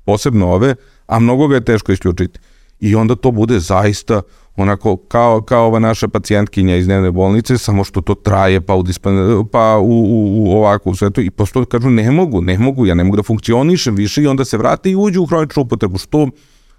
posebno 0.05 0.46
ove, 0.46 0.74
a 1.07 1.18
mnogo 1.18 1.48
ga 1.48 1.55
je 1.55 1.64
teško 1.64 1.92
isključiti. 1.92 2.38
I 2.81 2.94
onda 2.94 3.16
to 3.16 3.31
bude 3.31 3.59
zaista 3.61 4.22
onako 4.57 4.96
kao, 4.96 5.42
kao 5.42 5.66
ova 5.66 5.79
naša 5.79 6.09
pacijentkinja 6.09 6.77
iz 6.77 6.87
dnevne 6.87 7.11
bolnice, 7.11 7.59
samo 7.59 7.85
što 7.85 8.01
to 8.01 8.14
traje 8.14 8.61
pa 8.61 8.74
u, 8.74 8.83
dispan, 8.83 9.14
pa 9.53 9.79
u, 9.79 9.85
u, 9.85 10.44
u 10.44 10.53
ovako 10.53 10.90
u 10.90 10.94
svetu 10.94 11.20
i 11.20 11.31
posto 11.31 11.64
kažu 11.64 11.90
ne 11.90 12.11
mogu, 12.11 12.42
ne 12.42 12.59
mogu, 12.59 12.87
ja 12.87 12.94
ne 12.94 13.05
mogu 13.05 13.16
da 13.16 13.22
funkcionišem 13.22 13.94
više 13.94 14.22
i 14.22 14.27
onda 14.27 14.44
se 14.44 14.59
vrate 14.59 14.90
i 14.90 14.96
uđu 14.96 15.22
u 15.22 15.27
hroničnu 15.27 15.62
upotrebu, 15.62 15.98
što, 15.98 16.29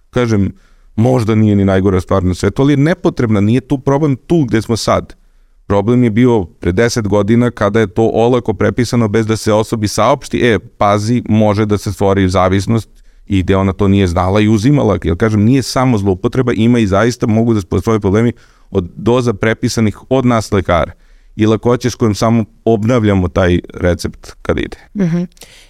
kažem, 0.10 0.52
možda 1.00 1.36
nije 1.36 1.56
ni 1.56 1.66
najgora 1.66 2.02
stvar 2.02 2.24
na 2.24 2.34
svetu, 2.34 2.62
ali 2.62 2.74
je 2.74 2.78
nepotrebna, 2.78 3.40
nije 3.42 3.62
tu 3.62 3.78
problem 3.78 4.16
tu 4.16 4.44
gde 4.44 4.62
smo 4.62 4.78
sad. 4.78 5.16
Problem 5.68 6.04
je 6.04 6.10
bio 6.10 6.46
pre 6.46 6.74
10 6.74 7.08
godina 7.08 7.52
kada 7.52 7.80
je 7.80 7.88
to 7.88 8.10
olako 8.14 8.54
prepisano 8.54 9.08
bez 9.08 9.28
da 9.28 9.38
se 9.38 9.54
osobi 9.54 9.88
saopšti, 9.88 10.40
e, 10.44 10.60
pazi, 10.60 11.24
može 11.30 11.66
da 11.66 11.78
se 11.78 11.94
stvori 11.94 12.30
zavisnost 12.30 12.90
i 13.28 13.44
gde 13.44 13.56
ona 13.56 13.74
to 13.74 13.88
nije 13.88 14.08
znala 14.08 14.42
i 14.42 14.48
uzimala, 14.48 14.98
jer 15.04 15.18
kažem, 15.18 15.44
nije 15.44 15.64
samo 15.64 15.98
zloupotreba, 15.98 16.54
ima 16.54 16.80
i 16.80 16.88
zaista 16.88 17.28
mogu 17.28 17.54
da 17.54 17.62
postoje 17.70 18.00
problemi 18.00 18.34
od 18.72 18.90
doza 18.96 19.34
prepisanih 19.34 19.98
od 20.10 20.26
nas 20.26 20.52
lekara 20.52 20.92
i 21.36 21.46
lakoće 21.46 21.90
s 21.90 21.96
kojim 21.96 22.16
samo 22.16 22.46
obnavljamo 22.66 23.28
taj 23.28 23.60
recept 23.74 24.32
kad 24.42 24.58
ide. 24.58 24.78
Uh 24.94 25.02
-huh. 25.02 25.28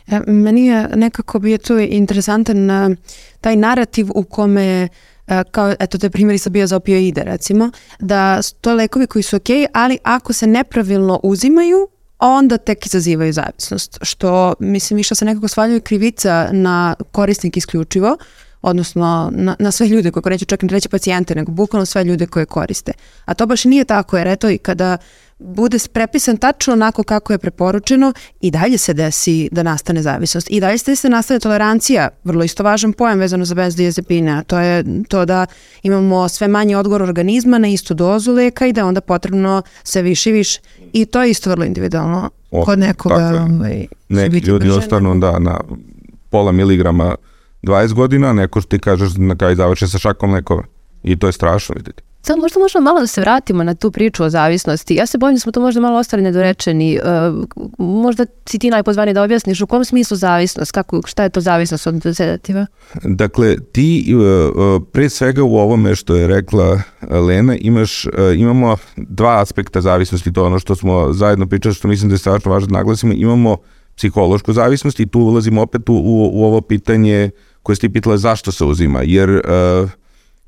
ja, 0.08 0.24
meni 0.28 0.65
je 0.65 0.89
nekako 0.96 1.39
bio 1.39 1.58
tu 1.58 1.78
interesantan 1.78 2.96
taj 3.42 3.56
narativ 3.56 4.08
u 4.15 4.24
kome 4.24 4.88
uh, 4.92 5.09
kao, 5.52 5.74
eto, 5.80 5.98
te 5.98 6.10
primjeri 6.10 6.38
sa 6.38 6.50
biozopioide, 6.50 7.24
recimo, 7.24 7.72
da 8.00 8.42
to 8.62 8.74
lekovi 8.74 9.08
koji 9.08 9.24
su 9.24 9.36
ok, 9.36 9.50
ali 9.74 9.98
ako 10.04 10.34
se 10.34 10.48
nepravilno 10.48 11.20
uzimaju, 11.24 11.88
onda 12.20 12.58
tek 12.58 12.86
izazivaju 12.86 13.34
zavisnost, 13.34 13.98
što 14.02 14.54
mislim 14.60 15.00
i 15.00 15.04
što 15.04 15.15
se 15.15 15.26
nekako 15.26 15.48
svaljuje 15.48 15.80
krivica 15.80 16.50
na 16.52 16.96
korisnik 17.12 17.58
isključivo, 17.58 18.18
odnosno 18.62 19.32
na, 19.34 19.56
na 19.60 19.72
sve 19.72 19.88
ljude 19.88 20.12
koje 20.12 20.24
neću 20.32 20.46
čak 20.46 20.62
ne 20.62 20.68
reći 20.68 20.89
pacijente, 20.89 21.36
nego 21.36 21.52
bukvalno 21.52 21.86
sve 21.86 22.04
ljude 22.04 22.28
koje 22.28 22.46
koriste. 22.46 22.92
A 23.26 23.34
to 23.34 23.46
baš 23.46 23.65
nije 23.65 23.86
tako, 23.86 24.18
jer 24.18 24.28
eto 24.28 24.50
i 24.50 24.58
kada 24.58 24.98
bude 25.39 25.78
prepisan 25.93 26.38
tačno 26.38 26.73
onako 26.73 27.04
kako 27.04 27.34
je 27.34 27.38
preporučeno 27.38 28.13
i 28.41 28.52
dalje 28.52 28.78
se 28.78 28.93
desi 28.93 29.49
da 29.52 29.63
nastane 29.63 30.02
zavisnost. 30.02 30.47
I 30.52 30.60
dalje 30.60 30.78
se 30.78 30.91
desi 30.91 31.08
da 31.08 31.15
nastane 31.15 31.39
tolerancija, 31.39 32.10
vrlo 32.23 32.43
isto 32.43 32.63
važan 32.63 32.93
pojam 32.93 33.19
vezano 33.19 33.45
za 33.45 33.56
benzodiazepine, 33.56 34.43
to 34.47 34.60
je 34.60 34.84
to 35.08 35.25
da 35.25 35.45
imamo 35.84 36.30
sve 36.30 36.47
manji 36.47 36.75
odgovor 36.75 37.02
organizma 37.02 37.58
na 37.58 37.67
istu 37.67 37.93
dozu 37.93 38.32
leka 38.32 38.65
i 38.65 38.73
da 38.73 38.86
onda 38.86 39.02
potrebno 39.02 39.62
sve 39.84 40.02
više 40.02 40.30
i 40.30 40.34
više. 40.34 40.60
I 40.93 41.06
to 41.06 41.23
je 41.23 41.32
isto 41.32 41.49
vrlo 41.49 41.65
individualno. 41.65 42.30
O, 42.52 42.65
Kod 42.65 42.80
nekoga 42.80 43.47
ovaj, 43.56 43.86
Neki 44.10 44.38
ljudi 44.38 44.69
ostanu 44.69 45.19
da, 45.19 45.39
na 45.39 45.60
pola 46.30 46.52
miligrama 46.52 47.15
20 47.63 47.93
godina, 47.93 48.34
neko 48.34 48.62
što 48.62 48.69
ti 48.69 48.80
kažeš 48.80 49.12
na 49.17 49.36
kraju 49.36 49.56
završe 49.56 49.88
sa 49.88 49.97
šakom 49.97 50.34
lekova. 50.34 50.63
I 51.04 51.19
to 51.19 51.28
je 51.28 51.34
strašno 51.34 51.75
vidjeti. 51.78 52.04
Sad 52.21 52.39
možda 52.39 52.60
možemo 52.60 52.84
malo 52.84 52.99
da 52.99 53.08
se 53.08 53.21
vratimo 53.21 53.63
na 53.63 53.75
tu 53.75 53.91
priču 53.91 54.23
o 54.23 54.29
zavisnosti. 54.29 54.95
Ja 54.95 55.05
se 55.05 55.17
bojim 55.17 55.36
da 55.36 55.39
smo 55.39 55.51
to 55.51 55.62
možda 55.62 55.82
malo 55.82 55.99
ostali 55.99 56.23
nedorečeni. 56.23 56.99
Uh, 56.99 57.45
možda 57.77 58.25
si 58.45 58.60
ti 58.60 58.69
najpozvaniji 58.69 59.13
da 59.13 59.23
objasniš 59.23 59.62
u 59.62 59.67
kom 59.67 59.86
smislu 59.86 60.17
zavisnost, 60.17 60.71
kako, 60.71 61.01
šta 61.05 61.23
je 61.23 61.29
to 61.29 61.41
zavisnost 61.41 61.88
od 61.88 62.01
sedativa? 62.13 62.65
Dakle, 63.03 63.55
ti 63.71 64.15
uh, 64.15 64.82
pre 64.91 65.10
svega 65.10 65.43
u 65.43 65.58
ovome 65.58 65.95
što 65.95 66.15
je 66.15 66.27
rekla 66.27 66.82
Lena, 67.10 67.55
imaš, 67.55 68.05
imamo 68.38 68.77
dva 68.97 69.41
aspekta 69.41 69.82
zavisnosti, 69.82 70.34
to 70.34 70.45
ono 70.45 70.60
što 70.60 70.75
smo 70.75 71.13
zajedno 71.13 71.47
pričali, 71.47 71.75
što 71.75 71.88
mislim 71.88 72.10
da 72.10 72.13
je 72.13 72.19
strašno 72.19 72.51
važno 72.51 72.67
da 72.67 72.77
naglasimo, 72.77 73.13
imamo 73.13 73.58
psihološku 73.95 74.53
zavisnost 74.53 74.99
i 74.99 75.05
tu 75.05 75.19
ulazimo 75.19 75.62
opet 75.62 75.89
u, 75.89 75.93
u, 75.93 76.29
u 76.34 76.45
ovo 76.45 76.62
pitanje 76.62 77.29
koje 77.63 77.75
ste 77.75 77.89
pitala 77.89 78.17
zašto 78.17 78.51
se 78.51 78.65
uzima, 78.65 79.01
jer 79.03 79.29
uh, 79.29 79.89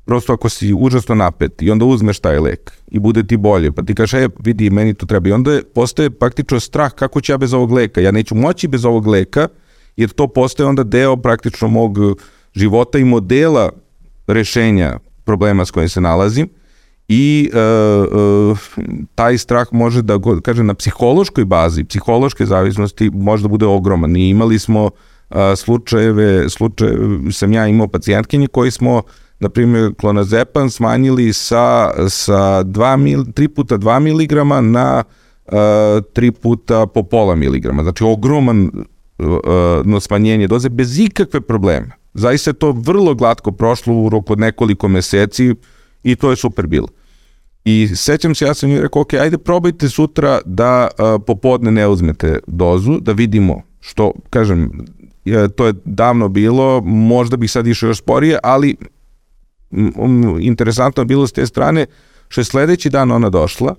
prosto 0.04 0.32
ako 0.32 0.48
si 0.48 0.74
užasno 0.74 1.14
napet 1.14 1.62
i 1.62 1.70
onda 1.70 1.84
uzmeš 1.84 2.18
taj 2.18 2.38
lek 2.38 2.72
i 2.90 2.98
bude 2.98 3.26
ti 3.26 3.36
bolje, 3.36 3.72
pa 3.72 3.82
ti 3.82 3.94
kažeš, 3.94 4.14
e, 4.14 4.28
vidi, 4.44 4.70
meni 4.70 4.94
to 4.94 5.06
treba. 5.06 5.28
I 5.28 5.32
onda 5.32 5.60
postaje 5.74 6.10
praktično 6.10 6.60
strah 6.60 6.92
kako 6.92 7.20
ću 7.20 7.32
ja 7.32 7.38
bez 7.38 7.54
ovog 7.54 7.72
leka. 7.72 8.00
Ja 8.00 8.10
neću 8.10 8.34
moći 8.34 8.68
bez 8.68 8.84
ovog 8.84 9.06
leka, 9.06 9.48
jer 9.96 10.10
to 10.10 10.28
postaje 10.28 10.66
onda 10.66 10.82
deo 10.82 11.16
praktično 11.16 11.68
mog 11.68 11.98
života 12.54 12.98
i 12.98 13.04
modela 13.04 13.70
rešenja 14.26 14.98
problema 15.24 15.64
s 15.64 15.70
kojim 15.70 15.88
se 15.88 16.00
nalazim 16.00 16.48
i 17.08 17.50
uh, 17.52 18.12
uh, 18.50 18.58
taj 19.14 19.38
strah 19.38 19.66
može 19.72 20.02
da, 20.02 20.18
kaže, 20.42 20.62
na 20.62 20.74
psihološkoj 20.74 21.44
bazi, 21.44 21.84
psihološke 21.84 22.46
zavisnosti 22.46 23.10
može 23.14 23.42
da 23.42 23.48
bude 23.48 23.66
ogroman. 23.66 24.16
I 24.16 24.28
imali 24.28 24.58
smo 24.58 24.84
uh, 24.84 25.36
slučajeve, 25.56 26.48
slučajeve, 26.48 27.32
sam 27.32 27.52
ja 27.52 27.66
imao 27.66 27.88
pacijentkinje 27.88 28.46
koji 28.46 28.70
smo 28.70 29.02
na 29.42 29.48
primjer, 29.48 29.94
klonazepam 29.98 30.70
smanjili 30.70 31.32
sa, 31.32 31.90
sa 32.08 32.62
2 32.62 32.96
mil, 32.96 33.24
3 33.24 33.48
puta 33.48 33.78
2 33.78 33.98
mg 33.98 34.32
na 34.62 35.04
uh, 35.46 35.52
3 35.52 36.30
puta 36.30 36.86
po 36.86 37.02
pola 37.02 37.34
miligrama. 37.34 37.82
Znači, 37.82 38.04
ogroman 38.04 38.70
uh, 39.18 39.26
no 39.84 40.00
smanjenje 40.00 40.48
doze 40.48 40.68
bez 40.68 40.98
ikakve 40.98 41.40
probleme. 41.40 41.90
Zaista 42.14 42.50
je 42.50 42.54
to 42.54 42.72
vrlo 42.72 43.14
glatko 43.14 43.52
prošlo 43.52 43.94
u 43.94 44.08
roku 44.08 44.32
od 44.32 44.40
nekoliko 44.40 44.88
meseci 44.88 45.54
i 46.02 46.16
to 46.16 46.30
je 46.30 46.36
super 46.36 46.66
bilo. 46.66 46.88
I 47.64 47.88
sećam 47.94 48.34
se, 48.34 48.44
ja 48.44 48.54
sam 48.54 48.70
joj 48.70 48.82
rekao, 48.82 49.02
ok, 49.02 49.14
ajde 49.14 49.38
probajte 49.38 49.88
sutra 49.88 50.40
da 50.44 50.88
uh, 50.88 51.22
popodne 51.26 51.70
ne 51.70 51.88
uzmete 51.88 52.38
dozu, 52.46 53.00
da 53.00 53.12
vidimo 53.12 53.62
što, 53.80 54.12
kažem, 54.30 54.70
to 55.56 55.66
je 55.66 55.74
davno 55.84 56.28
bilo, 56.28 56.80
možda 56.80 57.36
bih 57.36 57.50
sad 57.50 57.66
išao 57.66 57.88
još 57.88 57.98
sporije, 57.98 58.38
ali 58.42 58.76
interesantno 60.40 61.04
bilo 61.04 61.26
s 61.26 61.32
te 61.32 61.46
strane 61.46 61.86
što 62.28 62.40
je 62.40 62.44
sledeći 62.44 62.90
dan 62.90 63.10
ona 63.10 63.30
došla 63.30 63.74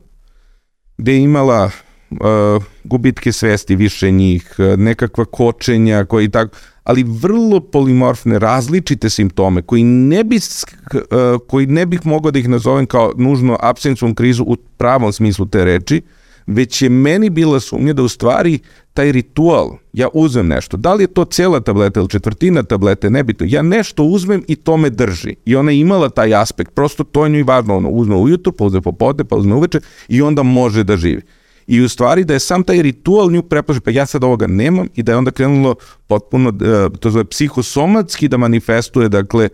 gde 0.98 1.14
je 1.14 1.24
imala 1.24 1.72
uh, 2.10 2.64
gubitke 2.84 3.32
svesti 3.32 3.76
više 3.76 4.12
njih, 4.12 4.56
uh, 4.58 4.80
nekakva 4.80 5.26
kočenja 5.26 6.06
koji 6.06 6.30
tako, 6.30 6.58
ali 6.84 7.04
vrlo 7.04 7.60
polimorfne, 7.60 8.40
različite 8.40 9.10
simptome 9.10 9.62
koji 9.62 9.84
ne 9.84 10.24
bi, 10.24 10.36
uh, 10.36 11.02
koji 11.48 11.68
ne 11.68 11.86
bih 11.86 12.06
mogao 12.06 12.32
da 12.32 12.40
ih 12.40 12.50
nazovem 12.50 12.86
kao 12.86 13.14
nužno 13.18 13.58
absencom 13.60 14.16
krizu 14.16 14.44
u 14.44 14.56
pravom 14.56 15.14
smislu 15.14 15.46
te 15.46 15.66
reči, 15.66 16.02
već 16.48 16.82
je 16.82 16.90
meni 16.90 17.30
bila 17.30 17.60
sumnja 17.60 17.94
da 17.94 18.04
u 18.04 18.08
stvari 18.08 18.60
taj 18.94 19.12
ritual, 19.12 19.72
ja 19.94 20.08
uzmem 20.14 20.48
nešto, 20.48 20.78
da 20.78 20.94
li 20.94 21.04
je 21.04 21.08
to 21.08 21.26
cela 21.26 21.60
tableta 21.60 22.00
ili 22.00 22.10
četvrtina 22.10 22.64
tablete, 22.64 23.10
nebitno, 23.10 23.46
ja 23.50 23.62
nešto 23.62 24.04
uzmem 24.04 24.44
i 24.48 24.56
to 24.56 24.78
me 24.78 24.90
drži. 24.90 25.36
I 25.46 25.56
ona 25.56 25.72
je 25.72 25.80
imala 25.80 26.10
taj 26.10 26.36
aspekt, 26.36 26.74
prosto 26.74 27.04
to 27.04 27.24
je 27.24 27.30
njoj 27.30 27.44
važno, 27.44 27.78
ono 27.78 27.90
uzme 27.90 28.16
ujutru, 28.16 28.54
pa 28.54 28.66
uzme 28.66 28.82
popodne, 28.82 29.24
pa 29.24 29.36
uzme 29.36 29.56
uveče 29.56 29.80
i 30.08 30.22
onda 30.22 30.44
može 30.44 30.84
da 30.84 30.98
živi. 30.98 31.22
I 31.68 31.82
u 31.82 31.90
stvari 31.90 32.24
da 32.24 32.34
je 32.34 32.40
sam 32.40 32.64
taj 32.64 32.82
ritual 32.82 33.32
nju 33.32 33.44
preplaši, 33.44 33.80
pa 33.80 33.92
ja 33.92 34.06
sad 34.06 34.24
ovoga 34.24 34.48
nemam 34.48 34.88
i 34.96 35.04
da 35.04 35.12
je 35.12 35.18
onda 35.18 35.32
krenulo 35.32 35.76
potpuno, 36.08 36.50
e, 36.50 36.90
to 37.00 37.10
zove 37.10 37.26
psihosomatski 37.26 38.28
da 38.28 38.38
manifestuje, 38.38 39.10
dakle, 39.10 39.50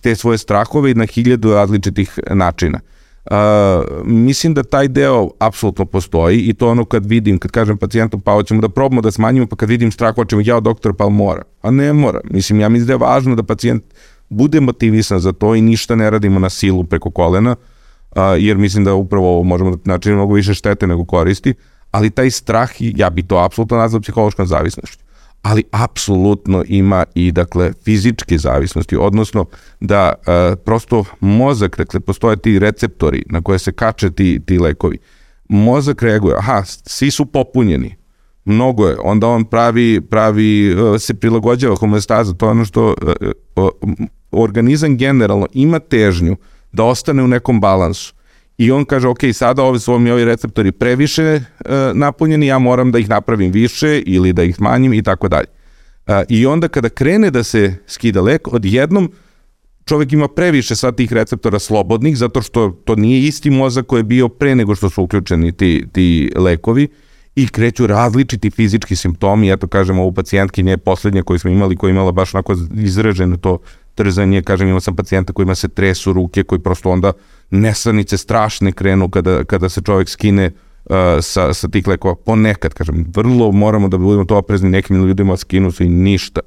te 0.00 0.14
svoje 0.16 0.38
strahove 0.38 0.94
na 0.94 1.06
hiljadu 1.06 1.52
različitih 1.52 2.18
načina. 2.30 2.80
Uh, 3.30 3.36
mislim 4.04 4.54
da 4.54 4.62
taj 4.62 4.88
deo 4.88 5.30
apsolutno 5.38 5.84
postoji 5.84 6.40
i 6.40 6.54
to 6.54 6.68
ono 6.68 6.84
kad 6.84 7.06
vidim, 7.06 7.38
kad 7.38 7.50
kažem 7.50 7.78
pacijentu 7.78 8.18
pa 8.18 8.32
hoćemo 8.32 8.60
da 8.60 8.68
probamo 8.68 9.00
da 9.00 9.10
smanjimo, 9.10 9.46
pa 9.46 9.56
kad 9.56 9.68
vidim 9.68 9.92
strah 9.92 10.14
hoćemo 10.14 10.42
ja 10.44 10.60
doktor 10.60 10.94
pa 10.94 11.08
mora. 11.08 11.42
A 11.62 11.70
ne 11.70 11.92
mora. 11.92 12.20
Mislim, 12.24 12.60
ja 12.60 12.68
mislim 12.68 12.86
da 12.86 12.92
je 12.92 12.98
važno 12.98 13.34
da 13.34 13.42
pacijent 13.42 13.84
bude 14.28 14.60
motivisan 14.60 15.20
za 15.20 15.32
to 15.32 15.54
i 15.54 15.60
ništa 15.60 15.94
ne 15.94 16.10
radimo 16.10 16.38
na 16.38 16.50
silu 16.50 16.84
preko 16.84 17.10
kolena, 17.10 17.56
uh, 18.16 18.22
jer 18.38 18.56
mislim 18.56 18.84
da 18.84 18.94
upravo 18.94 19.34
ovo 19.34 19.42
možemo 19.42 19.70
da 19.70 19.76
načinimo 19.84 20.18
mnogo 20.18 20.34
više 20.34 20.54
štete 20.54 20.86
nego 20.86 21.04
koristi, 21.04 21.54
ali 21.90 22.10
taj 22.10 22.30
strah, 22.30 22.70
ja 22.78 23.10
bi 23.10 23.22
to 23.22 23.36
apsolutno 23.36 23.76
nazvao 23.76 24.00
psihološkom 24.00 24.46
zavisnošću 24.46 25.03
ali 25.44 25.64
apsolutno 25.70 26.64
ima 26.66 27.04
i 27.14 27.32
dakle 27.32 27.72
fizičke 27.84 28.38
zavisnosti, 28.38 28.96
odnosno 28.96 29.44
da 29.80 30.12
e, 30.26 30.56
prosto 30.56 31.04
mozak, 31.20 31.78
dakle 31.78 32.00
postoje 32.00 32.36
ti 32.36 32.58
receptori 32.58 33.22
na 33.26 33.42
koje 33.42 33.58
se 33.58 33.72
kače 33.72 34.10
ti, 34.10 34.40
ti 34.46 34.58
lekovi. 34.58 34.98
Mozak 35.48 36.02
reaguje, 36.02 36.36
aha, 36.38 36.62
svi 36.66 37.10
su 37.10 37.26
popunjeni, 37.26 37.96
mnogo 38.44 38.86
je, 38.88 38.96
onda 39.02 39.26
on 39.26 39.44
pravi, 39.44 40.00
pravi 40.00 40.70
e, 40.70 40.98
se 40.98 41.14
prilagođava 41.14 41.76
homeostaza, 41.76 42.32
to 42.32 42.46
je 42.46 42.50
ono 42.50 42.64
što 42.64 42.94
e, 43.02 43.30
organizam 44.30 44.96
generalno 44.96 45.46
ima 45.52 45.78
težnju 45.78 46.36
da 46.72 46.84
ostane 46.84 47.22
u 47.22 47.28
nekom 47.28 47.60
balansu 47.60 48.13
i 48.58 48.70
on 48.70 48.84
kaže, 48.84 49.08
ok, 49.08 49.18
sada 49.32 49.62
ove 49.62 49.78
su 49.78 49.98
mi 49.98 50.10
ovi 50.10 50.24
receptori 50.24 50.72
previše 50.72 51.22
e, 51.22 51.42
napunjeni, 51.94 52.46
ja 52.46 52.58
moram 52.58 52.92
da 52.92 52.98
ih 52.98 53.08
napravim 53.08 53.52
više 53.52 54.02
ili 54.06 54.32
da 54.32 54.42
ih 54.42 54.56
smanjim 54.56 54.92
i 54.92 55.02
tako 55.02 55.28
dalje. 55.28 55.46
E, 56.06 56.24
I 56.28 56.46
onda 56.46 56.68
kada 56.68 56.88
krene 56.88 57.30
da 57.30 57.42
se 57.42 57.74
skida 57.86 58.20
lek, 58.20 58.52
odjednom 58.52 59.12
čovek 59.84 60.12
ima 60.12 60.28
previše 60.28 60.76
sva 60.76 60.92
tih 60.92 61.12
receptora 61.12 61.58
slobodnih, 61.58 62.16
zato 62.16 62.42
što 62.42 62.70
to 62.84 62.94
nije 62.96 63.20
isti 63.20 63.50
mozak 63.50 63.86
koji 63.86 64.00
je 64.00 64.04
bio 64.04 64.28
pre 64.28 64.54
nego 64.54 64.74
što 64.74 64.90
su 64.90 65.02
uključeni 65.02 65.52
ti, 65.52 65.84
ti 65.92 66.32
lekovi 66.36 66.88
i 67.36 67.48
kreću 67.48 67.86
različiti 67.86 68.50
fizički 68.50 68.96
simptomi, 68.96 69.50
eto 69.50 69.66
kažemo 69.66 70.04
u 70.04 70.12
pacijentkinje 70.12 70.76
poslednje 70.76 71.22
koje 71.22 71.38
smo 71.38 71.50
imali, 71.50 71.76
koja 71.76 71.90
imala 71.90 72.12
baš 72.12 72.34
onako 72.34 72.56
izraženo 72.74 73.36
to 73.36 73.58
trzanje, 73.94 74.42
kažem 74.42 74.68
imao 74.68 74.80
sam 74.80 74.96
pacijenta 74.96 75.32
kojima 75.32 75.54
se 75.54 75.68
tresu 75.68 76.12
ruke, 76.12 76.42
koji 76.42 76.58
prosto 76.60 76.90
onda 76.90 77.12
nesanice 77.54 78.16
strašne 78.16 78.72
krenu 78.72 79.08
kada, 79.08 79.44
kada 79.44 79.68
se 79.68 79.82
čovjek 79.82 80.08
skine 80.08 80.50
uh, 80.50 80.96
sa, 81.20 81.54
sa 81.54 81.68
tih 81.68 81.88
lekova. 81.88 82.14
Ponekad, 82.14 82.74
kažem, 82.74 83.06
vrlo 83.14 83.52
moramo 83.52 83.88
da 83.88 83.98
budemo 83.98 84.24
to 84.24 84.36
oprezni, 84.36 84.70
nekim 84.70 85.06
ljudima 85.06 85.36
skinu 85.36 85.72
se 85.72 85.84
i 85.84 85.88
ništa 85.88 86.40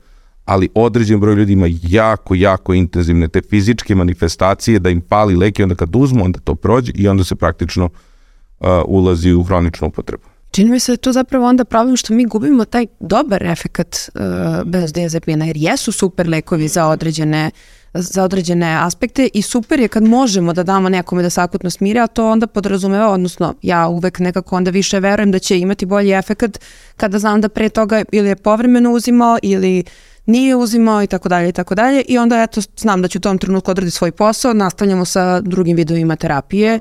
ali 0.47 0.69
određen 0.75 1.19
broj 1.19 1.35
ljudi 1.35 1.53
ima 1.53 1.67
jako, 1.81 2.35
jako 2.35 2.73
intenzivne 2.73 3.27
te 3.27 3.41
fizičke 3.49 3.95
manifestacije 3.95 4.79
da 4.79 4.89
im 4.89 5.01
pali 5.01 5.35
lek 5.35 5.59
i 5.59 5.63
onda 5.63 5.75
kad 5.75 5.95
uzmu, 5.95 6.25
onda 6.25 6.39
to 6.39 6.55
prođe 6.55 6.91
i 6.95 7.07
onda 7.07 7.23
se 7.23 7.35
praktično 7.35 7.85
uh, 7.85 8.67
ulazi 8.85 9.33
u 9.33 9.43
hroničnu 9.43 9.87
upotrebu. 9.87 10.23
Čini 10.51 10.71
mi 10.71 10.79
se 10.79 10.91
da 10.91 10.97
to 10.97 11.11
zapravo 11.11 11.47
onda 11.47 11.65
problem 11.65 11.97
što 11.97 12.13
mi 12.13 12.25
gubimo 12.25 12.65
taj 12.65 12.85
dobar 12.99 13.43
efekat 13.43 13.95
uh, 13.95 14.21
bez 14.65 14.93
diazepina, 14.93 15.45
jer 15.45 15.57
jesu 15.57 15.91
super 15.91 16.29
lekovi 16.29 16.67
za 16.67 16.87
određene 16.87 17.51
za 17.97 18.23
određene 18.23 18.77
aspekte 18.81 19.29
i 19.33 19.41
super 19.41 19.79
je 19.79 19.87
kad 19.87 20.03
možemo 20.03 20.53
da 20.53 20.63
damo 20.63 20.89
nekome 20.89 21.23
da 21.23 21.29
sakutno 21.29 21.69
smire, 21.69 21.99
a 21.99 22.07
to 22.07 22.29
onda 22.29 22.47
podrazumeva, 22.47 23.09
odnosno 23.09 23.53
ja 23.61 23.87
uvek 23.87 24.19
nekako 24.19 24.55
onda 24.55 24.71
više 24.71 24.99
verujem 24.99 25.31
da 25.31 25.39
će 25.39 25.59
imati 25.59 25.85
bolji 25.85 26.11
efekat 26.11 26.59
kada 26.97 27.19
znam 27.19 27.41
da 27.41 27.49
pre 27.49 27.69
toga 27.69 28.03
ili 28.11 28.29
je 28.29 28.35
povremeno 28.35 28.91
uzimao 28.91 29.37
ili 29.41 29.83
nije 30.25 30.55
uzimao 30.55 31.03
i 31.03 31.07
tako 31.07 31.29
dalje 31.29 31.49
i 31.49 31.51
tako 31.51 31.75
dalje 31.75 32.01
i 32.01 32.17
onda 32.17 32.43
eto 32.43 32.61
znam 32.77 33.01
da 33.01 33.07
ću 33.07 33.17
u 33.17 33.21
tom 33.21 33.37
trenutku 33.37 33.71
odraditi 33.71 33.95
svoj 33.95 34.11
posao, 34.11 34.53
nastavljamo 34.53 35.05
sa 35.05 35.41
drugim 35.41 35.75
vidovima 35.75 36.15
terapije 36.15 36.79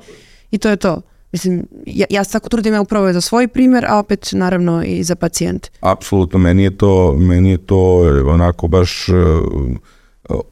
i 0.50 0.58
to 0.58 0.68
je 0.68 0.76
to. 0.76 1.02
Mislim, 1.32 1.66
ja, 1.86 2.06
ja 2.10 2.24
se 2.24 2.32
tako 2.32 2.48
trudim 2.48 2.74
ja 2.74 2.80
upravo 2.80 3.12
za 3.12 3.20
svoj 3.20 3.48
primer, 3.48 3.84
a 3.88 3.98
opet 3.98 4.28
naravno 4.32 4.82
i 4.84 5.04
za 5.04 5.16
pacijente. 5.16 5.68
Apsolutno, 5.80 6.38
meni 6.38 6.62
je 6.62 6.76
to, 6.76 7.14
meni 7.18 7.50
je 7.50 7.58
to 7.58 7.98
onako 8.26 8.68
baš 8.68 9.08
uh, 9.08 9.16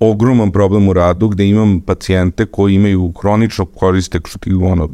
ogroman 0.01 0.53
problem 0.53 0.89
u 0.89 0.93
radu 0.93 1.29
gde 1.29 1.49
imam 1.49 1.81
pacijente 1.81 2.47
koji 2.47 2.75
imaju 2.75 3.13
hronično 3.21 3.65
koriste 3.65 4.21
ono, 4.63 4.89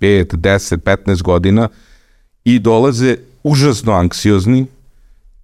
5, 0.00 0.36
10, 0.36 0.76
15 0.76 1.22
godina 1.22 1.68
i 2.44 2.58
dolaze 2.58 3.16
užasno 3.42 3.92
anksiozni, 3.92 4.66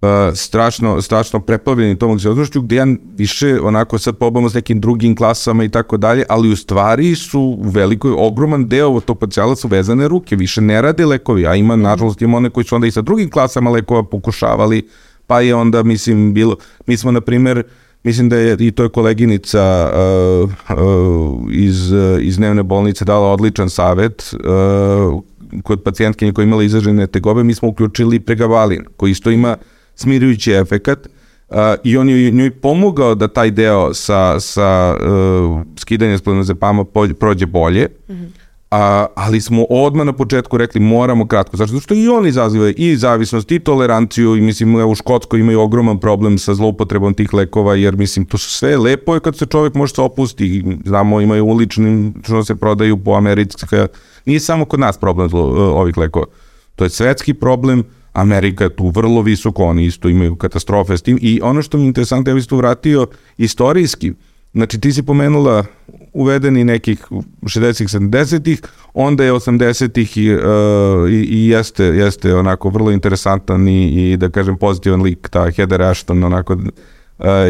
uh, 0.01 0.09
strašno, 0.35 1.03
strašno 1.03 1.41
preplavljeni 1.41 1.99
tom 1.99 2.11
anksioznošću, 2.11 2.62
gde 2.62 2.76
ja 2.76 2.87
više 3.16 3.61
onako 3.61 3.99
sad 3.99 4.16
pobamo 4.16 4.51
s 4.51 4.55
nekim 4.55 4.81
drugim 4.81 5.16
klasama 5.16 5.64
i 5.64 5.68
tako 5.68 5.97
dalje, 5.97 6.24
ali 6.29 6.53
u 6.53 6.57
stvari 6.57 7.14
su 7.14 7.41
u 7.41 7.68
velikoj, 7.68 8.12
ogroman 8.16 8.68
deo 8.68 9.01
tog 9.01 9.18
pacijala 9.18 9.57
su 9.57 9.68
vezane 9.68 10.09
ruke, 10.09 10.37
više 10.37 10.61
ne 10.61 10.83
rade 10.83 11.07
lekovi, 11.07 11.47
a 11.47 11.55
ima, 11.55 11.76
nažalost, 11.76 12.22
ima 12.22 12.37
one 12.37 12.51
koji 12.51 12.64
su 12.64 12.74
onda 12.74 12.87
i 12.87 12.91
sa 12.91 13.03
drugim 13.03 13.31
klasama 13.31 13.70
lekova 13.70 14.03
pokušavali, 14.03 14.89
pa 15.26 15.41
je 15.41 15.55
onda, 15.55 15.83
mislim, 15.83 16.35
bilo, 16.35 16.57
mi 16.87 16.97
smo, 16.97 17.11
na 17.11 17.20
primer, 17.20 17.62
mislim 18.05 18.28
da 18.28 18.36
je 18.36 18.57
i 18.61 18.70
to 18.70 18.82
je 18.82 18.88
koleginica 18.88 19.90
uh, 20.42 20.51
uh, 20.78 21.53
iz, 21.53 21.92
iz 22.20 22.36
dnevne 22.36 22.62
bolnice 22.62 23.05
dala 23.05 23.32
odličan 23.32 23.70
savet 23.70 24.34
uh, 24.34 25.22
kod 25.62 25.82
pacijentkinje 25.82 26.32
koja 26.32 26.44
imala 26.44 26.62
izražene 26.62 27.07
tegobe, 27.07 27.44
mi 27.44 27.55
smo 27.55 27.68
uključili 27.68 28.20
pregabalin, 28.20 28.84
koji 28.96 29.11
isto 29.11 29.30
ima 29.30 29.57
smirujući 29.94 30.53
efekat 30.53 31.07
uh, 31.49 31.57
i 31.84 31.96
on 31.96 32.09
je 32.09 32.30
njoj 32.30 32.51
pomogao 32.51 33.14
da 33.14 33.28
taj 33.28 33.51
deo 33.51 33.94
sa, 33.94 34.40
sa 34.40 34.96
uh, 34.96 35.61
skidanjem 35.76 36.18
splenozepama 36.18 36.84
prođe 37.18 37.46
bolje, 37.46 37.88
mm 38.09 38.12
-hmm. 38.12 38.38
A, 38.71 39.07
ali 39.14 39.41
smo 39.41 39.64
odmah 39.71 40.07
na 40.07 40.12
početku 40.12 40.57
rekli 40.57 40.81
moramo 40.81 41.27
kratko, 41.27 41.57
zašto? 41.57 41.81
što 41.81 41.95
i 41.95 42.09
on 42.09 42.27
izaziva 42.27 42.73
i 42.77 42.97
zavisnost 42.97 43.53
i 43.53 43.59
toleranciju 43.59 44.37
i 44.37 44.41
mislim 44.41 44.75
u 44.91 44.95
Škotskoj 44.95 45.41
imaju 45.41 45.61
ogroman 45.61 45.99
problem 45.99 46.39
sa 46.39 46.55
zloupotrebom 46.55 47.14
tih 47.14 47.35
lekova 47.35 47.75
jer 47.75 47.97
mislim 47.97 48.27
to 48.27 48.39
su 48.39 48.51
sve 48.51 48.77
lepo 48.77 49.14
je 49.14 49.21
kad 49.21 49.37
se 49.37 49.47
čovjek 49.47 49.75
može 49.75 49.95
se 49.95 50.01
opusti, 50.01 50.64
znamo 50.85 51.21
imaju 51.21 51.47
ulični 51.47 52.12
što 52.25 52.45
se 52.45 52.57
prodaju 52.57 52.97
po 53.05 53.12
Americka, 53.12 53.87
nije 54.25 54.41
samo 54.41 54.64
kod 54.64 54.81
nas 54.81 54.99
problem 54.99 55.29
zlo, 55.29 55.43
ovih 55.75 55.97
lekova, 55.97 56.27
to 56.77 56.85
je 56.85 56.91
svetski 56.91 57.35
problem, 57.35 57.85
Amerika 58.12 58.64
je 58.64 58.77
tu 58.77 58.89
vrlo 58.89 59.23
visoko, 59.23 59.64
oni 59.64 59.85
isto 59.85 60.09
imaju 60.09 60.37
katastrofe 60.37 60.97
s 60.97 61.03
tim. 61.03 61.19
I 61.23 61.41
ono 61.43 61.62
što 61.62 61.79
mi 61.79 61.85
je 61.85 61.87
interesantno, 61.87 62.31
ja 62.31 62.35
bih 62.35 62.43
se 62.43 62.49
tu 62.49 62.57
vratio 62.57 63.07
istorijski, 63.39 64.12
znači 64.53 64.81
ti 64.81 64.93
si 64.93 65.03
pomenula 65.03 65.64
uvedeni 66.19 66.64
nekih 66.64 67.07
60-ih, 67.43 67.89
70-ih, 67.89 68.61
onda 68.95 69.25
je 69.25 69.33
80-ih 69.33 70.16
i, 70.16 70.35
uh, 70.35 71.11
i, 71.11 71.14
i 71.14 71.49
jeste, 71.49 71.85
jeste 71.85 72.35
onako 72.35 72.69
vrlo 72.69 72.91
interesantan 72.91 73.69
i, 73.69 74.12
i 74.12 74.16
da 74.16 74.31
kažem 74.31 74.57
pozitivan 74.57 75.03
lik, 75.03 75.29
ta 75.29 75.51
Heather 75.51 75.83
Ashton, 75.83 76.25
onako 76.25 76.53
uh, 76.55 76.64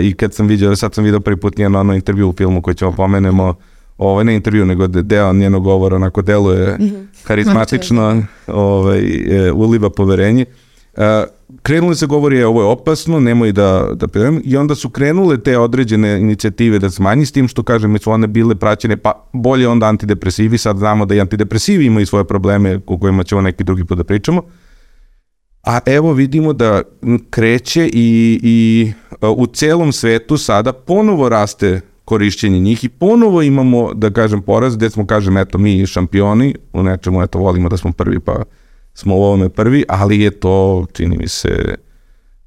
i 0.02 0.14
kad 0.14 0.34
sam 0.34 0.46
vidio, 0.46 0.76
sad 0.76 0.94
sam 0.94 1.04
vidio 1.04 1.20
prvi 1.20 1.36
put 1.36 1.58
njen 1.58 1.76
ono 1.76 1.94
intervju 1.94 2.28
u 2.28 2.32
filmu 2.32 2.62
koji 2.62 2.74
ćemo 2.74 2.92
pomenemo, 2.92 3.54
ovaj, 3.98 4.24
ne 4.24 4.34
intervju, 4.34 4.66
nego 4.66 4.86
deo 4.86 5.32
njenog 5.32 5.64
govora, 5.64 5.96
onako 5.96 6.22
deluje 6.22 6.76
mm 6.78 6.82
-hmm. 6.82 7.06
karizmatično, 7.24 8.22
ovaj, 8.46 8.98
e, 8.98 9.52
uliva 9.52 9.90
poverenje. 9.90 10.44
Uh, 10.96 11.02
krenuli 11.62 11.96
se 11.96 12.06
govori, 12.06 12.36
je 12.36 12.46
ovo 12.46 12.60
je 12.60 12.66
opasno, 12.66 13.20
nemoj 13.20 13.52
da, 13.52 13.88
da 13.94 14.08
pijem, 14.08 14.42
i 14.44 14.56
onda 14.56 14.74
su 14.74 14.90
krenule 14.90 15.42
te 15.42 15.58
određene 15.58 16.20
inicijative 16.20 16.78
da 16.78 16.90
smanji 16.90 17.26
s 17.26 17.32
tim 17.32 17.48
što, 17.48 17.62
kažem, 17.62 17.98
su 17.98 18.10
one 18.10 18.26
bile 18.26 18.54
praćene, 18.54 18.96
pa 18.96 19.28
bolje 19.32 19.68
onda 19.68 19.86
antidepresivi, 19.86 20.58
sad 20.58 20.76
znamo 20.78 21.06
da 21.06 21.14
i 21.14 21.20
antidepresivi 21.20 21.86
imaju 21.86 22.06
svoje 22.06 22.24
probleme 22.24 22.80
o 22.86 22.98
kojima 22.98 23.24
ćemo 23.24 23.40
neki 23.40 23.64
drugi 23.64 23.84
put 23.84 23.98
da 23.98 24.04
pričamo, 24.04 24.42
a 25.64 25.78
evo 25.86 26.12
vidimo 26.12 26.52
da 26.52 26.82
kreće 27.30 27.90
i, 27.92 28.40
i 28.42 28.92
u 29.36 29.46
celom 29.46 29.92
svetu 29.92 30.36
sada 30.36 30.72
ponovo 30.72 31.28
raste 31.28 31.80
korišćenje 32.04 32.60
njih 32.60 32.84
i 32.84 32.88
ponovo 32.88 33.42
imamo, 33.42 33.94
da 33.94 34.10
kažem, 34.10 34.42
poraz 34.42 34.76
gde 34.76 34.90
smo, 34.90 35.06
kažem, 35.06 35.36
eto, 35.36 35.58
mi 35.58 35.86
šampioni, 35.86 36.54
u 36.72 36.82
nečemu, 36.82 37.22
eto, 37.22 37.38
volimo 37.38 37.68
da 37.68 37.76
smo 37.76 37.92
prvi, 37.92 38.20
pa 38.20 38.42
smo 38.98 39.16
u 39.16 39.22
ovome 39.22 39.48
prvi, 39.48 39.84
ali 39.88 40.20
je 40.20 40.30
to, 40.30 40.86
čini 40.92 41.16
mi 41.16 41.28
se, 41.28 41.74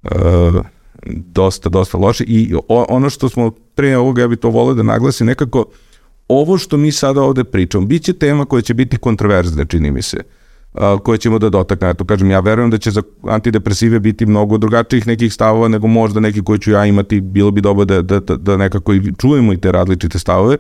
uh, 0.04 0.12
dosta, 1.16 1.70
dosta 1.70 1.98
loše. 1.98 2.24
I 2.28 2.54
ono 2.68 3.10
što 3.10 3.30
smo 3.30 3.52
pre 3.76 3.98
ovoga, 3.98 4.22
ja 4.22 4.28
bih 4.28 4.40
to 4.40 4.50
volio 4.50 4.74
da 4.74 4.84
naglasim, 4.84 5.28
nekako 5.28 5.66
ovo 6.28 6.58
što 6.58 6.78
mi 6.78 6.92
sada 6.92 7.22
ovde 7.22 7.44
pričamo, 7.44 7.86
bit 7.86 8.04
će 8.04 8.14
tema 8.14 8.46
koja 8.46 8.62
će 8.62 8.74
biti 8.74 8.98
kontroverzna, 8.98 9.66
čini 9.66 9.92
mi 9.92 10.02
se, 10.02 10.18
uh, 10.74 11.00
koje 11.04 11.18
ćemo 11.18 11.40
da 11.40 11.50
dotakne. 11.50 11.90
Eto, 11.90 12.06
kažem, 12.06 12.32
ja 12.32 12.40
verujem 12.40 12.72
da 12.72 12.78
će 12.78 12.92
za 12.92 13.02
antidepresive 13.24 14.00
biti 14.00 14.26
mnogo 14.26 14.58
drugačijih 14.58 15.08
nekih 15.08 15.34
stavova 15.34 15.68
nego 15.68 15.88
možda 15.88 16.20
neki 16.20 16.44
koji 16.44 16.60
ću 16.60 16.72
ja 16.72 16.86
imati, 16.86 17.22
bilo 17.22 17.52
bi 17.52 17.62
dobro 17.62 17.86
da, 17.86 18.02
da, 18.02 18.20
da, 18.20 18.36
da 18.36 18.58
nekako 18.58 18.94
i 18.94 19.14
čujemo 19.18 19.54
i 19.54 19.58
te 19.58 19.72
različite 19.72 20.20
stavove. 20.20 20.58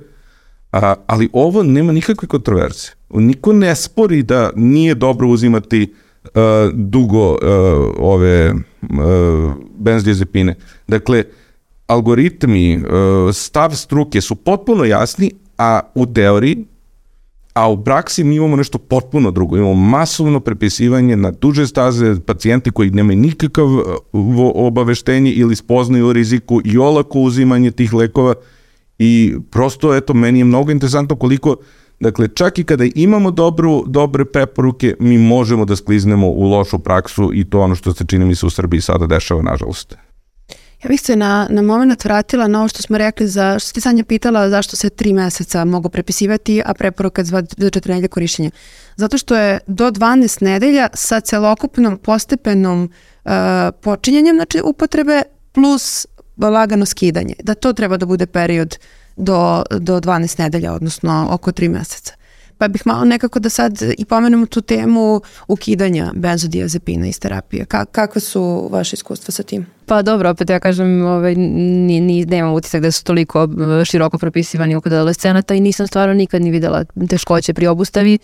A, 0.72 0.96
ali 1.08 1.30
ovo 1.34 1.64
nema 1.64 1.92
nikakve 1.92 2.28
kontroverze. 2.28 2.88
Niko 3.10 3.54
ne 3.54 3.76
spori 3.76 4.24
da 4.24 4.52
nije 4.56 4.96
dobro 4.96 5.28
uzimati 5.28 5.94
uh, 6.24 6.32
dugo 6.74 7.32
uh, 7.32 7.38
ove 7.98 8.52
uh, 8.52 8.58
benzodiazepine. 9.78 10.56
Dakle, 10.88 11.24
algoritmi, 11.88 12.78
uh, 12.78 12.84
stav 13.36 13.76
struke 13.76 14.22
su 14.22 14.36
potpuno 14.36 14.86
jasni, 14.86 15.32
a 15.58 15.80
u 15.96 16.06
teoriji 16.06 16.66
A 17.54 17.70
u 17.70 17.84
praksi 17.84 18.24
mi 18.24 18.36
imamo 18.36 18.56
nešto 18.56 18.78
potpuno 18.78 19.32
drugo. 19.32 19.58
Imamo 19.58 19.74
masovno 19.74 20.40
prepisivanje 20.40 21.16
na 21.16 21.32
duže 21.32 21.68
staze 21.68 22.16
pacijenti 22.26 22.72
koji 22.72 22.92
nemaju 22.92 23.20
nikakav 23.20 23.68
obaveštenje 24.56 25.32
ili 25.32 25.56
spoznaju 25.56 26.08
o 26.08 26.14
riziku 26.14 26.62
i 26.66 26.78
olako 26.78 27.20
uzimanje 27.20 27.72
tih 27.72 27.94
lekova 27.94 28.34
i 29.04 29.36
prosto, 29.52 29.96
eto, 29.96 30.14
meni 30.14 30.40
je 30.40 30.46
mnogo 30.46 30.72
interesantno 30.72 31.16
koliko 31.16 31.56
Dakle, 32.02 32.28
čak 32.28 32.60
i 32.60 32.64
kada 32.64 32.86
imamo 32.96 33.32
dobru, 33.32 33.84
dobre 33.88 34.26
preporuke, 34.26 34.96
mi 35.00 35.18
možemo 35.18 35.66
da 35.66 35.76
skliznemo 35.76 36.28
u 36.28 36.50
lošu 36.50 36.80
praksu 36.80 37.30
i 37.34 37.50
to 37.50 37.60
ono 37.60 37.76
što 37.76 37.94
se 37.94 38.06
čini 38.08 38.26
mi 38.26 38.36
se 38.36 38.46
u 38.46 38.50
Srbiji 38.50 38.82
sada 38.82 39.08
dešava, 39.08 39.42
nažalost. 39.42 39.96
Ja 40.84 40.88
bih 40.88 41.02
se 41.02 41.16
na, 41.16 41.48
na 41.50 41.62
moment 41.62 42.06
vratila 42.06 42.48
na 42.48 42.60
ovo 42.60 42.68
što 42.68 42.82
smo 42.82 42.98
rekli 42.98 43.28
za, 43.28 43.60
što 43.60 43.74
ti 43.74 43.82
Sanja 43.82 44.04
pitala 44.04 44.50
zašto 44.50 44.76
se 44.76 44.90
tri 44.90 45.14
meseca 45.14 45.66
mogu 45.66 45.90
prepisivati, 45.90 46.62
a 46.66 46.74
preporuka 46.74 47.24
za 47.24 47.44
četiri 47.74 47.94
nedelje 47.94 48.08
korišćenja. 48.08 48.50
Zato 48.96 49.18
što 49.18 49.36
je 49.36 49.60
do 49.68 49.92
12 49.92 50.44
nedelja 50.44 50.88
sa 50.94 51.20
celokupnom 51.20 51.98
postepenom 51.98 52.84
uh, 53.26 53.32
počinjenjem 53.82 54.36
znači, 54.36 54.62
upotrebe 54.64 55.22
plus 55.52 56.08
lagano 56.38 56.86
skidanje. 56.86 57.36
Da 57.44 57.54
to 57.54 57.74
treba 57.74 57.98
da 57.98 58.06
bude 58.06 58.26
period 58.26 58.78
do, 59.18 59.64
do 59.80 60.00
12 60.00 60.40
nedelja, 60.40 60.74
odnosno 60.74 61.28
oko 61.32 61.52
3 61.52 61.70
meseca. 61.70 62.14
Pa 62.62 62.68
bih 62.68 62.82
malo 62.86 63.06
nekako 63.06 63.40
da 63.40 63.50
sad 63.50 63.82
i 63.98 64.06
pomenemo 64.06 64.46
tu 64.46 64.62
temu 64.62 65.22
ukidanja 65.48 66.12
benzodiazepina 66.16 67.08
iz 67.08 67.20
terapije. 67.20 67.66
Ka, 67.66 67.86
kakve 67.86 68.22
su 68.22 68.70
vaše 68.72 68.94
iskustva 68.94 69.32
sa 69.32 69.44
tim? 69.44 69.66
Pa 69.86 70.02
dobro, 70.02 70.30
opet 70.30 70.50
ja 70.50 70.60
kažem, 70.60 71.06
ovaj, 71.06 71.36
ni, 71.36 72.00
ni, 72.00 72.26
nemam 72.26 72.54
utisak 72.54 72.82
da 72.82 72.92
su 72.92 73.04
toliko 73.04 73.44
eh, 73.44 73.86
široko 73.86 74.18
propisivani 74.18 74.82
kod 74.82 74.94
adolescenata 74.94 75.54
i 75.54 75.60
nisam 75.60 75.88
stvarno 75.88 76.14
nikad 76.14 76.42
ni 76.42 76.52
videla 76.52 76.86
teškoće 77.10 77.54
pri 77.54 77.68
obustavi 77.68 78.20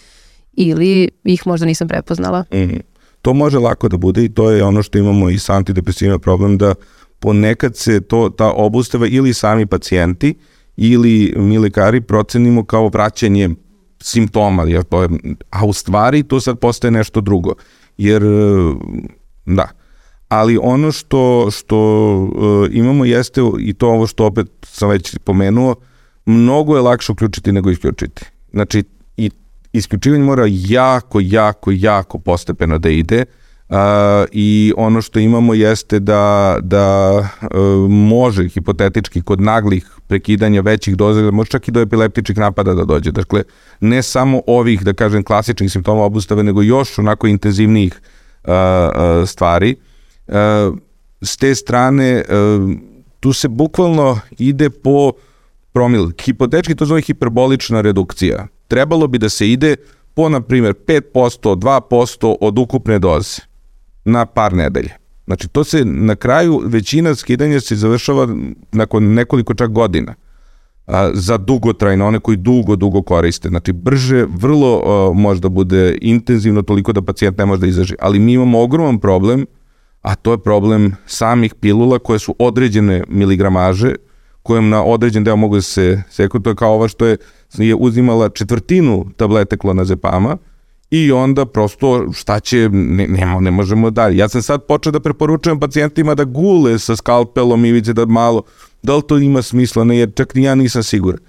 ili 0.53 1.09
ih 1.23 1.47
možda 1.47 1.65
nisam 1.65 1.87
prepoznala. 1.87 2.43
Mm. 2.53 2.79
To 3.21 3.33
može 3.33 3.59
lako 3.59 3.89
da 3.89 3.97
bude 3.97 4.23
i 4.23 4.29
to 4.29 4.51
je 4.51 4.63
ono 4.63 4.83
što 4.83 4.97
imamo 4.97 5.29
i 5.29 5.39
sa 5.39 5.53
antidepresivima 5.53 6.19
problem 6.19 6.57
da 6.57 6.75
ponekad 7.19 7.75
se 7.75 8.01
to, 8.01 8.29
ta 8.29 8.51
obustava 8.51 9.07
ili 9.07 9.33
sami 9.33 9.65
pacijenti 9.65 10.35
ili 10.77 11.33
mi 11.37 11.57
lekari 11.57 12.01
procenimo 12.01 12.65
kao 12.65 12.87
vraćanje 12.87 13.49
simptoma, 14.01 14.63
jer 14.63 14.83
to 14.83 15.01
je, 15.01 15.09
a 15.49 15.65
u 15.65 15.73
stvari 15.73 16.23
to 16.23 16.39
sad 16.39 16.59
postaje 16.59 16.91
nešto 16.91 17.21
drugo. 17.21 17.53
Jer, 17.97 18.23
da, 19.45 19.67
ali 20.27 20.59
ono 20.61 20.91
što, 20.91 21.51
što 21.51 21.79
uh, 22.15 22.75
imamo 22.75 23.05
jeste, 23.05 23.41
i 23.59 23.73
to 23.73 23.87
ovo 23.87 24.07
što 24.07 24.25
opet 24.25 24.47
sam 24.63 24.89
već 24.89 25.17
pomenuo, 25.17 25.75
mnogo 26.25 26.75
je 26.75 26.81
lakše 26.81 27.11
uključiti 27.11 27.51
nego 27.51 27.71
isključiti. 27.71 28.25
Znači, 28.51 28.83
i 29.17 29.31
isključivanje 29.73 30.23
mora 30.23 30.43
jako, 30.47 31.19
jako, 31.21 31.71
jako 31.73 32.19
postepeno 32.19 32.77
da 32.77 32.89
ide, 32.89 33.25
Uh, 33.25 33.46
I 34.31 34.73
ono 34.77 35.01
što 35.01 35.19
imamo 35.19 35.53
jeste 35.53 35.99
da, 35.99 36.57
da 36.61 37.17
uh, 37.41 37.91
može 37.91 38.47
hipotetički 38.47 39.21
kod 39.21 39.41
naglih 39.41 39.89
prekidanja 40.07 40.61
većih 40.61 40.95
doza, 40.95 41.31
može 41.31 41.49
čak 41.49 41.67
i 41.67 41.71
do 41.71 41.81
epileptičnih 41.81 42.37
napada 42.37 42.73
da 42.73 42.85
dođe. 42.85 43.11
Dakle, 43.11 43.43
ne 43.79 44.03
samo 44.03 44.41
ovih, 44.47 44.83
da 44.83 44.93
kažem, 44.93 45.23
klasičnih 45.23 45.71
simptoma 45.71 46.03
obustave, 46.03 46.43
nego 46.43 46.61
još 46.61 46.99
onako 46.99 47.27
intenzivnijih 47.27 48.01
uh, 48.43 48.51
uh, 48.51 49.29
stvari. 49.29 49.75
Uh, 50.27 50.33
s 51.21 51.37
te 51.37 51.55
strane, 51.55 52.23
uh, 52.29 52.71
tu 53.19 53.33
se 53.33 53.47
bukvalno 53.47 54.19
ide 54.37 54.69
po 54.69 55.11
promil. 55.73 56.09
Hipotetički 56.21 56.75
to 56.75 56.85
zove 56.85 57.01
hiperbolična 57.01 57.81
redukcija. 57.81 58.47
Trebalo 58.67 59.07
bi 59.07 59.17
da 59.17 59.29
se 59.29 59.49
ide 59.51 59.75
po, 60.13 60.29
na 60.29 60.41
primjer, 60.41 60.73
5%, 60.73 61.55
2% 61.55 62.35
od 62.41 62.59
ukupne 62.59 62.99
doze 62.99 63.46
na 64.07 64.25
par 64.25 64.53
nedelje. 64.53 64.93
Znači, 65.25 65.47
to 65.47 65.63
se 65.63 65.85
na 65.85 66.15
kraju, 66.15 66.61
većina 66.65 67.15
skidanja 67.15 67.59
se 67.59 67.75
završava 67.75 68.27
nakon 68.71 69.13
nekoliko 69.13 69.53
čak 69.53 69.71
godina 69.71 70.13
a, 70.87 71.11
za 71.13 71.37
dugotrajno, 71.37 72.07
one 72.07 72.19
koji 72.19 72.37
dugo, 72.37 72.75
dugo 72.75 73.01
koriste. 73.01 73.49
Znači, 73.49 73.73
brže, 73.73 74.25
vrlo 74.29 74.81
a, 74.85 75.13
možda 75.13 75.49
bude 75.49 75.97
intenzivno 76.01 76.61
toliko 76.61 76.93
da 76.93 77.01
pacijent 77.01 77.37
ne 77.37 77.45
može 77.45 77.61
da 77.61 77.67
izaži. 77.67 77.95
Ali 77.99 78.19
mi 78.19 78.33
imamo 78.33 78.61
ogroman 78.61 78.99
problem, 78.99 79.45
a 80.01 80.15
to 80.15 80.31
je 80.31 80.37
problem 80.37 80.95
samih 81.05 81.55
pilula 81.55 81.99
koje 81.99 82.19
su 82.19 82.35
određene 82.39 83.03
miligramaže, 83.07 83.95
kojem 84.43 84.69
na 84.69 84.83
određen 84.83 85.23
deo 85.23 85.35
mogu 85.35 85.55
da 85.55 85.61
se 85.61 86.03
seku. 86.09 86.39
To 86.39 86.49
je 86.49 86.55
kao 86.55 86.73
ova 86.73 86.87
što 86.87 87.05
je, 87.05 87.17
je 87.57 87.75
uzimala 87.75 88.29
četvrtinu 88.29 89.05
tablete 89.17 89.57
klonazepama, 89.57 90.37
i 90.91 91.11
onda 91.11 91.45
prosto 91.45 92.11
šta 92.13 92.39
će, 92.39 92.69
ne, 92.69 93.07
ne, 93.07 93.41
ne 93.41 93.51
možemo 93.51 93.89
dalje. 93.89 94.17
Ja 94.17 94.29
sam 94.29 94.41
sad 94.41 94.65
počeo 94.65 94.91
da 94.91 94.99
preporučujem 94.99 95.59
pacijentima 95.59 96.15
da 96.15 96.23
gule 96.23 96.79
sa 96.79 96.95
skalpelom 96.95 97.65
i 97.65 97.71
vidite 97.71 97.93
da 97.93 98.05
malo, 98.05 98.43
da 98.83 98.95
li 98.95 99.01
to 99.07 99.17
ima 99.17 99.41
smisla, 99.41 99.83
ne, 99.83 99.97
jer 99.97 100.11
čak 100.15 100.35
ni 100.35 100.43
ja 100.43 100.55
nisam 100.55 100.83
siguran. 100.83 101.19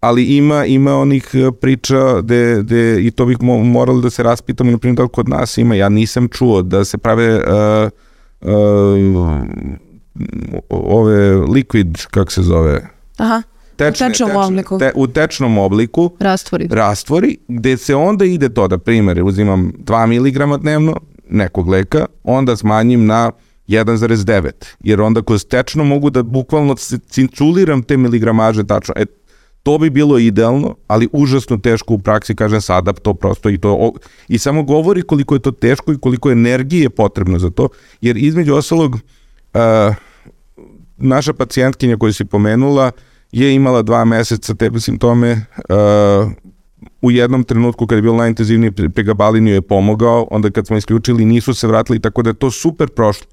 Ali 0.00 0.24
ima, 0.24 0.64
ima 0.64 0.96
onih 0.96 1.30
e, 1.34 1.52
priča 1.60 2.20
de, 2.20 2.62
de, 2.62 2.98
i 3.02 3.10
to 3.10 3.26
bih 3.26 3.42
morali 3.42 4.02
da 4.02 4.10
se 4.10 4.22
raspitamo, 4.22 4.70
na 4.70 4.78
primjer, 4.78 4.96
da 4.96 5.08
kod 5.08 5.28
nas 5.28 5.58
ima, 5.58 5.74
ja 5.74 5.88
nisam 5.88 6.28
čuo 6.28 6.62
da 6.62 6.84
se 6.84 6.98
prave 6.98 7.36
uh, 7.36 7.90
uh, 8.40 8.52
ove 10.68 11.36
liquid, 11.36 12.06
kako 12.10 12.32
se 12.32 12.42
zove? 12.42 12.88
Aha 13.16 13.42
tečne, 13.78 14.06
u 14.06 14.10
tečnom 14.10 14.28
tečne, 14.28 14.44
obliku. 14.46 14.78
Te, 14.78 14.92
u 14.94 15.06
tečnom 15.06 15.58
obliku. 15.58 16.10
Rastvori. 16.20 16.68
Rastvori, 16.70 17.36
gde 17.48 17.76
se 17.76 17.94
onda 17.94 18.24
ide 18.24 18.48
to 18.48 18.68
da, 18.68 18.78
primjer, 18.78 19.22
uzimam 19.24 19.72
2 19.78 20.06
mg 20.06 20.60
dnevno 20.62 20.96
nekog 21.30 21.68
leka, 21.68 22.06
onda 22.24 22.56
smanjim 22.56 23.06
na 23.06 23.30
1,9, 23.68 24.50
jer 24.80 25.00
onda 25.00 25.22
kroz 25.22 25.46
tečno 25.46 25.84
mogu 25.84 26.10
da 26.10 26.22
bukvalno 26.22 26.74
cinculiram 27.08 27.82
te 27.82 27.96
miligramaže 27.96 28.66
tačno. 28.66 28.94
E, 28.96 29.06
to 29.62 29.78
bi 29.78 29.90
bilo 29.90 30.18
idealno, 30.18 30.76
ali 30.86 31.08
užasno 31.12 31.56
teško 31.56 31.94
u 31.94 31.98
praksi, 31.98 32.34
kažem 32.34 32.60
sada, 32.60 32.92
to 32.92 33.14
prosto 33.14 33.50
i 33.50 33.58
to, 33.58 33.92
i 34.28 34.38
samo 34.38 34.62
govori 34.62 35.02
koliko 35.02 35.34
je 35.34 35.40
to 35.40 35.50
teško 35.50 35.92
i 35.92 35.98
koliko 35.98 36.30
energije 36.30 36.90
potrebno 36.90 37.38
za 37.38 37.50
to, 37.50 37.68
jer 38.00 38.16
između 38.16 38.54
ostalog, 38.54 38.94
uh, 38.94 39.94
naša 40.96 41.32
pacijentkinja 41.32 41.96
koju 41.96 42.12
si 42.12 42.24
pomenula, 42.24 42.86
uh, 42.86 43.07
je 43.32 43.54
imala 43.54 43.82
dva 43.82 44.04
meseca 44.04 44.54
te 44.54 44.70
simptome, 44.80 45.44
uh, 45.68 46.32
u 47.02 47.10
jednom 47.10 47.44
trenutku 47.44 47.86
kad 47.86 47.98
je 47.98 48.02
bilo 48.02 48.16
najintenzivniji 48.16 48.72
pregabaliniju 48.94 49.54
je 49.54 49.62
pomogao, 49.62 50.28
onda 50.30 50.50
kad 50.50 50.66
smo 50.66 50.76
isključili 50.76 51.24
nisu 51.24 51.54
se 51.54 51.66
vratili, 51.66 52.00
tako 52.00 52.22
da 52.22 52.30
je 52.30 52.34
to 52.34 52.50
super 52.50 52.88
prošlo. 52.88 53.26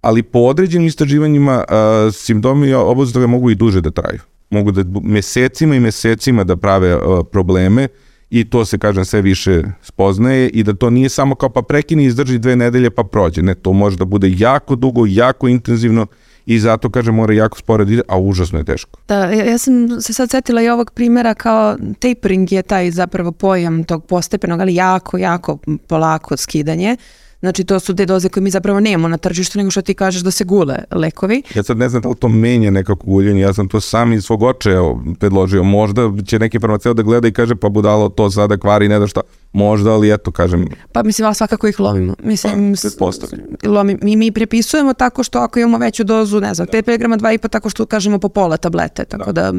Ali 0.00 0.22
po 0.22 0.38
određenim 0.38 0.86
istraživanjima 0.86 1.64
uh, 1.68 2.14
simptomi 2.14 2.74
obozdrave 2.74 3.26
mogu 3.26 3.50
i 3.50 3.54
duže 3.54 3.80
da 3.80 3.90
traju. 3.90 4.20
Mogu 4.50 4.72
da 4.72 5.00
mesecima 5.02 5.74
i 5.74 5.80
mesecima 5.80 6.44
da 6.44 6.56
prave 6.56 6.96
uh, 6.96 7.26
probleme 7.32 7.88
i 8.30 8.44
to 8.44 8.64
se, 8.64 8.78
kažem, 8.78 9.04
sve 9.04 9.22
više 9.22 9.62
spoznaje 9.82 10.48
i 10.48 10.62
da 10.62 10.74
to 10.74 10.90
nije 10.90 11.08
samo 11.08 11.34
kao 11.34 11.48
pa 11.48 11.62
prekini 11.62 12.04
izdrži 12.04 12.38
dve 12.38 12.56
nedelje 12.56 12.90
pa 12.90 13.04
prođe. 13.04 13.42
Ne, 13.42 13.54
to 13.54 13.72
može 13.72 13.96
da 13.96 14.04
bude 14.04 14.34
jako 14.36 14.76
dugo, 14.76 15.06
jako 15.06 15.48
intenzivno 15.48 16.06
i 16.46 16.58
zato, 16.58 16.90
kaže, 16.90 17.12
mora 17.12 17.34
jako 17.34 17.58
sporo 17.58 17.84
da 17.84 17.92
ide, 17.92 18.02
a 18.08 18.18
užasno 18.18 18.58
je 18.58 18.64
teško. 18.64 19.00
Da, 19.08 19.24
ja, 19.24 19.44
ja 19.44 19.58
sam 19.58 20.00
se 20.00 20.12
sad 20.12 20.30
setila 20.30 20.62
i 20.62 20.68
ovog 20.68 20.90
primera 20.90 21.34
kao 21.34 21.76
tapering 21.98 22.52
je 22.52 22.62
taj 22.62 22.90
zapravo 22.90 23.32
pojam 23.32 23.84
tog 23.84 24.04
postepenog, 24.04 24.60
ali 24.60 24.74
jako, 24.74 25.18
jako 25.18 25.58
polako 25.88 26.36
skidanje. 26.36 26.96
Znači 27.40 27.64
to 27.64 27.80
su 27.80 27.96
te 27.96 28.06
doze 28.06 28.28
koje 28.28 28.42
mi 28.42 28.50
zapravo 28.50 28.80
nemamo 28.80 29.08
na 29.08 29.16
tržištu 29.16 29.58
nego 29.58 29.70
što 29.70 29.82
ti 29.82 29.94
kažeš 29.94 30.22
da 30.22 30.30
se 30.30 30.44
gule 30.44 30.78
lekovi. 30.90 31.42
Ja 31.54 31.62
sad 31.62 31.78
ne 31.78 31.88
znam 31.88 32.02
da 32.02 32.08
li 32.08 32.14
to 32.14 32.28
menja 32.28 32.70
nekako 32.70 33.06
guljenje, 33.06 33.40
ja 33.40 33.52
sam 33.52 33.68
to 33.68 33.80
sam 33.80 34.12
iz 34.12 34.24
svog 34.24 34.42
očeja 34.42 34.80
predložio. 35.20 35.62
Možda 35.62 36.02
će 36.26 36.38
neki 36.38 36.58
farmaceut 36.60 36.96
da 36.96 37.02
gleda 37.02 37.28
i 37.28 37.32
kaže 37.32 37.56
pa 37.56 37.68
budalo 37.68 38.08
to 38.08 38.30
sada 38.30 38.56
kvari 38.56 38.88
ne 38.88 38.98
da 38.98 39.06
šta. 39.06 39.20
Možda, 39.56 39.92
ali 39.92 40.12
eto 40.14 40.30
kažem. 40.30 40.66
Pa 40.92 41.02
mislim, 41.02 41.26
ali 41.26 41.34
svakako 41.34 41.66
ih 41.66 41.80
lovimo. 41.80 42.14
Mislim, 42.22 42.74
pa, 42.98 43.68
lomi, 43.68 43.98
mi, 44.02 44.16
mi 44.16 44.32
prepisujemo 44.32 44.94
tako 44.94 45.22
što 45.22 45.38
ako 45.38 45.58
imamo 45.58 45.78
veću 45.78 46.04
dozu, 46.04 46.40
ne 46.40 46.54
znam, 46.54 46.68
5 46.68 46.76
mg, 46.76 47.20
2,5 47.22 47.48
tako 47.48 47.70
što 47.70 47.86
kažemo 47.86 48.18
po 48.18 48.28
pola 48.28 48.56
tablete, 48.56 49.04
tako 49.04 49.32
da, 49.32 49.52
da 49.52 49.58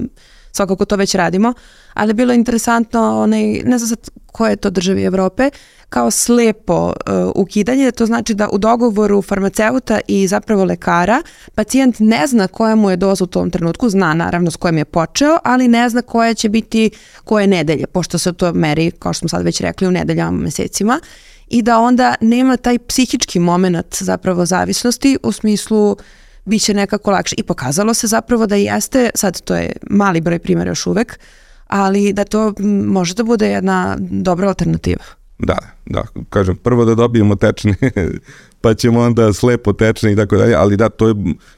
svakako 0.57 0.85
to 0.85 0.95
već 0.95 1.15
radimo, 1.15 1.53
ali 1.93 2.13
bilo 2.13 2.33
interesantno, 2.33 3.21
onaj, 3.21 3.41
ne 3.43 3.77
znam 3.77 3.89
sad 3.89 4.09
koje 4.25 4.51
je 4.51 4.55
to 4.55 4.69
državi 4.69 5.03
Evrope, 5.03 5.49
kao 5.89 6.11
slepo 6.11 6.85
uh, 6.85 7.31
ukidanje, 7.35 7.91
to 7.91 8.05
znači 8.05 8.33
da 8.33 8.49
u 8.49 8.57
dogovoru 8.57 9.21
farmaceuta 9.21 9.99
i 10.07 10.27
zapravo 10.27 10.63
lekara 10.65 11.21
pacijent 11.55 11.95
ne 11.99 12.27
zna 12.27 12.47
koja 12.47 12.75
mu 12.75 12.89
je 12.89 12.97
doza 12.97 13.23
u 13.23 13.27
tom 13.27 13.51
trenutku, 13.51 13.89
zna 13.89 14.13
naravno 14.13 14.51
s 14.51 14.55
kojim 14.55 14.77
je 14.77 14.85
počeo, 14.85 15.37
ali 15.43 15.67
ne 15.67 15.89
zna 15.89 16.01
koja 16.01 16.33
će 16.33 16.49
biti 16.49 16.89
koje 17.23 17.47
nedelje, 17.47 17.87
pošto 17.87 18.17
se 18.17 18.33
to 18.33 18.53
meri, 18.53 18.91
kao 18.91 19.13
što 19.13 19.19
smo 19.19 19.29
sad 19.29 19.43
već 19.43 19.61
rekli, 19.61 19.87
u 19.87 19.91
nedeljama, 19.91 20.37
mesecima 20.37 20.99
i 21.47 21.61
da 21.61 21.79
onda 21.79 22.15
nema 22.21 22.57
taj 22.57 22.79
psihički 22.79 23.39
moment 23.39 23.97
zapravo 23.99 24.45
zavisnosti 24.45 25.17
u 25.23 25.31
smislu 25.31 25.91
bit 25.91 26.26
će 26.59 26.73
nekako 26.73 27.11
lakše. 27.11 27.35
I 27.37 27.43
pokazalo 27.43 27.93
se 27.93 28.07
zapravo 28.07 28.47
da 28.47 28.55
jeste, 28.55 29.09
sad 29.15 29.41
to 29.41 29.55
je 29.55 29.71
mali 29.89 30.21
broj 30.21 30.39
primjera 30.39 30.71
još 30.71 30.87
uvek, 30.87 31.19
ali 31.67 32.13
da 32.13 32.23
to 32.23 32.53
može 32.85 33.13
da 33.13 33.23
bude 33.23 33.47
jedna 33.47 33.97
dobra 33.99 34.47
alternativa. 34.47 35.03
Da, 35.39 35.57
da, 35.85 36.03
kažem, 36.29 36.55
prvo 36.55 36.85
da 36.85 36.95
dobijemo 36.95 37.35
tečne, 37.35 37.75
pa 38.61 38.73
ćemo 38.73 38.99
onda 38.99 39.33
slepo 39.33 39.73
tečne 39.73 40.13
i 40.13 40.15
tako 40.15 40.37
dalje, 40.37 40.55
ali 40.55 40.77
da, 40.77 40.89
to 40.89 41.07
je, 41.07 41.13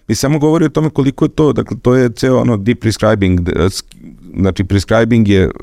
mi 0.08 0.16
samo 0.16 0.40
govori 0.40 0.66
o 0.66 0.70
tome 0.70 0.90
koliko 0.90 1.26
je 1.26 1.30
to, 1.30 1.54
dakle, 1.54 1.78
to 1.82 1.96
je 1.96 2.10
ceo 2.10 2.38
ono 2.38 2.58
deep 2.58 2.80
prescribing, 2.80 3.40
znači 4.38 4.64
prescribing 4.64 5.28
je 5.28 5.46
uh, 5.46 5.54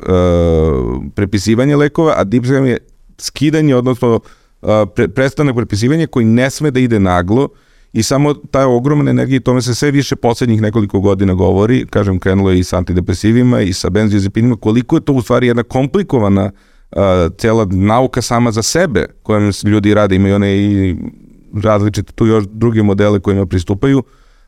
prepisivanje 1.14 1.76
lekova, 1.76 2.14
a 2.16 2.24
deep 2.24 2.42
prescribing 2.42 2.68
je 2.68 2.78
skidanje, 3.18 3.76
odnosno 3.76 4.20
uh, 4.62 4.68
pre, 4.94 5.08
prestanak 5.08 5.56
prepisivanja 5.56 6.06
koji 6.06 6.26
ne 6.26 6.50
sme 6.50 6.70
da 6.70 6.80
ide 6.80 7.00
naglo 7.00 7.48
i 7.92 8.02
samo 8.02 8.34
ta 8.34 8.66
ogromna 8.66 9.10
energija, 9.10 9.40
tome 9.40 9.62
se 9.62 9.74
sve 9.74 9.90
više 9.90 10.16
poslednjih 10.16 10.62
nekoliko 10.62 11.00
godina 11.00 11.34
govori, 11.34 11.86
kažem, 11.90 12.18
krenulo 12.18 12.50
je 12.50 12.58
i 12.58 12.64
sa 12.64 12.76
antidepresivima 12.76 13.60
i 13.60 13.72
sa 13.72 13.90
benzodiazepinima, 13.90 14.56
koliko 14.56 14.96
je 14.96 15.00
to 15.00 15.12
u 15.12 15.22
stvari 15.22 15.46
jedna 15.46 15.62
komplikovana 15.62 16.50
uh, 16.90 16.98
cela 17.38 17.66
nauka 17.70 18.22
sama 18.22 18.52
za 18.52 18.62
sebe 18.62 19.06
kojom 19.22 19.52
ljudi 19.64 19.94
rade, 19.94 20.16
imaju 20.16 20.34
one 20.34 20.56
i 20.56 20.96
različite 21.62 22.12
tu 22.12 22.26
još 22.26 22.44
druge 22.50 22.82
modele 22.82 23.20
kojima 23.20 23.46
pristupaju, 23.46 24.02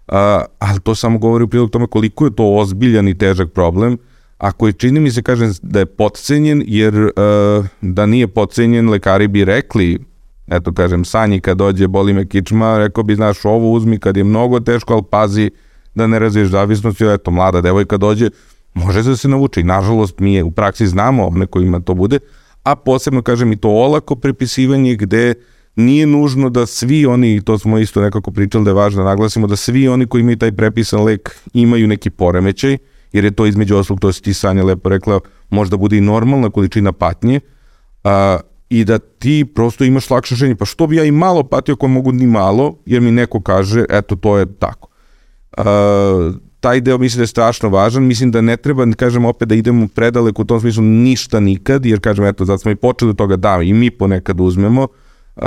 a, 0.09 0.45
ali 0.59 0.81
to 0.81 0.95
samo 0.95 1.19
govori 1.19 1.45
u 1.45 1.49
prilog 1.49 1.71
tome 1.71 1.87
koliko 1.87 2.25
je 2.25 2.35
to 2.35 2.57
ozbiljan 2.57 3.09
i 3.09 3.19
težak 3.19 3.53
problem, 3.53 3.99
a 4.39 4.53
koji 4.53 4.73
čini 4.73 5.01
mi 5.01 5.11
se, 5.11 5.23
kažem, 5.23 5.53
da 5.63 5.79
je 5.79 5.87
potcenjen, 5.87 6.63
jer 6.67 7.11
a, 7.17 7.63
da 7.81 8.07
nije 8.07 8.29
potcenjen, 8.29 8.89
lekari 8.89 9.29
bi 9.29 9.45
rekli, 9.45 9.99
eto 10.51 10.73
kažem, 10.73 11.05
Sanji 11.05 11.41
kad 11.41 11.57
dođe, 11.57 11.89
boli 11.89 12.13
me 12.13 12.27
kičma, 12.27 12.79
rekao 12.79 13.05
bi, 13.05 13.15
znaš, 13.15 13.45
ovo 13.45 13.73
uzmi 13.73 13.99
kad 13.99 14.17
je 14.17 14.25
mnogo 14.25 14.61
teško, 14.61 14.93
ali 14.93 15.03
pazi 15.11 15.51
da 15.95 16.07
ne 16.07 16.19
razviješ 16.19 16.49
zavisnost, 16.49 17.01
eto, 17.01 17.31
mlada 17.31 17.61
devojka 17.61 17.97
dođe, 17.97 18.31
može 18.75 19.03
da 19.03 19.17
se 19.17 19.29
nauči. 19.29 19.63
Nažalost, 19.63 20.19
mi 20.19 20.35
je 20.35 20.45
u 20.45 20.51
praksi 20.51 20.87
znamo 20.87 21.27
one 21.27 21.47
kojima 21.47 21.81
to 21.81 21.95
bude, 21.95 22.19
a 22.63 22.77
posebno, 22.77 23.23
kažem, 23.23 23.53
i 23.53 23.57
to 23.57 23.69
olako 23.69 24.17
prepisivanje 24.17 24.97
gde 24.97 25.35
nije 25.77 26.07
nužno 26.07 26.51
da 26.51 26.67
svi 26.67 27.07
oni, 27.07 27.35
i 27.35 27.41
to 27.41 27.59
smo 27.59 27.79
isto 27.79 28.01
nekako 28.01 28.31
pričali 28.31 28.65
da 28.65 28.71
je 28.71 28.75
važno 28.75 29.03
da 29.03 29.09
naglasimo, 29.09 29.47
da 29.47 29.57
svi 29.57 29.89
oni 29.89 30.07
koji 30.07 30.21
imaju 30.21 30.37
taj 30.37 30.53
prepisan 30.53 31.05
lek 31.05 31.37
imaju 31.55 31.87
neki 31.87 32.11
poremećaj, 32.11 32.79
jer 33.13 33.25
je 33.25 33.31
to 33.31 33.47
između 33.47 33.77
oslog, 33.77 34.01
to 34.01 34.13
si 34.13 34.23
ti 34.23 34.35
Sanja 34.35 34.65
lepo 34.65 34.89
rekla, 34.89 35.21
možda 35.51 35.77
bude 35.77 35.97
i 35.97 36.01
normalna 36.01 36.51
količina 36.51 36.93
patnje, 36.93 37.41
a, 38.05 38.39
i 38.71 38.85
da 38.85 38.99
ti 38.99 39.45
prosto 39.55 39.85
imaš 39.85 40.11
lakše 40.11 40.35
ženje. 40.35 40.55
Pa 40.55 40.65
što 40.65 40.87
bi 40.87 40.97
ja 40.97 41.05
i 41.05 41.11
malo 41.11 41.43
patio 41.43 41.73
ako 41.73 41.89
mogu 41.89 42.13
ni 42.13 42.27
malo, 42.27 42.75
jer 42.87 43.01
mi 43.01 43.11
neko 43.11 43.41
kaže, 43.41 43.85
eto, 43.91 44.17
to 44.17 44.39
je 44.39 44.47
tako. 44.59 44.89
A, 45.57 46.33
taj 46.61 46.81
deo 46.81 46.99
mislim 46.99 47.19
da 47.19 47.23
je 47.23 47.27
strašno 47.27 47.69
važan, 47.69 48.03
mislim 48.03 48.31
da 48.31 48.41
ne 48.41 48.57
treba, 48.57 48.87
kažem 48.97 49.25
opet 49.25 49.49
da 49.49 49.55
idemo 49.55 49.89
predaleko 49.95 50.43
u 50.43 50.45
tom 50.45 50.61
smislu 50.61 50.83
ništa 50.83 51.41
nikad, 51.41 51.87
jer 51.87 52.01
kažem 52.01 52.25
eto, 52.25 52.45
zato 52.45 52.59
smo 52.59 52.71
i 52.71 52.77
počeli 52.77 53.11
od 53.11 53.17
toga 53.17 53.37
da 53.37 53.59
i 53.63 53.73
mi 53.73 53.91
ponekad 53.91 54.41
uzmemo, 54.41 54.83
uh, 54.83 55.43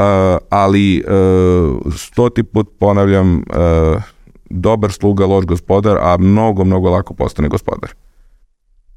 ali 0.50 1.04
uh, 1.08 1.94
stoti 1.96 2.44
put 2.44 2.70
ponavljam, 2.80 3.36
uh, 3.36 4.02
dobar 4.50 4.92
sluga, 4.92 5.26
loš 5.26 5.46
gospodar, 5.46 5.98
a 6.02 6.18
mnogo, 6.18 6.64
mnogo 6.64 6.90
lako 6.90 7.14
postane 7.14 7.50
gospodar 7.50 7.94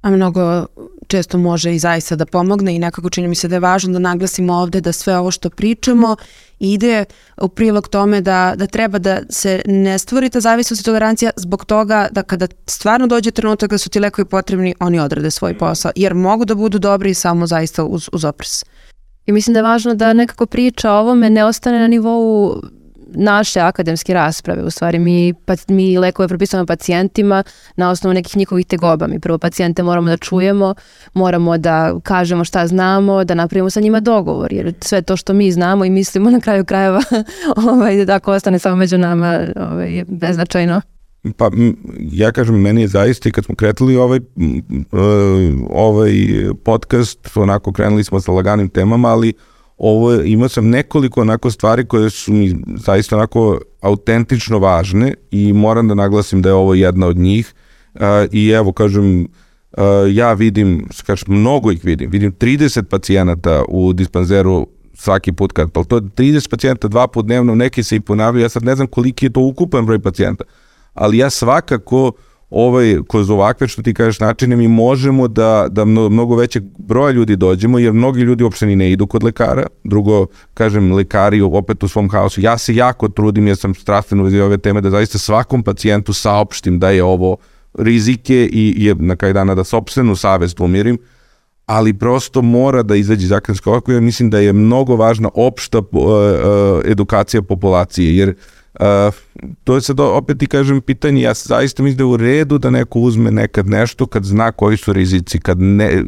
a 0.05 0.11
mnogo 0.11 0.67
često 1.07 1.39
može 1.39 1.75
i 1.75 1.79
zaista 1.79 2.17
da 2.17 2.27
pomogne 2.27 2.77
i 2.77 2.79
nekako 2.79 3.11
čini 3.11 3.29
mi 3.29 3.35
se 3.35 3.49
da 3.49 3.57
je 3.57 3.61
važno 3.61 3.93
da 3.93 3.99
naglasimo 3.99 4.55
ovde 4.55 4.81
da 4.81 4.93
sve 4.93 5.19
ovo 5.19 5.31
što 5.31 5.51
pričamo 5.51 6.17
ide 6.59 7.05
u 7.41 7.49
prilog 7.49 7.89
tome 7.89 8.21
da, 8.21 8.55
da 8.57 8.67
treba 8.67 8.99
da 8.99 9.21
se 9.29 9.63
ne 9.67 9.99
stvori 9.99 10.31
ta 10.31 10.41
zavisnost 10.41 10.83
i 10.83 10.85
tolerancija 10.85 11.31
zbog 11.37 11.65
toga 11.65 12.09
da 12.11 12.23
kada 12.23 12.47
stvarno 12.67 13.07
dođe 13.07 13.31
trenutak 13.31 13.71
da 13.71 13.79
su 13.79 13.91
ti 13.91 14.01
lekovi 14.01 14.29
potrebni, 14.29 14.75
oni 14.81 15.01
odrade 15.01 15.31
svoj 15.31 15.59
posao, 15.59 15.93
jer 15.97 16.15
mogu 16.15 16.45
da 16.45 16.55
budu 16.55 16.79
dobri 16.79 17.15
samo 17.15 17.47
zaista 17.47 17.85
uz, 17.85 18.09
uz 18.13 18.25
opres. 18.25 18.65
I 19.27 19.33
mislim 19.33 19.55
da 19.55 19.59
je 19.59 19.63
važno 19.63 19.95
da 19.95 20.13
nekako 20.13 20.47
priča 20.47 20.93
o 20.93 21.01
ovome 21.01 21.31
ne 21.31 21.45
ostane 21.45 21.79
na 21.79 21.89
nivou 21.89 22.61
naše 23.15 23.61
akademske 23.61 24.15
rasprave. 24.15 24.63
U 24.63 24.71
stvari 24.71 24.99
mi, 24.99 25.35
pa, 25.45 25.55
mi 25.69 25.99
lekove 25.99 26.29
propisujemo 26.29 26.67
pacijentima 26.67 27.43
na 27.77 27.91
osnovu 27.91 28.15
nekih 28.15 28.37
njihovih 28.37 28.67
tegoba. 28.67 29.07
Mi 29.07 29.21
prvo 29.21 29.39
pacijente 29.39 29.83
moramo 29.83 30.09
da 30.09 30.17
čujemo, 30.17 30.75
moramo 31.15 31.59
da 31.59 31.95
kažemo 32.03 32.45
šta 32.45 32.67
znamo, 32.67 33.25
da 33.25 33.35
napravimo 33.35 33.71
sa 33.71 33.81
njima 33.81 34.01
dogovor, 34.01 34.53
jer 34.53 34.75
sve 34.81 35.03
to 35.03 35.17
što 35.17 35.33
mi 35.33 35.53
znamo 35.53 35.85
i 35.85 35.91
mislimo 35.91 36.31
na 36.31 36.41
kraju 36.41 36.65
krajeva, 36.65 37.03
ovaj, 37.73 38.05
da 38.05 38.15
ako 38.15 38.33
ostane 38.33 38.59
samo 38.59 38.77
među 38.77 38.99
nama, 38.99 39.41
ovaj, 39.57 39.93
je 39.97 40.05
beznačajno. 40.09 40.81
Pa 41.37 41.51
ja 42.13 42.33
kažem, 42.33 42.61
meni 42.61 42.81
je 42.81 42.89
zaista 42.89 43.29
i 43.29 43.33
kad 43.33 43.45
smo 43.45 43.55
kretali 43.55 43.97
ovaj, 43.97 44.21
ovaj 45.71 46.13
podcast, 46.65 47.37
onako 47.37 47.73
krenuli 47.73 48.05
smo 48.05 48.21
sa 48.21 48.33
laganim 48.33 48.69
temama, 48.69 49.09
ali 49.09 49.33
ovo 49.79 50.15
imao 50.15 50.49
sam 50.49 50.69
nekoliko 50.69 51.21
onako 51.21 51.51
stvari 51.51 51.85
koje 51.85 52.11
su 52.11 52.33
mi 52.33 52.57
zaista 52.77 53.17
onako 53.17 53.61
autentično 53.81 54.59
važne 54.59 55.15
i 55.31 55.53
moram 55.53 55.89
da 55.89 55.95
naglasim 55.95 56.43
da 56.43 56.49
je 56.49 56.55
ovo 56.55 56.75
jedna 56.75 57.07
od 57.07 57.17
njih. 57.17 57.55
Uh, 57.95 58.01
i 58.33 58.49
evo 58.49 58.73
kažem 58.73 59.29
ja 60.13 60.33
vidim, 60.33 60.89
kažem, 61.07 61.27
mnogo 61.29 61.71
ih 61.73 61.85
vidim, 61.85 62.11
vidim 62.11 62.33
30 62.33 62.83
pacijenata 62.83 63.65
u 63.69 63.93
dispanzeru 63.93 64.67
svaki 64.95 65.33
put 65.33 65.53
kad, 65.53 65.73
pa 65.73 65.85
to 65.85 65.97
je 65.97 66.03
30 66.03 66.51
pacijenta 66.51 66.89
dva 66.89 67.09
put 67.09 67.27
dnevno, 67.27 67.55
neki 67.55 67.83
se 67.83 67.97
i 67.97 68.01
ponavljaju, 68.01 68.45
ja 68.45 68.49
sad 68.49 68.65
ne 68.65 68.77
znam 68.77 68.87
koliki 68.87 69.27
je 69.27 69.33
to 69.33 69.41
ukupan 69.41 69.87
broj 69.87 69.99
pacijenta, 69.99 70.45
ali 70.95 71.19
ja 71.19 71.31
svakako 71.31 72.13
ovaj, 72.51 72.97
kroz 73.09 73.31
ovakve, 73.31 73.69
što 73.69 73.83
ti 73.83 73.95
kažeš, 73.95 74.21
načine 74.21 74.57
mi 74.57 74.69
možemo 74.69 75.29
da, 75.29 75.67
da 75.71 75.85
mnogo 75.85 76.37
većeg 76.37 76.63
broja 76.79 77.11
ljudi 77.11 77.37
dođemo, 77.37 77.79
jer 77.79 77.93
mnogi 77.93 78.21
ljudi 78.21 78.45
uopšte 78.45 78.67
ni 78.67 78.77
ne 78.77 78.93
idu 78.93 79.07
kod 79.07 79.25
lekara. 79.25 79.67
Drugo, 79.85 80.27
kažem, 80.55 80.93
lekari 80.93 81.41
opet 81.41 81.83
u 81.83 81.89
svom 81.89 82.11
haosu. 82.11 82.41
Ja 82.41 82.59
se 82.59 82.75
jako 82.75 83.09
trudim, 83.09 83.47
ja 83.47 83.57
sam 83.57 83.75
strastveno 83.75 84.23
vezi 84.23 84.41
ove 84.41 84.59
teme, 84.59 84.81
da 84.81 84.91
zaista 84.91 85.19
svakom 85.19 85.63
pacijentu 85.63 86.13
saopštim 86.13 86.79
da 86.79 86.91
je 86.91 87.05
ovo 87.05 87.37
rizike 87.79 88.49
i 88.53 88.75
je 88.85 88.95
na 88.95 89.17
kraj 89.17 89.33
dana 89.33 89.55
da 89.55 89.65
sobstvenu 89.65 90.17
savest 90.17 90.61
umirim, 90.61 90.99
ali 91.67 91.95
prosto 91.95 92.43
mora 92.43 92.83
da 92.83 92.97
izađe 92.97 93.27
zakonsko 93.27 93.71
ovako, 93.71 93.93
ja 93.93 94.01
mislim 94.01 94.31
da 94.31 94.39
je 94.39 94.53
mnogo 94.53 94.97
važna 94.97 95.29
opšta 95.35 95.79
uh, 95.79 95.85
edukacija 96.85 97.43
populacije, 97.43 98.17
jer 98.17 98.29
uh, 98.29 98.35
Uh, 98.81 99.15
to 99.65 99.75
je 99.75 99.81
sad 99.81 100.01
opet 100.01 100.39
ti 100.39 100.47
kažem 100.47 100.81
pitanje, 100.81 101.23
ja 101.23 101.35
zaista 101.35 101.83
mislim 101.83 101.97
da 101.97 102.03
je 102.03 102.07
u 102.07 102.17
redu 102.17 102.59
da 102.59 102.71
neko 102.71 102.99
uzme 102.99 103.31
nekad 103.31 103.67
nešto 103.67 104.07
kad 104.07 104.25
zna 104.25 104.53
koji 104.53 104.77
su 104.77 104.93
rizici, 104.93 105.41
kad 105.41 105.61
ne, 105.61 106.05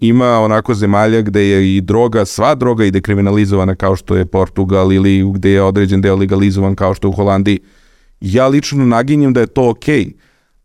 ima 0.00 0.38
onako 0.38 0.74
zemalja 0.74 1.20
gde 1.20 1.42
je 1.48 1.76
i 1.76 1.80
droga, 1.80 2.24
sva 2.24 2.54
droga 2.54 2.84
ide 2.84 3.00
kriminalizovana 3.00 3.74
kao 3.74 3.96
što 3.96 4.16
je 4.16 4.26
Portugal 4.26 4.92
ili 4.92 5.32
gde 5.34 5.50
je 5.50 5.62
određen 5.62 6.00
deo 6.00 6.16
legalizovan 6.16 6.74
kao 6.74 6.94
što 6.94 7.08
je 7.08 7.10
u 7.10 7.16
Holandiji. 7.16 7.60
Ja 8.20 8.48
lično 8.48 8.86
naginjem 8.86 9.32
da 9.32 9.40
je 9.40 9.46
to 9.46 9.68
okej, 9.68 10.04
okay, 10.04 10.12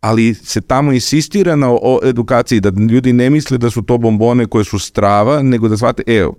ali 0.00 0.34
se 0.34 0.60
tamo 0.60 0.92
insistira 0.92 1.56
na 1.56 1.70
o 1.70 2.00
edukaciji, 2.02 2.60
da 2.60 2.72
ljudi 2.90 3.12
ne 3.12 3.30
misle 3.30 3.58
da 3.58 3.70
su 3.70 3.82
to 3.82 3.98
bombone 3.98 4.46
koje 4.46 4.64
su 4.64 4.78
strava, 4.78 5.42
nego 5.42 5.68
da 5.68 5.76
shvate, 5.76 6.02
evo, 6.06 6.34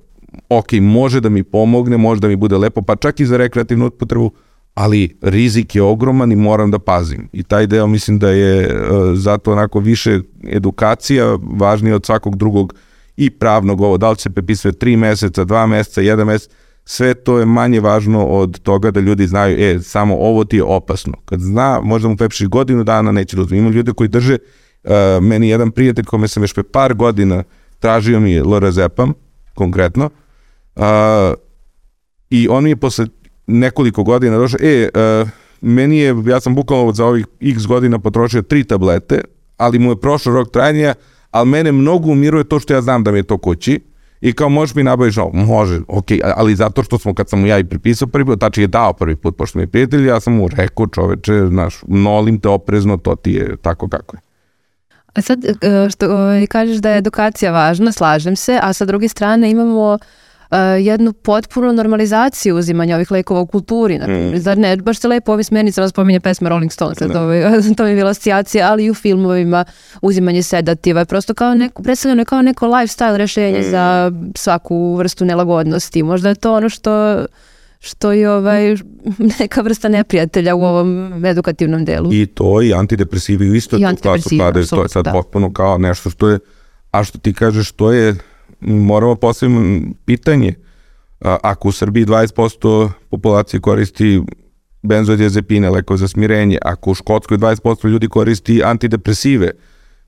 ok, 0.49 0.73
može 0.81 1.21
da 1.21 1.29
mi 1.29 1.43
pomogne, 1.43 1.97
može 1.97 2.21
da 2.21 2.27
mi 2.27 2.35
bude 2.35 2.57
lepo, 2.57 2.81
pa 2.81 2.95
čak 2.95 3.19
i 3.19 3.25
za 3.25 3.37
rekreativnu 3.37 3.87
upotrebu, 3.87 4.31
ali 4.73 5.17
rizik 5.21 5.75
je 5.75 5.81
ogroman 5.81 6.31
i 6.31 6.35
moram 6.35 6.71
da 6.71 6.79
pazim. 6.79 7.29
I 7.33 7.43
taj 7.43 7.67
deo 7.67 7.87
mislim 7.87 8.19
da 8.19 8.29
je 8.29 8.67
uh, 8.67 9.17
zato 9.17 9.51
onako 9.51 9.79
više 9.79 10.19
edukacija 10.47 11.37
važnija 11.41 11.95
od 11.95 12.05
svakog 12.05 12.35
drugog 12.35 12.73
i 13.17 13.29
pravnog 13.29 13.81
ovo, 13.81 13.97
da 13.97 14.09
li 14.09 14.15
se 14.17 14.29
prepisuje 14.29 14.71
tri 14.71 14.97
meseca, 14.97 15.43
dva 15.43 15.67
meseca, 15.67 16.01
jedan 16.01 16.27
mesec, 16.27 16.51
sve 16.85 17.13
to 17.13 17.39
je 17.39 17.45
manje 17.45 17.79
važno 17.79 18.25
od 18.25 18.59
toga 18.59 18.91
da 18.91 18.99
ljudi 18.99 19.27
znaju, 19.27 19.57
e, 19.59 19.79
samo 19.79 20.15
ovo 20.15 20.43
ti 20.43 20.55
je 20.55 20.63
opasno. 20.63 21.13
Kad 21.25 21.39
zna, 21.39 21.79
možda 21.83 22.09
mu 22.09 22.17
prepiši 22.17 22.47
godinu 22.47 22.83
dana, 22.83 23.11
neće 23.11 23.35
da 23.35 23.41
uzme. 23.41 23.57
Ima 23.57 23.69
ljude 23.69 23.93
koji 23.93 24.07
drže, 24.07 24.37
uh, 24.83 24.91
meni 25.21 25.49
jedan 25.49 25.71
prijatelj 25.71 26.05
kome 26.05 26.27
sam 26.27 26.41
već 26.41 26.53
pre 26.53 26.63
par 26.63 26.93
godina 26.93 27.43
tražio 27.79 28.19
mi 28.19 28.31
je 28.31 28.43
lorazepam, 28.43 29.13
konkretno, 29.57 30.09
A, 30.77 31.33
I 32.29 32.47
on 32.47 32.63
mi 32.63 32.69
je 32.69 32.75
posle 32.75 33.07
nekoliko 33.47 34.03
godina 34.03 34.37
došao, 34.37 34.59
e, 34.61 34.89
a, 34.93 35.25
meni 35.61 35.97
je, 35.97 36.15
ja 36.25 36.39
sam 36.39 36.55
bukvalno 36.55 36.93
za 36.93 37.05
ovih 37.05 37.25
x 37.41 37.65
godina 37.65 37.99
potrošio 37.99 38.41
tri 38.41 38.63
tablete, 38.63 39.21
ali 39.57 39.79
mu 39.79 39.91
je 39.91 40.01
prošao 40.01 40.33
rok 40.33 40.51
trajanja, 40.51 40.93
ali 41.31 41.49
mene 41.49 41.71
mnogo 41.71 42.11
umiruje 42.11 42.43
to 42.43 42.59
što 42.59 42.73
ja 42.73 42.81
znam 42.81 43.03
da 43.03 43.11
mi 43.11 43.19
je 43.19 43.23
to 43.23 43.37
kući, 43.37 43.79
I 44.21 44.33
kao 44.33 44.49
možeš 44.49 44.75
mi 44.75 44.83
nabaviš 44.83 45.15
no, 45.15 45.29
može, 45.33 45.79
ok, 45.87 46.05
ali 46.35 46.55
zato 46.55 46.83
što 46.83 46.97
smo 46.97 47.13
kad 47.13 47.29
sam 47.29 47.39
mu 47.39 47.47
ja 47.47 47.59
i 47.59 47.63
pripisao 47.63 48.07
prvi 48.07 48.25
put, 48.25 48.39
tači 48.39 48.61
je 48.61 48.67
dao 48.67 48.93
prvi 48.93 49.15
put, 49.15 49.37
pošto 49.37 49.59
mi 49.59 49.63
je 49.63 49.67
prijatelj, 49.67 50.07
ja 50.07 50.19
sam 50.19 50.33
mu 50.33 50.47
rekao 50.47 50.87
čoveče, 50.87 51.45
znaš, 51.47 51.83
molim 51.87 52.39
te 52.39 52.49
oprezno, 52.49 52.97
to 52.97 53.15
ti 53.15 53.31
je 53.31 53.57
tako 53.61 53.87
kako 53.87 54.15
je. 54.17 54.26
A 55.17 55.21
sad, 55.21 55.45
e, 55.45 55.89
što 55.89 56.07
kažeš 56.49 56.77
da 56.77 56.89
je 56.89 56.97
edukacija 56.97 57.51
važna, 57.51 57.91
slažem 57.91 58.35
se, 58.35 58.59
a 58.61 58.73
sa 58.73 58.85
druge 58.85 59.07
strane 59.07 59.51
imamo 59.51 59.97
uh, 60.51 60.57
jednu 60.79 61.13
potpunu 61.13 61.73
normalizaciju 61.73 62.57
uzimanja 62.57 62.95
ovih 62.95 63.11
lekova 63.11 63.41
u 63.41 63.47
kulturi. 63.47 63.99
Mm. 63.99 64.37
Zar 64.37 64.57
ne, 64.57 64.75
baš 64.75 64.99
se 64.99 65.07
lepo 65.07 65.31
ovim 65.31 65.43
smernicama 65.43 65.89
spominje 65.89 66.19
pesma 66.19 66.49
Rolling 66.49 66.71
Stones, 66.71 66.97
to, 66.97 67.07
to 67.77 67.83
mi 67.83 67.89
je 67.89 67.95
bila 67.95 68.09
asocijacija, 68.09 68.71
ali 68.71 68.85
i 68.85 68.89
u 68.89 68.93
filmovima 68.93 69.65
uzimanje 70.01 70.43
sedativa 70.43 70.99
je 70.99 71.05
prosto 71.05 71.33
kao 71.33 71.55
neko, 71.55 71.83
predstavljeno 71.83 72.21
je 72.21 72.25
kao 72.25 72.41
neko 72.41 72.67
lifestyle 72.67 73.15
rešenje 73.15 73.59
mm. 73.59 73.71
za 73.71 74.11
svaku 74.35 74.95
vrstu 74.95 75.25
nelagodnosti. 75.25 76.03
Možda 76.03 76.29
je 76.29 76.35
to 76.35 76.53
ono 76.53 76.69
što 76.69 77.25
što 77.79 78.11
je 78.11 78.31
ovaj, 78.31 78.75
neka 79.39 79.61
vrsta 79.61 79.89
neprijatelja 79.89 80.55
u 80.55 80.63
ovom 80.63 81.25
edukativnom 81.25 81.85
delu. 81.85 82.13
I 82.13 82.25
to 82.25 82.61
i 82.61 82.73
antidepresivi 82.73 83.57
isto 83.57 83.77
I 83.77 83.85
antidepresivi, 83.85 84.41
to, 84.69 84.75
to 84.75 84.83
je 84.83 84.89
sad 84.89 85.05
da. 85.05 85.11
potpuno 85.11 85.53
kao 85.53 85.77
nešto 85.77 86.09
što 86.09 86.29
je, 86.29 86.39
a 86.91 87.03
što 87.03 87.17
ti 87.17 87.33
kažeš, 87.33 87.69
što 87.69 87.91
je 87.91 88.15
moramo 88.59 89.15
postaviti 89.15 89.93
pitanje, 90.05 90.53
a, 91.21 91.37
ako 91.43 91.67
u 91.67 91.71
Srbiji 91.71 92.05
20% 92.05 92.89
populacije 93.09 93.59
koristi 93.59 94.21
benzodiazepine, 94.81 95.69
leko 95.69 95.97
za 95.97 96.07
smirenje, 96.07 96.57
ako 96.61 96.91
u 96.91 96.95
Škotskoj 96.95 97.37
20% 97.37 97.89
ljudi 97.89 98.07
koristi 98.07 98.63
antidepresive, 98.63 99.51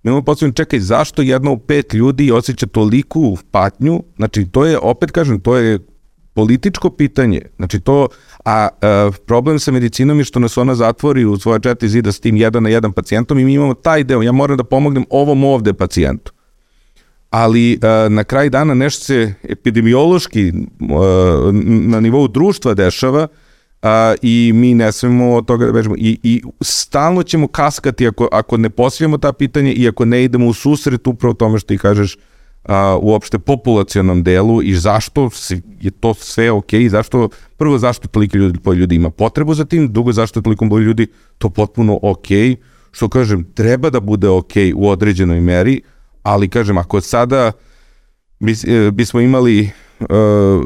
mi 0.04 0.10
imamo 0.10 0.22
postavljeno, 0.22 0.54
čekaj, 0.54 0.80
zašto 0.80 1.22
jedno 1.22 1.52
u 1.52 1.58
pet 1.58 1.94
ljudi 1.94 2.32
osjeća 2.32 2.66
toliku 2.66 3.38
patnju, 3.52 4.04
znači 4.16 4.46
to 4.46 4.66
je, 4.66 4.78
opet 4.78 5.12
kažem, 5.12 5.40
to 5.40 5.58
je 5.58 5.80
političko 6.34 6.90
pitanje, 6.90 7.42
znači 7.58 7.80
to, 7.80 8.08
a, 8.46 8.68
a 8.82 9.12
problem 9.26 9.60
sa 9.60 9.72
medicinom 9.72 10.18
je 10.18 10.24
što 10.24 10.40
nas 10.40 10.58
ona 10.58 10.76
zatvori 10.76 11.26
u 11.26 11.38
svoje 11.38 11.60
četiri 11.60 11.90
zida 11.90 12.12
s 12.12 12.20
tim 12.20 12.38
jedan 12.38 12.64
na 12.64 12.70
jedan 12.70 12.92
pacijentom 12.92 13.40
i 13.40 13.46
mi 13.46 13.54
imamo 13.54 13.74
taj 13.74 14.04
deo, 14.04 14.22
ja 14.22 14.32
moram 14.32 14.58
da 14.58 14.64
pomognem 14.64 15.06
ovom 15.10 15.44
ovde 15.44 15.74
pacijentu 15.74 16.34
ali 17.30 17.80
uh, 17.84 18.12
na 18.12 18.24
kraj 18.24 18.50
dana 18.50 18.74
nešto 18.74 19.06
se 19.06 19.34
epidemiološki 19.44 20.54
uh, 20.80 21.54
na 21.64 22.00
nivou 22.00 22.28
društva 22.28 22.74
dešava 22.74 23.28
uh, 23.82 23.90
i 24.22 24.52
mi 24.56 24.74
ne 24.74 24.92
smemo 24.92 25.36
od 25.36 25.46
toga 25.46 25.66
da 25.66 25.72
bežemo. 25.72 25.96
I, 25.98 26.20
I 26.24 26.42
stalno 26.62 27.24
ćemo 27.24 27.48
kaskati 27.48 28.08
ako, 28.08 28.28
ako 28.32 28.58
ne 28.58 28.70
postavljamo 28.70 29.18
ta 29.18 29.34
pitanja 29.34 29.72
i 29.76 29.88
ako 29.88 30.06
ne 30.06 30.24
idemo 30.24 30.48
u 30.48 30.54
susret 30.54 31.08
upravo 31.08 31.34
tome 31.34 31.60
što 31.60 31.68
ti 31.68 31.78
kažeš 31.78 32.18
uopšte 33.02 33.40
populacionom 33.40 34.24
delu 34.24 34.62
i 34.64 34.76
zašto 34.76 35.30
je 35.82 35.92
to 35.92 36.14
sve 36.14 36.52
ok, 36.52 36.72
zašto, 36.90 37.30
prvo 37.58 37.78
zašto 37.78 38.08
toliko 38.08 38.38
ljudi, 38.38 38.60
ljudi 38.76 38.96
ima 38.96 39.10
potrebu 39.10 39.54
za 39.54 39.66
tim, 39.66 39.94
drugo 39.94 40.12
zašto 40.12 40.42
toliko 40.42 40.78
ljudi 40.78 41.08
to 41.38 41.50
potpuno 41.50 42.00
ok, 42.02 42.28
što 42.92 43.10
kažem, 43.10 43.44
treba 43.54 43.90
da 43.90 44.00
bude 44.00 44.30
ok 44.30 44.54
u 44.76 44.90
određenoj 44.90 45.42
meri, 45.42 45.82
ali 46.24 46.50
kažem, 46.50 46.78
ako 46.78 47.02
sada 47.02 47.52
bis, 48.40 48.64
e, 48.64 48.92
bismo 48.92 49.20
imali 49.20 49.70
uh, 50.00 50.08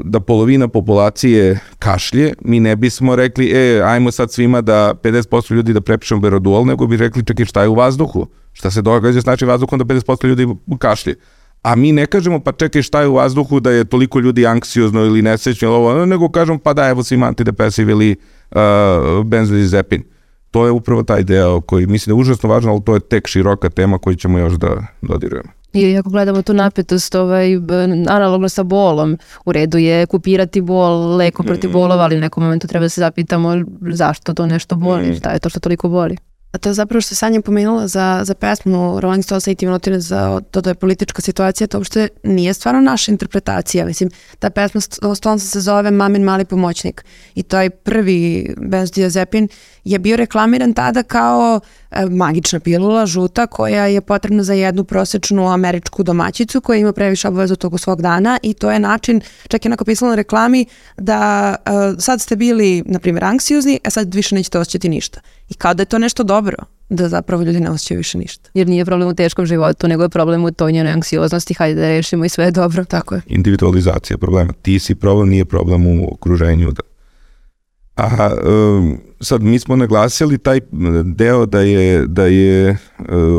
da 0.03 0.19
polovina 0.19 0.67
populacije 0.67 1.59
kašlje, 1.79 2.33
mi 2.41 2.59
ne 2.59 2.75
bismo 2.75 3.15
rekli, 3.15 3.51
e, 3.51 3.81
ajmo 3.85 4.11
sad 4.11 4.31
svima 4.31 4.61
da 4.61 4.93
50% 5.03 5.53
ljudi 5.53 5.73
da 5.73 5.81
prepišemo 5.81 6.21
beroduol, 6.21 6.65
nego 6.65 6.87
bi 6.87 6.97
rekli, 6.97 7.25
čekaj, 7.25 7.45
šta 7.45 7.61
je 7.61 7.67
u 7.67 7.75
vazduhu? 7.75 8.27
Šta 8.53 8.71
se 8.71 8.81
događa 8.81 9.21
s 9.21 9.25
našim 9.25 9.47
vazduhom 9.47 9.79
da 9.79 9.85
50% 9.85 10.27
ljudi 10.27 10.47
kašlje? 10.79 11.15
A 11.64 11.76
mi 11.76 11.91
ne 11.91 12.05
kažemo, 12.05 12.39
pa 12.39 12.51
čekaj, 12.51 12.82
šta 12.82 13.01
je 13.01 13.07
u 13.07 13.14
vazduhu 13.14 13.59
da 13.59 13.72
je 13.72 13.86
toliko 13.86 14.20
ljudi 14.20 14.47
anksiozno 14.47 15.05
ili 15.05 15.22
nesećno, 15.22 15.68
ili 15.68 15.76
ovo, 15.76 16.05
nego 16.05 16.30
kažemo, 16.30 16.59
pa 16.59 16.74
da, 16.74 16.88
evo 16.88 17.03
svima 17.03 17.26
antidepresiv 17.26 17.89
ili 17.89 18.16
uh, 18.51 19.26
benzodiazepin. 19.26 20.03
To 20.51 20.66
je 20.66 20.72
upravo 20.72 21.03
taj 21.03 21.24
deo 21.24 21.61
koji 21.61 21.88
mislim 21.88 22.11
da 22.11 22.18
je 22.18 22.22
užasno 22.22 22.49
važno, 22.49 22.72
ali 22.72 22.84
to 22.86 22.93
je 22.93 22.99
tek 22.99 23.28
široka 23.28 23.70
tema 23.70 23.97
koju 23.97 24.16
ćemo 24.16 24.39
još 24.39 24.53
da 24.53 24.88
dodirujemo. 25.01 25.49
I 25.74 25.97
ako 25.97 26.09
gledamo 26.09 26.41
tu 26.41 26.53
napetost 26.53 27.16
ovaj, 27.16 27.55
analogno 28.09 28.49
sa 28.49 28.64
bolom, 28.64 29.18
u 29.45 29.51
redu 29.51 29.78
je 29.78 30.05
kupirati 30.05 30.61
bol, 30.61 31.16
leko 31.16 31.43
protiv 31.43 31.70
mm. 31.70 31.74
bolova, 31.74 32.03
ali 32.03 32.18
u 32.18 32.20
nekom 32.20 32.43
momentu 32.43 32.68
treba 32.68 32.86
da 32.86 32.89
se 32.89 33.01
zapitamo 33.01 33.53
zašto 33.82 34.34
to 34.34 34.45
nešto 34.45 34.76
boli, 34.76 35.11
mm. 35.11 35.16
šta 35.16 35.32
je 35.32 35.39
to 35.39 35.49
što 35.49 35.59
toliko 35.59 35.89
boli. 35.89 36.18
A 36.53 36.57
to 36.57 36.69
je 36.69 36.73
zapravo 36.73 37.01
što 37.01 37.15
Sanja 37.15 37.41
pomenula 37.41 37.87
za, 37.87 38.21
za 38.23 38.33
pesmu 38.33 38.99
Rolling 38.99 39.23
Stones 39.23 39.47
i 39.47 39.55
Timotine 39.55 39.99
za 39.99 40.41
to 40.51 40.61
da 40.61 40.69
je 40.69 40.75
politička 40.75 41.21
situacija, 41.21 41.67
to 41.67 41.77
uopšte 41.77 42.07
nije 42.23 42.53
stvarno 42.53 42.81
naša 42.81 43.11
interpretacija. 43.11 43.85
Mislim, 43.85 44.09
ta 44.39 44.49
pesma 44.49 44.81
Stones 45.15 45.51
se 45.51 45.61
zove 45.61 45.91
Mamin 45.91 46.23
mali 46.23 46.45
pomoćnik 46.45 47.05
i 47.35 47.43
to 47.43 47.61
je 47.61 47.69
prvi 47.69 48.53
benzodiazepin 48.57 49.47
je 49.83 49.99
bio 49.99 50.15
reklamiran 50.15 50.73
tada 50.73 51.03
kao 51.03 51.59
e, 51.91 52.05
magična 52.05 52.59
pilula, 52.59 53.05
žuta, 53.05 53.47
koja 53.47 53.85
je 53.85 54.01
potrebna 54.01 54.43
za 54.43 54.53
jednu 54.53 54.83
prosečnu 54.83 55.47
američku 55.47 56.03
domaćicu 56.03 56.61
koja 56.61 56.77
ima 56.77 56.93
previše 56.93 57.27
obavezu 57.27 57.55
toku 57.55 57.77
svog 57.77 58.01
dana 58.01 58.39
i 58.43 58.53
to 58.53 58.71
je 58.71 58.79
način, 58.79 59.21
čak 59.47 59.65
je 59.65 59.69
onako 59.69 59.85
pisalo 59.85 60.09
na 60.09 60.15
reklami, 60.15 60.65
da 60.97 61.55
e, 61.65 61.71
sad 61.99 62.21
ste 62.21 62.35
bili, 62.35 62.83
na 62.85 62.99
primjer, 62.99 63.23
anksiozni, 63.23 63.79
a 63.83 63.89
sad 63.89 64.13
više 64.13 64.35
nećete 64.35 64.59
osjećati 64.59 64.89
ništa. 64.89 65.21
I 65.49 65.53
kao 65.53 65.73
da 65.73 65.81
je 65.81 65.85
to 65.85 65.99
nešto 65.99 66.23
dobro, 66.23 66.42
da 66.89 67.09
zapravo 67.09 67.43
ljudi 67.43 67.59
ne 67.59 67.69
osjećaju 67.69 67.97
više 67.97 68.17
ništa. 68.17 68.49
Jer 68.53 68.67
nije 68.67 68.85
problem 68.85 69.09
u 69.09 69.15
teškom 69.15 69.45
životu, 69.45 69.87
nego 69.87 70.03
je 70.03 70.09
problem 70.09 70.45
u 70.45 70.51
toj 70.51 70.71
njenoj 70.71 70.91
anksioznosti, 70.91 71.53
hajde 71.53 71.81
da 71.81 71.87
rešimo 71.87 72.25
i 72.25 72.29
sve 72.29 72.45
je 72.45 72.51
dobro. 72.51 72.85
Tako 72.85 73.15
je. 73.15 73.21
Individualizacija 73.27 74.17
problema. 74.17 74.53
Ti 74.61 74.79
si 74.79 74.95
problem, 74.95 75.29
nije 75.29 75.45
problem 75.45 75.87
u 75.87 76.13
okruženju. 76.13 76.71
Da. 76.71 76.81
A 77.95 78.29
um, 78.33 78.97
sad 79.19 79.43
mi 79.43 79.59
smo 79.59 79.75
naglasili 79.75 80.37
taj 80.37 80.59
deo 81.03 81.45
da 81.45 81.59
je, 81.59 82.07
da 82.07 82.25
je 82.25 82.71
uh, 82.71 82.77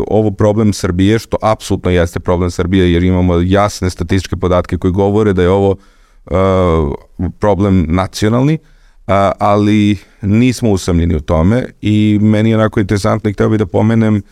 ovo 0.09 0.30
problem 0.30 0.72
Srbije, 0.72 1.18
što 1.18 1.36
apsolutno 1.42 1.90
jeste 1.90 2.20
problem 2.20 2.50
Srbije, 2.50 2.92
jer 2.92 3.05
imamo 3.05 3.40
jasne 3.40 3.90
statističke 3.90 4.36
podatke 4.36 4.78
koji 4.78 4.92
govore 4.92 5.32
da 5.32 5.42
je 5.42 5.50
ovo 5.50 5.70
uh, 5.70 6.94
problem 7.38 7.86
nacionalni, 7.88 8.59
a, 9.07 9.32
ali 9.38 9.96
nismo 10.22 10.70
usamljeni 10.70 11.16
u 11.16 11.20
tome 11.20 11.64
i 11.80 12.18
meni 12.22 12.50
je 12.50 12.57
onako 12.57 12.80
interesantno 12.80 13.30
i 13.30 13.32
hteo 13.32 13.48
bih 13.48 13.59
da 13.59 13.66
pomenem 13.66 14.22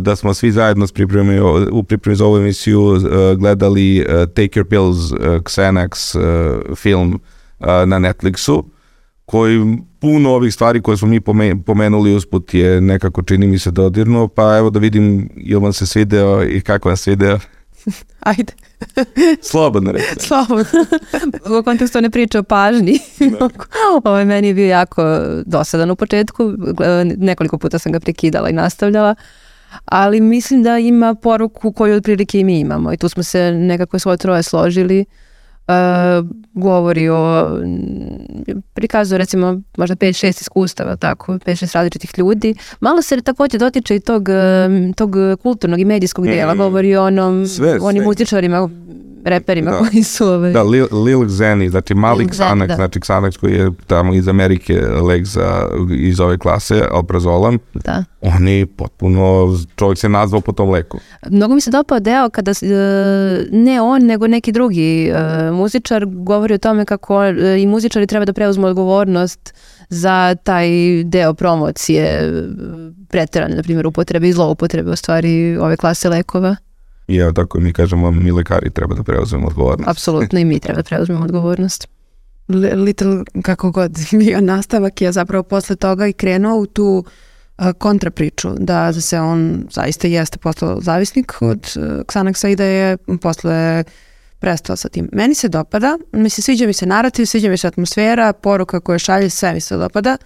da 0.00 0.16
smo 0.16 0.34
svi 0.34 0.52
zajedno 0.52 0.86
s 0.86 0.92
pripremi, 0.92 1.40
u 1.72 1.82
pripremi 1.82 2.16
za 2.16 2.24
ovu 2.24 2.36
emisiju 2.36 3.00
gledali 3.38 4.06
Take 4.34 4.60
Your 4.60 4.64
Pills, 4.64 4.96
Xanax 5.42 6.16
film 6.76 7.20
na 7.60 7.98
Netflixu 7.98 8.62
koji 9.24 9.78
puno 10.00 10.30
ovih 10.30 10.54
stvari 10.54 10.82
koje 10.82 10.96
smo 10.96 11.08
mi 11.08 11.20
pomenuli 11.66 12.14
usput 12.14 12.54
je 12.54 12.80
nekako 12.80 13.22
čini 13.22 13.46
mi 13.46 13.58
se 13.58 13.70
dodirno, 13.70 14.28
pa 14.28 14.56
evo 14.58 14.70
da 14.70 14.78
vidim 14.78 15.28
ili 15.36 15.60
vam 15.60 15.72
se 15.72 15.86
svideo 15.86 16.44
i 16.44 16.60
kako 16.60 16.88
vam 16.88 16.96
se 16.96 17.02
svideo. 17.02 17.38
Ajde. 18.20 18.52
Slobodno 19.50 19.92
reći. 19.92 20.26
Slobodno. 20.26 20.86
u 21.60 21.62
kontekstu 21.62 22.00
ne 22.00 22.10
priča 22.10 22.38
o 22.38 22.42
pažnji. 22.42 22.98
Da. 23.18 23.48
Ovo 24.04 24.18
je 24.18 24.24
meni 24.24 24.54
bio 24.54 24.66
jako 24.66 25.02
dosadan 25.46 25.90
u 25.90 25.96
početku. 25.96 26.52
Nekoliko 27.16 27.58
puta 27.58 27.78
sam 27.78 27.92
ga 27.92 28.00
prekidala 28.00 28.48
i 28.48 28.52
nastavljala. 28.52 29.14
Ali 29.84 30.20
mislim 30.20 30.62
da 30.62 30.78
ima 30.78 31.14
poruku 31.14 31.72
koju 31.72 31.96
otprilike 31.96 32.40
i 32.40 32.44
mi 32.44 32.60
imamo. 32.60 32.92
I 32.92 32.96
tu 32.96 33.08
smo 33.08 33.22
se 33.22 33.52
nekako 33.52 33.98
svoje 33.98 34.18
troje 34.18 34.42
složili. 34.42 35.00
Uh, 35.00 35.27
govori 36.54 37.08
o 37.08 37.48
prikazu 38.74 39.16
recimo 39.16 39.60
možda 39.76 39.96
5-6 39.96 40.40
iskustava 40.40 40.96
tako, 40.96 41.32
5-6 41.32 41.74
različitih 41.74 42.10
ljudi 42.16 42.54
malo 42.80 43.02
se 43.02 43.20
takođe 43.20 43.58
dotiče 43.58 43.96
i 43.96 44.00
tog, 44.00 44.28
tog 44.96 45.14
kulturnog 45.42 45.80
i 45.80 45.84
medijskog 45.84 46.26
dela 46.26 46.54
mm. 46.54 46.58
govori 46.58 46.96
o 46.96 47.04
onom, 47.04 47.46
sve, 47.46 47.78
onim 47.80 48.00
sve. 48.00 48.06
muzičarima 48.06 48.68
reperima 49.24 49.70
da. 49.70 49.78
koji 49.78 50.02
su 50.02 50.26
ovaj... 50.26 50.52
Da, 50.52 50.62
Lil, 50.62 50.86
Lil 51.04 51.28
Xeni, 51.28 51.70
znači 51.70 51.94
mali 51.94 52.24
Xanax, 52.24 52.66
da. 52.66 52.74
znači 52.74 52.98
Xanax 52.98 53.38
koji 53.38 53.54
je 53.54 53.70
tamo 53.86 54.14
iz 54.14 54.28
Amerike 54.28 54.80
lek 54.80 55.26
za, 55.26 55.68
iz 55.98 56.20
ove 56.20 56.38
klase, 56.38 56.82
Alprazolam, 56.90 57.58
da. 57.74 58.04
oni 58.20 58.66
potpuno, 58.66 59.56
čovjek 59.76 59.98
se 59.98 60.08
nazvao 60.08 60.40
po 60.40 60.52
tom 60.52 60.70
leku. 60.70 60.98
Mnogo 61.30 61.54
mi 61.54 61.60
se 61.60 61.70
dopao 61.70 62.00
deo 62.00 62.30
kada 62.30 62.50
uh, 62.50 62.56
ne 63.52 63.80
on, 63.80 64.02
nego 64.02 64.26
neki 64.26 64.52
drugi 64.52 65.12
uh, 65.12 65.56
muzičar 65.56 66.06
govori 66.06 66.54
o 66.54 66.58
tome 66.58 66.84
kako 66.84 67.16
uh, 67.16 67.34
i 67.58 67.66
muzičari 67.66 68.06
treba 68.06 68.24
da 68.24 68.32
preuzmu 68.32 68.66
odgovornost 68.66 69.54
za 69.88 70.34
taj 70.42 70.68
deo 71.04 71.34
promocije 71.34 72.32
preterane, 73.08 73.56
na 73.56 73.62
primjer, 73.62 73.86
upotrebe 73.86 74.28
i 74.28 74.32
zloupotrebe 74.32 74.90
u 74.90 74.96
stvari 74.96 75.56
ove 75.56 75.76
klase 75.76 76.08
lekova. 76.08 76.56
I 77.08 77.16
evo 77.16 77.32
tako 77.32 77.60
mi 77.60 77.72
kažemo, 77.72 78.10
mi 78.10 78.32
lekari 78.32 78.70
treba 78.70 78.94
da 78.94 79.02
preuzmemo 79.02 79.46
odgovornost. 79.46 79.88
Apsolutno 79.88 80.38
i 80.38 80.44
mi 80.44 80.60
treba 80.60 80.76
da 80.76 80.82
preuzmemo 80.82 81.24
odgovornost. 81.24 81.88
Little, 82.74 83.24
kako 83.42 83.70
god 83.70 83.98
bio 84.24 84.40
nastavak 84.40 85.02
je 85.02 85.12
zapravo 85.12 85.42
posle 85.42 85.76
toga 85.76 86.06
i 86.06 86.12
krenuo 86.12 86.56
u 86.56 86.66
tu 86.66 87.04
uh, 87.58 87.66
kontrapriču, 87.78 88.48
da 88.58 88.92
se 88.92 89.20
on 89.20 89.66
zaista 89.70 90.08
jeste 90.08 90.38
postao 90.38 90.80
zavisnik 90.80 91.42
od 91.42 91.76
uh, 91.76 91.82
Xanaxa 91.82 92.48
i 92.48 92.56
da 92.56 92.64
je 92.64 92.96
posle 92.96 93.84
prestao 94.38 94.76
sa 94.76 94.88
tim. 94.88 95.08
Meni 95.12 95.34
se 95.34 95.48
dopada, 95.48 95.98
mislim, 96.12 96.42
sviđa 96.42 96.66
mi 96.66 96.72
se 96.72 96.86
narativ, 96.86 97.24
sviđa 97.24 97.48
mi 97.48 97.56
se 97.56 97.68
atmosfera, 97.68 98.32
poruka 98.32 98.80
koja 98.80 98.98
šalje, 98.98 99.30
sve 99.30 99.52
mi 99.52 99.60
se 99.60 99.76
dopada. 99.76 100.16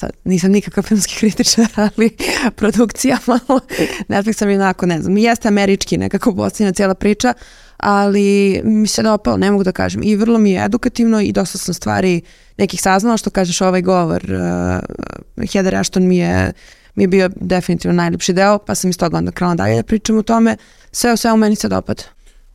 Sad 0.00 0.10
nisam 0.24 0.50
nikakav 0.50 0.84
filmski 0.84 1.14
kritičar, 1.16 1.66
ali 1.96 2.10
produkcija 2.56 3.18
malo, 3.26 3.60
Netflix 4.08 4.32
sam 4.32 4.48
onako, 4.48 4.86
ne 4.86 5.02
znam, 5.02 5.16
jeste 5.16 5.48
američki 5.48 5.98
nekako 5.98 6.34
posljedna 6.34 6.72
cijela 6.72 6.94
priča, 6.94 7.34
ali 7.76 8.60
mi 8.64 8.88
se 8.88 9.02
dopalo, 9.02 9.36
ne 9.36 9.50
mogu 9.50 9.64
da 9.64 9.72
kažem. 9.72 10.02
I 10.04 10.16
vrlo 10.16 10.38
mi 10.38 10.50
je 10.50 10.64
edukativno 10.64 11.20
i 11.20 11.32
dosta 11.32 11.58
sam 11.58 11.74
stvari 11.74 12.20
nekih 12.58 12.82
saznala, 12.82 13.16
što 13.16 13.30
kažeš 13.30 13.60
ovaj 13.60 13.82
govor. 13.82 14.24
Uh, 14.24 15.44
Heather 15.52 15.74
Ashton 15.76 16.06
mi 16.06 16.16
je, 16.16 16.52
mi 16.94 17.02
je 17.02 17.08
bio 17.08 17.30
definitivno 17.40 17.94
najljepši 17.96 18.32
deo, 18.32 18.58
pa 18.58 18.74
sam 18.74 18.90
iz 18.90 18.98
toga 18.98 19.18
onda 19.18 19.32
krenula 19.32 19.54
dalje 19.54 19.76
da 19.76 19.82
pričam 19.82 20.18
o 20.18 20.22
tome. 20.22 20.56
Sve 20.92 21.12
o 21.12 21.16
svemu 21.16 21.36
meni 21.36 21.56
se 21.56 21.68
dopada. 21.68 22.02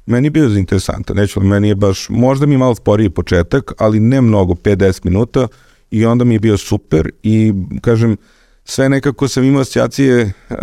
Meni 0.06 0.26
je 0.26 0.32
bio 0.32 0.46
interesantan, 0.46 1.16
neću, 1.16 1.40
meni 1.40 1.68
je 1.68 1.76
baš, 1.76 2.10
možda 2.10 2.46
mi 2.46 2.54
je 2.54 2.58
malo 2.58 2.76
sporiji 2.76 3.10
početak, 3.10 3.72
ali 3.78 4.00
ne 4.00 4.22
mnogo, 4.22 4.54
5-10 4.54 5.06
minuta 5.06 5.48
i 5.92 6.06
onda 6.06 6.26
mi 6.26 6.36
je 6.36 6.40
bio 6.40 6.58
super 6.58 7.10
i 7.24 7.54
kažem, 7.82 8.18
sve 8.64 8.90
nekako 8.90 9.28
sam 9.28 9.44
imao 9.44 9.62
asocijacije, 9.62 10.32
uh, 10.50 10.58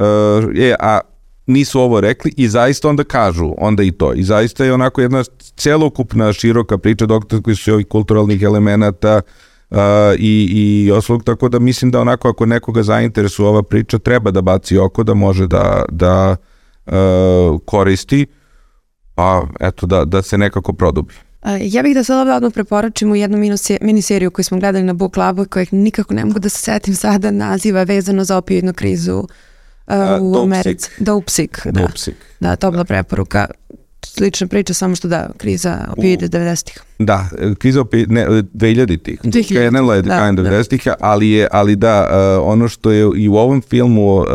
je, 0.54 0.76
a 0.80 1.00
nisu 1.46 1.80
ovo 1.80 2.00
rekli 2.00 2.32
i 2.36 2.48
zaista 2.48 2.88
onda 2.88 3.04
kažu, 3.04 3.54
onda 3.58 3.82
i 3.82 3.92
to. 3.92 4.12
I 4.14 4.22
zaista 4.22 4.64
je 4.64 4.74
onako 4.74 5.00
jedna 5.00 5.24
celokupna 5.56 6.32
široka 6.32 6.78
priča 6.78 7.06
doktorskih 7.06 7.58
su 7.58 7.72
ovih 7.72 7.86
kulturalnih 7.88 8.42
elemenata 8.42 9.20
uh, 9.70 9.78
i, 10.18 10.48
i 10.52 10.90
oslog, 10.90 11.24
tako 11.24 11.48
da 11.48 11.58
mislim 11.58 11.90
da 11.90 12.00
onako 12.00 12.28
ako 12.28 12.46
nekoga 12.46 12.82
zainteresuje 12.82 13.48
ova 13.48 13.62
priča, 13.62 13.98
treba 13.98 14.30
da 14.30 14.42
baci 14.42 14.78
oko, 14.78 15.02
da 15.02 15.14
može 15.14 15.46
da, 15.46 15.84
da 15.90 16.36
uh, 16.86 17.60
koristi, 17.64 18.26
pa 19.14 19.46
eto 19.60 19.86
da, 19.86 20.04
da 20.04 20.22
se 20.22 20.38
nekako 20.38 20.72
produbi. 20.72 21.14
Ja 21.60 21.82
bih 21.82 21.94
da 21.94 22.04
sad 22.04 22.18
ovdje 22.18 22.34
odmah 22.34 22.52
preporučim 22.52 23.12
u 23.12 23.16
jednu 23.16 23.38
miniseriju 23.80 24.30
koju 24.30 24.44
smo 24.44 24.58
gledali 24.58 24.84
na 24.84 24.92
Book 24.92 25.14
Clubu 25.14 25.44
kojeg 25.44 25.68
nikako 25.72 26.14
ne 26.14 26.24
mogu 26.24 26.38
da 26.38 26.48
se 26.48 26.58
setim 26.58 26.94
sada 26.94 27.30
naziva 27.30 27.82
vezano 27.82 28.24
za 28.24 28.36
opioidnu 28.36 28.72
krizu 28.72 29.18
uh, 29.86 30.20
u 30.20 30.42
Americi. 30.42 30.90
Dopsik. 30.98 31.60
Da. 31.64 31.80
Dopsik. 31.80 32.14
Da, 32.40 32.56
to 32.56 32.70
bila 32.70 32.84
preporuka. 32.84 33.46
Slična 34.04 34.46
priča, 34.46 34.74
samo 34.74 34.96
što 34.96 35.08
da, 35.08 35.30
kriza 35.36 35.78
opioide 35.96 36.28
90-ih. 36.28 36.82
Da, 36.98 37.28
kriza 37.58 37.80
opioide, 37.80 38.14
ne, 38.14 38.26
2000-ih. 38.26 39.20
2000 39.22 39.48
Krenula 39.48 39.94
je 39.94 40.02
da, 40.02 40.16
krajem 40.16 40.36
90-ih, 40.36 40.84
da. 40.84 40.94
ali, 41.00 41.30
je, 41.30 41.48
ali 41.52 41.76
da, 41.76 42.08
uh, 42.40 42.52
ono 42.52 42.68
što 42.68 42.90
je 42.90 43.10
i 43.16 43.28
u 43.28 43.34
ovom 43.34 43.62
filmu 43.62 44.16
uh, 44.16 44.26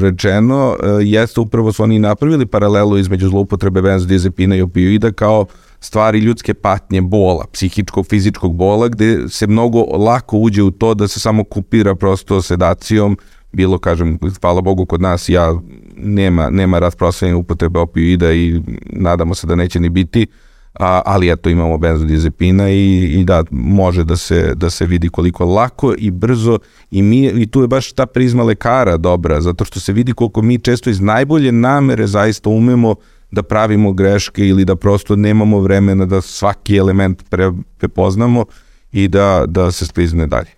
rečeno, 0.00 0.76
uh, 0.82 1.06
jeste 1.06 1.40
upravo 1.40 1.72
su 1.72 1.82
oni 1.82 1.98
napravili 1.98 2.46
paralelu 2.46 2.98
između 2.98 3.28
zloupotrebe 3.28 3.82
benzodiazepina 3.82 4.56
i 4.56 4.62
opioida 4.62 5.12
kao 5.12 5.46
stvari 5.86 6.18
ljudske 6.18 6.54
patnje, 6.54 7.00
bola, 7.00 7.44
psihičkog, 7.52 8.06
fizičkog 8.06 8.56
bola, 8.56 8.88
gde 8.88 9.28
se 9.28 9.46
mnogo 9.46 9.82
lako 9.82 10.38
uđe 10.38 10.62
u 10.62 10.70
to 10.70 10.94
da 10.94 11.08
se 11.08 11.20
samo 11.20 11.44
kupira 11.44 11.94
prosto 11.94 12.42
sedacijom, 12.42 13.18
bilo, 13.52 13.78
kažem, 13.78 14.18
hvala 14.40 14.60
Bogu 14.60 14.86
kod 14.86 15.00
nas, 15.00 15.28
ja 15.28 15.54
nema, 15.96 16.50
nema 16.50 16.78
rasprostranjene 16.78 17.38
upotrebe 17.38 17.80
opioida 17.80 18.32
i 18.32 18.60
nadamo 18.92 19.34
se 19.34 19.46
da 19.46 19.54
neće 19.54 19.80
ni 19.80 19.88
biti, 19.88 20.26
a, 20.74 21.02
ali 21.04 21.30
eto 21.30 21.50
imamo 21.50 21.78
benzodiazepina 21.78 22.70
i, 22.70 23.20
i 23.20 23.24
da 23.24 23.44
može 23.50 24.04
da 24.04 24.16
se, 24.16 24.54
da 24.54 24.70
se 24.70 24.86
vidi 24.86 25.08
koliko 25.08 25.44
lako 25.44 25.94
i 25.98 26.10
brzo 26.10 26.58
i, 26.90 27.02
mi, 27.02 27.26
i 27.26 27.46
tu 27.46 27.62
je 27.62 27.68
baš 27.68 27.92
ta 27.92 28.06
prizma 28.06 28.42
lekara 28.42 28.96
dobra, 28.96 29.40
zato 29.40 29.64
što 29.64 29.80
se 29.80 29.92
vidi 29.92 30.12
koliko 30.12 30.42
mi 30.42 30.58
često 30.58 30.90
iz 30.90 31.00
najbolje 31.00 31.52
namere 31.52 32.06
zaista 32.06 32.50
umemo 32.50 32.94
da 33.30 33.42
pravimo 33.42 33.92
greške 33.92 34.46
ili 34.46 34.64
da 34.64 34.76
prosto 34.76 35.16
nemamo 35.16 35.60
vremena 35.60 36.06
da 36.06 36.20
svaki 36.20 36.76
element 36.76 37.22
pre, 37.30 37.52
prepoznamo 37.78 38.44
i 38.92 39.08
da, 39.08 39.44
da 39.48 39.72
se 39.72 39.86
sklizne 39.86 40.26
dalje. 40.26 40.56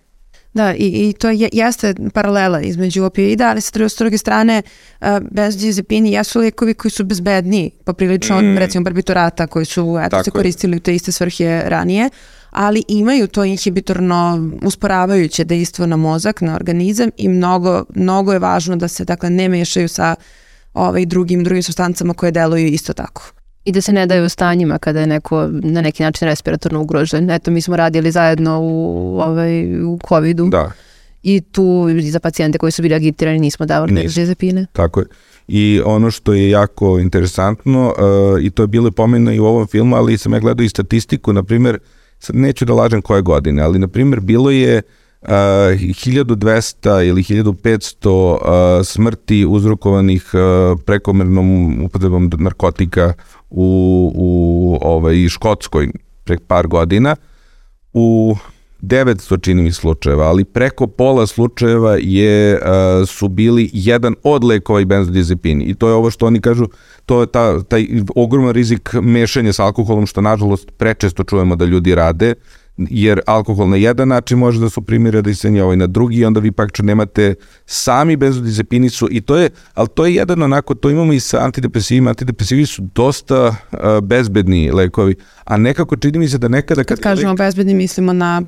Da, 0.53 0.73
i, 0.73 1.09
i 1.09 1.13
to 1.13 1.29
je, 1.29 1.49
jeste 1.53 1.95
paralela 2.13 2.61
između 2.61 3.03
opioida, 3.03 3.49
ali 3.49 3.61
sa 3.61 3.71
druge, 3.73 3.89
druge 3.97 4.17
strane 4.17 4.61
uh, 5.01 5.07
benzodiazepini 5.31 6.11
jesu 6.11 6.39
lijekovi 6.39 6.73
koji 6.73 6.91
su 6.91 7.03
bezbedniji, 7.03 7.71
poprilično 7.85 8.41
mm. 8.41 8.57
recimo 8.57 8.83
barbiturata 8.83 9.47
koji 9.47 9.65
su 9.65 9.97
eto, 10.05 10.23
se 10.23 10.31
koristili 10.31 10.77
u 10.77 10.79
te 10.79 10.95
iste 10.95 11.11
svrhe 11.11 11.61
ranije, 11.65 12.09
ali 12.49 12.83
imaju 12.87 13.27
to 13.27 13.43
inhibitorno 13.43 14.49
usporavajuće 14.61 15.43
dejstvo 15.43 15.85
na 15.85 15.95
mozak, 15.95 16.41
na 16.41 16.55
organizam 16.55 17.09
i 17.17 17.27
mnogo, 17.27 17.85
mnogo 17.95 18.33
je 18.33 18.39
važno 18.39 18.75
da 18.75 18.87
se 18.87 19.05
dakle 19.05 19.29
ne 19.29 19.49
mešaju 19.49 19.87
sa 19.87 20.15
ovaj, 20.73 21.05
drugim, 21.05 21.43
drugim 21.43 21.63
substancama 21.63 22.13
koje 22.13 22.31
deluju 22.31 22.67
isto 22.67 22.93
tako. 22.93 23.31
I 23.65 23.71
da 23.71 23.81
se 23.81 23.93
ne 23.93 24.05
daju 24.05 24.29
stanjima 24.29 24.77
kada 24.77 24.99
je 24.99 25.07
neko 25.07 25.47
na 25.51 25.81
neki 25.81 26.03
način 26.03 26.27
respiratorno 26.27 26.81
ugrožen. 26.81 27.29
Eto, 27.29 27.51
mi 27.51 27.61
smo 27.61 27.75
radili 27.75 28.11
zajedno 28.11 28.59
u, 28.61 29.19
ovaj, 29.19 29.83
u 29.83 29.99
COVID-u. 30.09 30.49
Da. 30.49 30.71
I 31.23 31.41
tu 31.41 31.87
za 32.11 32.19
pacijente 32.19 32.57
koji 32.57 32.71
su 32.71 32.81
bili 32.81 32.95
agitirani 32.95 33.39
nismo 33.39 33.65
davali 33.65 33.93
benzodiazepine. 33.93 34.65
Tako 34.73 34.99
je. 34.99 35.05
I 35.47 35.81
ono 35.85 36.11
što 36.11 36.33
je 36.33 36.49
jako 36.49 36.99
interesantno, 36.99 37.93
uh, 38.33 38.43
i 38.43 38.49
to 38.49 38.63
je 38.63 38.67
bilo 38.67 38.91
pomeno 38.91 39.31
i 39.31 39.39
u 39.39 39.45
ovom 39.45 39.67
filmu, 39.67 39.95
ali 39.95 40.17
sam 40.17 40.33
ja 40.33 40.39
gledao 40.39 40.63
i 40.63 40.69
statistiku, 40.69 41.33
na 41.33 41.43
primjer, 41.43 41.79
sad 42.19 42.35
neću 42.35 42.65
da 42.65 42.73
lažem 42.73 43.01
koje 43.01 43.21
godine, 43.21 43.61
ali 43.61 43.79
na 43.79 43.87
primjer 43.87 44.19
bilo 44.19 44.51
je 44.51 44.75
uh, 44.77 44.83
1200 45.21 47.07
ili 47.07 47.23
1500 47.23 48.83
smrti 48.83 49.45
uzrokovanih 49.45 50.31
prekomernom 50.85 51.81
upotrebom 51.83 52.31
narkotika 52.37 53.13
u, 53.49 54.11
u 54.15 54.77
ovaj, 54.81 55.27
Škotskoj 55.29 55.91
pre 56.23 56.37
par 56.47 56.67
godina. 56.67 57.15
U 57.93 58.35
900 58.81 59.41
čini 59.41 59.61
mi 59.61 59.71
slučajeva, 59.71 60.25
ali 60.25 60.43
preko 60.43 60.87
pola 60.87 61.27
slučajeva 61.27 61.97
je, 62.01 62.53
uh, 62.53 63.07
su 63.07 63.27
bili 63.27 63.69
jedan 63.73 64.15
od 64.23 64.43
lekova 64.43 64.81
i 64.81 64.85
benzodiazepini. 64.85 65.63
I 65.65 65.73
to 65.73 65.87
je 65.87 65.93
ovo 65.93 66.11
što 66.11 66.25
oni 66.25 66.41
kažu, 66.41 66.65
to 67.05 67.21
je 67.21 67.27
ta, 67.27 67.63
taj 67.63 67.87
ogroman 68.15 68.53
rizik 68.53 68.93
mešanja 68.93 69.53
sa 69.53 69.65
alkoholom, 69.65 70.05
što 70.05 70.21
nažalost 70.21 70.71
prečesto 70.77 71.23
čujemo 71.23 71.55
da 71.55 71.65
ljudi 71.65 71.95
rade 71.95 72.33
jer 72.89 73.21
alkohol 73.25 73.69
na 73.69 73.77
jedan 73.77 74.07
način 74.07 74.37
može 74.37 74.59
da 74.59 74.69
su 74.69 74.81
primjere 74.81 75.21
da 75.21 75.29
isenja 75.29 75.63
ovaj 75.63 75.77
na 75.77 75.87
drugi 75.87 76.25
onda 76.25 76.39
vi 76.39 76.51
pak 76.51 76.79
nemate 76.79 77.35
sami 77.65 78.15
benzodiazepini 78.15 78.89
su 78.89 79.07
i 79.11 79.21
to 79.21 79.37
je, 79.37 79.49
ali 79.73 79.87
to 79.87 80.05
je 80.05 80.15
jedan 80.15 80.43
onako, 80.43 80.75
to 80.75 80.89
imamo 80.89 81.13
i 81.13 81.19
sa 81.19 81.39
antidepresivima, 81.39 82.09
antidepresivi 82.09 82.65
su 82.65 82.81
dosta 82.95 83.47
uh, 83.47 83.79
bezbedni 84.03 84.71
lekovi, 84.71 85.15
a 85.43 85.57
nekako 85.57 85.95
čini 85.95 86.19
mi 86.19 86.29
se 86.29 86.37
da 86.37 86.47
nekada... 86.47 86.83
Kad, 86.83 86.97
kad 86.97 87.03
kažemo 87.03 87.31
lek... 87.31 87.37
bezbedni 87.37 87.73
mislimo 87.73 88.13
na 88.13 88.41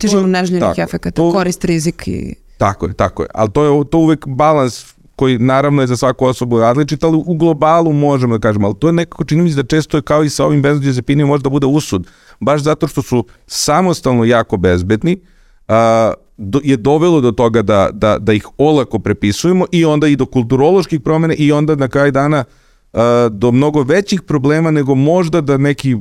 težinu 0.00 0.26
neželjenih 0.26 0.78
efekata, 0.78 1.22
korist, 1.32 1.64
rizik 1.64 2.08
i... 2.08 2.34
Tako 2.58 2.86
je, 2.86 2.94
tako 2.94 3.22
je, 3.22 3.28
ali 3.34 3.50
to 3.50 3.64
je 3.64 3.90
to 3.90 3.98
uvek 3.98 4.26
balans 4.26 4.97
koji 5.18 5.38
naravno 5.38 5.82
je 5.82 5.86
za 5.86 5.96
svaku 5.96 6.26
osobu 6.26 6.60
različit, 6.60 7.04
ali 7.04 7.16
u 7.26 7.34
globalu 7.34 7.92
možemo 7.92 8.38
da 8.38 8.48
kažemo, 8.48 8.66
ali 8.66 8.76
to 8.78 8.86
je 8.86 8.92
nekako 8.92 9.24
čini 9.24 9.42
mi 9.42 9.50
se 9.50 9.62
da 9.62 9.68
često 9.68 9.98
je 9.98 10.02
kao 10.02 10.24
i 10.24 10.30
sa 10.30 10.44
ovim 10.44 10.62
benzodiazepinima 10.62 11.28
možda 11.28 11.50
bude 11.50 11.66
usud, 11.66 12.06
baš 12.40 12.62
zato 12.62 12.88
što 12.88 13.02
su 13.02 13.24
samostalno 13.46 14.24
jako 14.24 14.56
bezbedni, 14.56 15.16
a, 15.68 16.12
do, 16.36 16.60
je 16.64 16.76
dovelo 16.76 17.20
do 17.20 17.32
toga 17.32 17.62
da, 17.62 17.90
da, 17.92 18.18
da 18.18 18.32
ih 18.32 18.46
olako 18.58 18.98
prepisujemo 18.98 19.66
i 19.72 19.84
onda 19.84 20.08
i 20.08 20.16
do 20.16 20.26
kulturoloških 20.26 21.00
promene 21.00 21.34
i 21.34 21.52
onda 21.52 21.74
na 21.74 21.88
kraj 21.88 22.10
dana 22.10 22.44
a, 22.92 23.28
do 23.32 23.52
mnogo 23.52 23.82
većih 23.82 24.22
problema 24.22 24.70
nego 24.70 24.94
možda 24.94 25.40
da 25.40 25.56
neki 25.56 25.96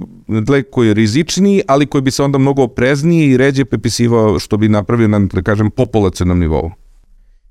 lek 0.49 0.70
koji 0.72 0.88
je 0.88 0.93
rizičniji, 0.93 1.61
ali 1.68 1.86
koji 1.86 2.01
bi 2.01 2.11
se 2.11 2.24
onda 2.24 2.38
mnogo 2.38 2.63
oprezniji 2.63 3.30
i 3.30 3.38
ređe 3.38 3.65
prepisivao 3.65 4.39
što 4.39 4.57
bi 4.57 4.70
napravio 4.70 5.07
na, 5.07 5.20
da 5.20 5.41
kažem, 5.41 5.72
populacionom 5.72 6.39
nivou. 6.39 6.72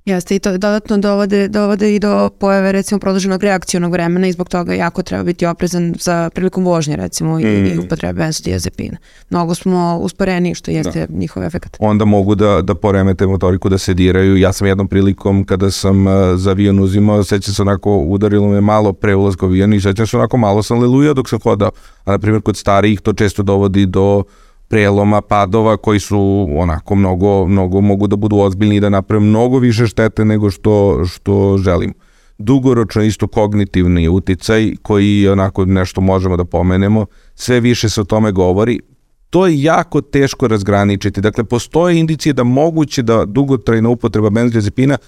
Jeste 0.06 0.36
i 0.36 0.38
to 0.38 0.52
dodatno 0.52 0.98
dovode, 0.98 1.48
dovode 1.48 1.94
i 1.94 1.98
do 1.98 2.30
pojave 2.38 2.72
recimo 2.72 2.98
produženog 2.98 3.42
reakcionog 3.42 3.92
vremena 3.92 4.26
i 4.26 4.32
zbog 4.32 4.48
toga 4.48 4.74
jako 4.74 5.02
treba 5.02 5.24
biti 5.24 5.46
oprezan 5.46 5.94
za 6.00 6.30
prilikom 6.34 6.64
vožnje 6.64 6.96
recimo 6.96 7.38
mm. 7.38 7.40
i, 7.40 7.44
i 7.44 7.78
upotrebe 7.78 8.12
benzodiazepina. 8.12 8.96
Mnogo 9.30 9.54
smo 9.54 9.98
usporeni 10.02 10.54
što 10.54 10.70
jeste 10.70 11.06
da. 11.06 11.18
njihov 11.18 11.42
efekt. 11.42 11.76
Onda 11.78 12.04
mogu 12.04 12.34
da, 12.34 12.62
da 12.62 12.74
poremete 12.74 13.26
motoriku, 13.26 13.68
da 13.68 13.78
se 13.78 13.94
diraju. 13.94 14.36
Ja 14.36 14.52
sam 14.52 14.66
jednom 14.66 14.88
prilikom 14.88 15.44
kada 15.44 15.70
sam 15.70 16.06
uh, 16.06 16.12
za 16.36 16.50
avion 16.50 16.80
uzimao, 16.80 17.24
sećam 17.24 17.54
se 17.54 17.62
onako 17.62 17.96
udarilo 17.96 18.48
me 18.48 18.60
malo 18.60 18.92
pre 18.92 19.14
ulazka 19.14 19.46
u 19.46 19.48
avion 19.48 19.74
i 19.74 19.80
sećam 19.80 20.06
se 20.06 20.16
onako 20.16 20.36
malo 20.36 20.62
sam 20.62 20.78
lelujao 20.78 21.14
dok 21.14 21.28
sam 21.28 21.40
hodao. 21.40 21.70
A 22.04 22.10
na 22.10 22.18
primjer 22.18 22.42
kod 22.42 22.56
starijih 22.56 23.00
to 23.00 23.12
često 23.12 23.42
dovodi 23.42 23.86
do 23.86 24.24
preloma, 24.68 25.20
padova 25.20 25.76
koji 25.76 26.00
su 26.00 26.48
onako 26.56 26.94
mnogo, 26.94 27.46
mnogo 27.46 27.80
mogu 27.80 28.06
da 28.06 28.16
budu 28.16 28.36
ozbiljni 28.38 28.76
i 28.76 28.80
da 28.80 28.88
naprave 28.88 29.24
mnogo 29.24 29.58
više 29.58 29.86
štete 29.86 30.24
nego 30.24 30.50
što, 30.50 31.04
što 31.04 31.58
želimo. 31.58 31.92
Dugoročno 32.38 33.02
isto 33.02 33.26
kognitivni 33.26 34.08
uticaj 34.08 34.72
koji 34.82 35.28
onako 35.28 35.64
nešto 35.64 36.00
možemo 36.00 36.36
da 36.36 36.44
pomenemo, 36.44 37.06
sve 37.34 37.60
više 37.60 37.88
se 37.88 38.00
o 38.00 38.04
tome 38.04 38.32
govori. 38.32 38.80
To 39.30 39.46
je 39.46 39.62
jako 39.62 40.00
teško 40.00 40.48
razgraničiti. 40.48 41.20
Dakle, 41.20 41.44
postoje 41.44 41.98
indicije 41.98 42.32
da 42.32 42.44
moguće 42.44 43.02
da 43.02 43.24
dugotrajna 43.24 43.88
upotreba 43.88 44.30
benzodiazepina 44.30 44.98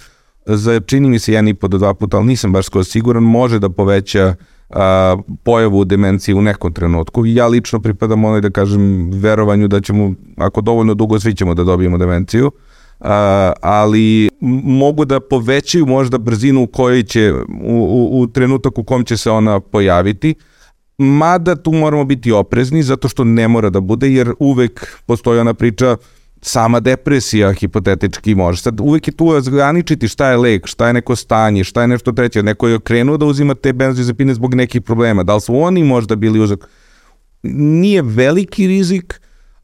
za 0.46 0.80
čini 0.80 1.08
mi 1.08 1.18
se 1.18 1.32
jedan 1.32 1.48
i 1.48 1.54
po 1.54 1.68
do 1.68 1.78
dva 1.78 1.94
puta, 1.94 2.16
ali 2.16 2.26
nisam 2.26 2.52
baš 2.52 2.66
skoro 2.66 2.84
siguran, 2.84 3.22
može 3.22 3.58
da 3.58 3.68
poveća 3.68 4.34
uh, 4.38 4.57
a, 4.70 5.16
pojavu 5.42 5.84
demencije 5.84 6.34
u 6.34 6.42
nekom 6.42 6.72
trenutku. 6.72 7.26
Ja 7.26 7.46
lično 7.46 7.80
pripadam 7.80 8.24
onoj, 8.24 8.40
da 8.40 8.50
kažem, 8.50 9.10
verovanju 9.10 9.68
da 9.68 9.80
ćemo, 9.80 10.14
ako 10.36 10.60
dovoljno 10.60 10.94
dugo, 10.94 11.20
svi 11.20 11.34
ćemo 11.34 11.54
da 11.54 11.64
dobijemo 11.64 11.98
demenciju, 11.98 12.50
ali 13.60 14.30
mogu 14.62 15.04
da 15.04 15.20
povećaju 15.20 15.86
možda 15.86 16.18
brzinu 16.18 16.62
u 16.62 16.66
kojoj 16.66 17.02
će, 17.02 17.32
u, 17.64 17.76
u, 17.76 18.20
u 18.20 18.26
trenutak 18.26 18.78
u 18.78 18.84
kom 18.84 19.04
će 19.04 19.16
se 19.16 19.30
ona 19.30 19.60
pojaviti, 19.60 20.34
mada 20.98 21.56
tu 21.56 21.72
moramo 21.72 22.04
biti 22.04 22.32
oprezni 22.32 22.82
zato 22.82 23.08
što 23.08 23.24
ne 23.24 23.48
mora 23.48 23.70
da 23.70 23.80
bude 23.80 24.12
jer 24.12 24.32
uvek 24.38 24.98
postoji 25.06 25.40
ona 25.40 25.54
priča 25.54 25.96
sama 26.42 26.80
depresija 26.80 27.52
hipotetički 27.52 28.34
može. 28.34 28.62
Sad 28.62 28.80
uvek 28.80 29.08
je 29.08 29.12
tu 29.12 29.32
razgraničiti 29.34 30.08
šta 30.08 30.30
je 30.30 30.36
lek, 30.36 30.66
šta 30.66 30.86
je 30.86 30.92
neko 30.92 31.16
stanje, 31.16 31.64
šta 31.64 31.80
je 31.80 31.88
nešto 31.88 32.12
treće. 32.12 32.42
Neko 32.42 32.68
je 32.68 32.80
krenuo 32.80 33.16
da 33.16 33.26
uzima 33.26 33.54
te 33.54 33.72
benzodiazepine 33.72 34.34
zbog 34.34 34.54
nekih 34.54 34.82
problema. 34.82 35.22
Da 35.22 35.34
li 35.34 35.40
su 35.40 35.56
oni 35.56 35.84
možda 35.84 36.16
bili 36.16 36.40
uzak? 36.40 36.68
Nije 37.42 38.02
veliki 38.02 38.66
rizik, 38.66 39.20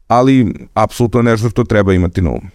ali 0.07 0.53
apsolutno 0.73 1.21
nešto 1.21 1.49
što 1.49 1.63
treba 1.63 1.93
imati 1.93 2.21
na 2.21 2.29
umu. 2.29 2.49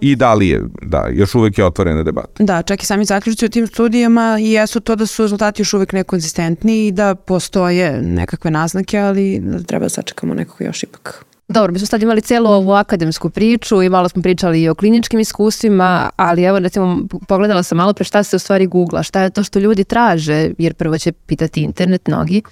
I 0.00 0.16
da 0.16 0.34
li 0.34 0.48
je, 0.48 0.62
da, 0.82 1.08
još 1.12 1.34
uvek 1.34 1.58
je 1.58 1.64
otvorena 1.64 2.02
debata. 2.02 2.44
Da, 2.44 2.62
čak 2.62 2.82
i 2.82 2.86
sami 2.86 3.04
zaključci 3.04 3.46
u 3.46 3.48
tim 3.48 3.66
studijama 3.66 4.38
jesu 4.38 4.80
to 4.80 4.96
da 4.96 5.06
su 5.06 5.22
rezultati 5.22 5.62
još 5.62 5.74
uvek 5.74 5.92
nekonzistentni 5.92 6.86
i 6.86 6.92
da 6.92 7.14
postoje 7.14 8.02
nekakve 8.02 8.50
naznake, 8.50 8.98
ali 8.98 9.42
treba 9.66 9.84
da 9.84 9.88
sačekamo 9.88 10.34
nekako 10.34 10.64
još 10.64 10.82
ipak 10.82 11.24
Dobro, 11.52 11.72
mi 11.72 11.78
smo 11.78 11.86
sad 11.86 12.02
imali 12.02 12.20
celu 12.20 12.50
ovu 12.50 12.72
akademsku 12.72 13.30
priču 13.30 13.82
i 13.82 13.88
malo 13.88 14.08
smo 14.08 14.22
pričali 14.22 14.62
i 14.62 14.68
o 14.68 14.74
kliničkim 14.74 15.20
iskustvima, 15.20 16.10
ali 16.16 16.42
evo 16.42 16.58
recimo 16.58 17.00
pogledala 17.28 17.62
sam 17.62 17.78
malo 17.78 17.92
pre 17.92 18.04
šta 18.04 18.22
se 18.22 18.36
u 18.36 18.38
stvari 18.38 18.66
googla, 18.66 19.02
šta 19.02 19.22
je 19.22 19.30
to 19.30 19.42
što 19.42 19.58
ljudi 19.58 19.84
traže, 19.84 20.50
jer 20.58 20.74
prvo 20.74 20.98
će 20.98 21.12
pitati 21.12 21.60
internet 21.60 22.08
mnogi 22.08 22.42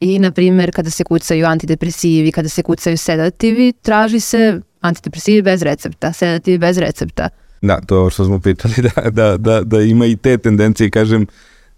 i 0.00 0.18
na 0.18 0.30
primjer 0.30 0.72
kada 0.74 0.90
se 0.90 1.04
kucaju 1.04 1.46
antidepresivi, 1.46 2.32
kada 2.32 2.48
se 2.48 2.62
kucaju 2.62 2.98
sedativi, 2.98 3.72
traži 3.82 4.20
se 4.20 4.60
antidepresivi 4.80 5.42
bez 5.42 5.62
recepta, 5.62 6.12
sedativi 6.12 6.58
bez 6.58 6.78
recepta. 6.78 7.28
Da, 7.62 7.80
to 7.80 8.10
što 8.10 8.24
smo 8.24 8.40
pitali, 8.40 8.74
da, 8.94 9.10
da, 9.10 9.36
da, 9.36 9.60
da 9.60 9.80
ima 9.80 10.06
i 10.06 10.16
te 10.16 10.38
tendencije, 10.38 10.90
kažem, 10.90 11.26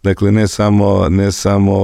Dakle, 0.02 0.32
ne 0.32 0.48
samo, 0.48 1.08
ne 1.08 1.32
samo 1.32 1.74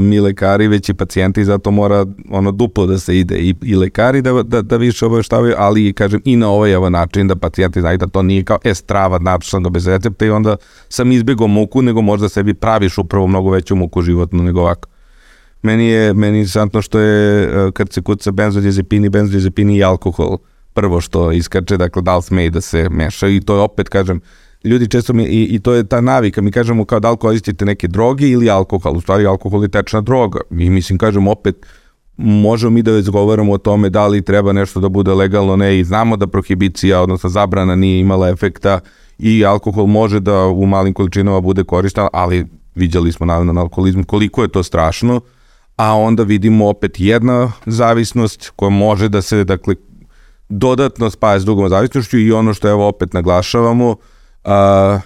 mi 0.00 0.20
lekari, 0.20 0.68
već 0.68 0.88
i 0.88 0.94
pacijenti, 0.94 1.44
zato 1.44 1.70
mora 1.70 2.06
ono 2.30 2.52
duplo 2.52 2.86
da 2.86 2.98
se 2.98 3.18
ide 3.18 3.38
i, 3.38 3.54
i 3.62 3.76
lekari 3.76 4.22
da, 4.22 4.42
da, 4.42 4.62
da 4.62 4.76
više 4.76 5.06
obaveštavaju, 5.06 5.54
ali 5.58 5.92
kažem 5.92 6.20
i 6.24 6.36
na 6.36 6.50
ovaj 6.50 6.74
ovaj 6.74 6.90
način 6.90 7.28
da 7.28 7.36
pacijenti 7.36 7.80
znaju 7.80 7.98
da 7.98 8.06
to 8.06 8.22
nije 8.22 8.44
kao 8.44 8.58
e 8.64 8.74
strava 8.74 9.18
ga 9.64 9.70
bez 9.70 9.86
recepta 9.86 10.24
i 10.24 10.30
onda 10.30 10.56
sam 10.88 11.12
izbjegao 11.12 11.46
muku, 11.46 11.82
nego 11.82 12.02
možda 12.02 12.28
sebi 12.28 12.54
praviš 12.54 12.98
upravo 12.98 13.26
mnogo 13.26 13.50
veću 13.50 13.76
muku 13.76 14.02
životnu 14.02 14.42
nego 14.42 14.60
ovako. 14.60 14.88
Meni 15.62 15.86
je 15.86 16.14
meni 16.14 16.38
interesantno 16.38 16.82
što 16.82 16.98
je 16.98 17.44
e, 17.44 17.72
kad 17.72 17.92
se 17.92 18.02
kuca 18.02 18.30
benzodiazepini, 18.30 19.08
benzodiazepini 19.08 19.76
i 19.76 19.84
alkohol 19.84 20.38
prvo 20.72 21.00
što 21.00 21.32
iskače, 21.32 21.76
dakle 21.76 22.02
da 22.02 22.16
li 22.16 22.22
sme 22.22 22.50
da 22.50 22.60
se 22.60 22.88
meša 22.88 23.28
i 23.28 23.40
to 23.40 23.54
je 23.54 23.60
opet, 23.60 23.88
kažem, 23.88 24.20
ljudi 24.64 24.88
često 24.88 25.12
mi, 25.12 25.24
i, 25.24 25.42
i 25.44 25.58
to 25.58 25.72
je 25.72 25.84
ta 25.84 26.00
navika, 26.00 26.42
mi 26.42 26.50
kažemo 26.50 26.84
kao 26.84 27.00
da 27.00 27.10
li 27.10 27.16
koristite 27.16 27.64
neke 27.64 27.88
droge 27.88 28.28
ili 28.28 28.50
alkohol, 28.50 28.96
u 28.96 29.00
stvari 29.00 29.26
alkohol 29.26 29.62
je 29.62 29.68
tečna 29.68 30.00
droga. 30.00 30.40
Mi 30.50 30.70
mislim, 30.70 30.98
kažemo 30.98 31.30
opet, 31.30 31.66
možemo 32.16 32.70
mi 32.70 32.82
da 32.82 32.92
razgovaramo 32.92 33.52
o 33.52 33.58
tome 33.58 33.90
da 33.90 34.06
li 34.06 34.22
treba 34.22 34.52
nešto 34.52 34.80
da 34.80 34.88
bude 34.88 35.12
legalno, 35.14 35.56
ne, 35.56 35.78
i 35.78 35.84
znamo 35.84 36.16
da 36.16 36.26
prohibicija, 36.26 37.02
odnosno 37.02 37.30
zabrana 37.30 37.76
nije 37.76 38.00
imala 38.00 38.28
efekta 38.28 38.80
i 39.18 39.44
alkohol 39.44 39.86
može 39.86 40.20
da 40.20 40.46
u 40.46 40.66
malim 40.66 40.94
količinama 40.94 41.40
bude 41.40 41.64
koristan, 41.64 42.08
ali 42.12 42.46
viđali 42.74 43.12
smo 43.12 43.26
naravno 43.26 43.52
na 43.52 43.60
alkoholizmu 43.60 44.04
koliko 44.04 44.42
je 44.42 44.48
to 44.48 44.62
strašno, 44.62 45.20
a 45.76 45.96
onda 45.96 46.22
vidimo 46.22 46.68
opet 46.68 47.00
jedna 47.00 47.52
zavisnost 47.66 48.52
koja 48.56 48.70
može 48.70 49.08
da 49.08 49.22
se, 49.22 49.44
dakle, 49.44 49.74
dodatno 50.48 51.10
spaja 51.10 51.40
s 51.40 51.44
drugom 51.44 51.68
zavisnošću 51.68 52.18
i 52.18 52.32
ono 52.32 52.54
što 52.54 52.68
evo 52.68 52.88
opet 52.88 53.12
naglašavamo, 53.12 53.96
a, 54.44 55.00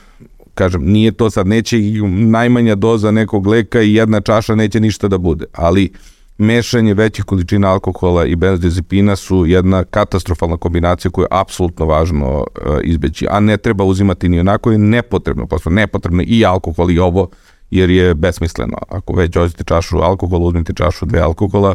kažem, 0.55 0.83
nije 0.85 1.13
to 1.13 1.31
sad, 1.31 1.47
neće 1.47 1.79
i 1.79 2.03
najmanja 2.09 2.75
doza 2.75 3.11
nekog 3.11 3.47
leka 3.47 3.83
i 3.83 3.95
jedna 3.95 4.21
čaša 4.21 4.55
neće 4.55 4.81
ništa 4.81 5.09
da 5.09 5.19
bude, 5.19 5.45
ali 5.53 5.93
mešanje 6.39 6.95
većih 6.95 7.25
količina 7.25 7.73
alkohola 7.73 8.25
i 8.27 8.37
benzodiazepina 8.37 9.17
su 9.17 9.47
jedna 9.47 9.85
katastrofalna 9.85 10.57
kombinacija 10.57 11.11
koju 11.11 11.23
je 11.23 11.29
apsolutno 11.31 11.87
važno 11.87 12.39
uh, 12.39 12.79
izbeći, 12.83 13.27
a 13.31 13.41
ne 13.41 13.57
treba 13.57 13.85
uzimati 13.85 14.29
ni 14.29 14.41
onako 14.41 14.71
je 14.71 14.79
nepotrebno, 14.79 15.47
posle 15.47 15.73
nepotrebno 15.73 16.23
i 16.27 16.45
alkohol 16.45 16.91
i 16.91 16.99
ovo, 16.99 17.29
jer 17.71 17.91
je 17.91 18.15
besmisleno. 18.15 18.79
Ako 18.89 19.13
već 19.13 19.37
hoćete 19.37 19.65
čašu 19.65 19.99
alkohola, 19.99 20.47
uzmite 20.47 20.73
čašu 20.73 21.07
dve 21.07 21.21
alkohola, 21.21 21.75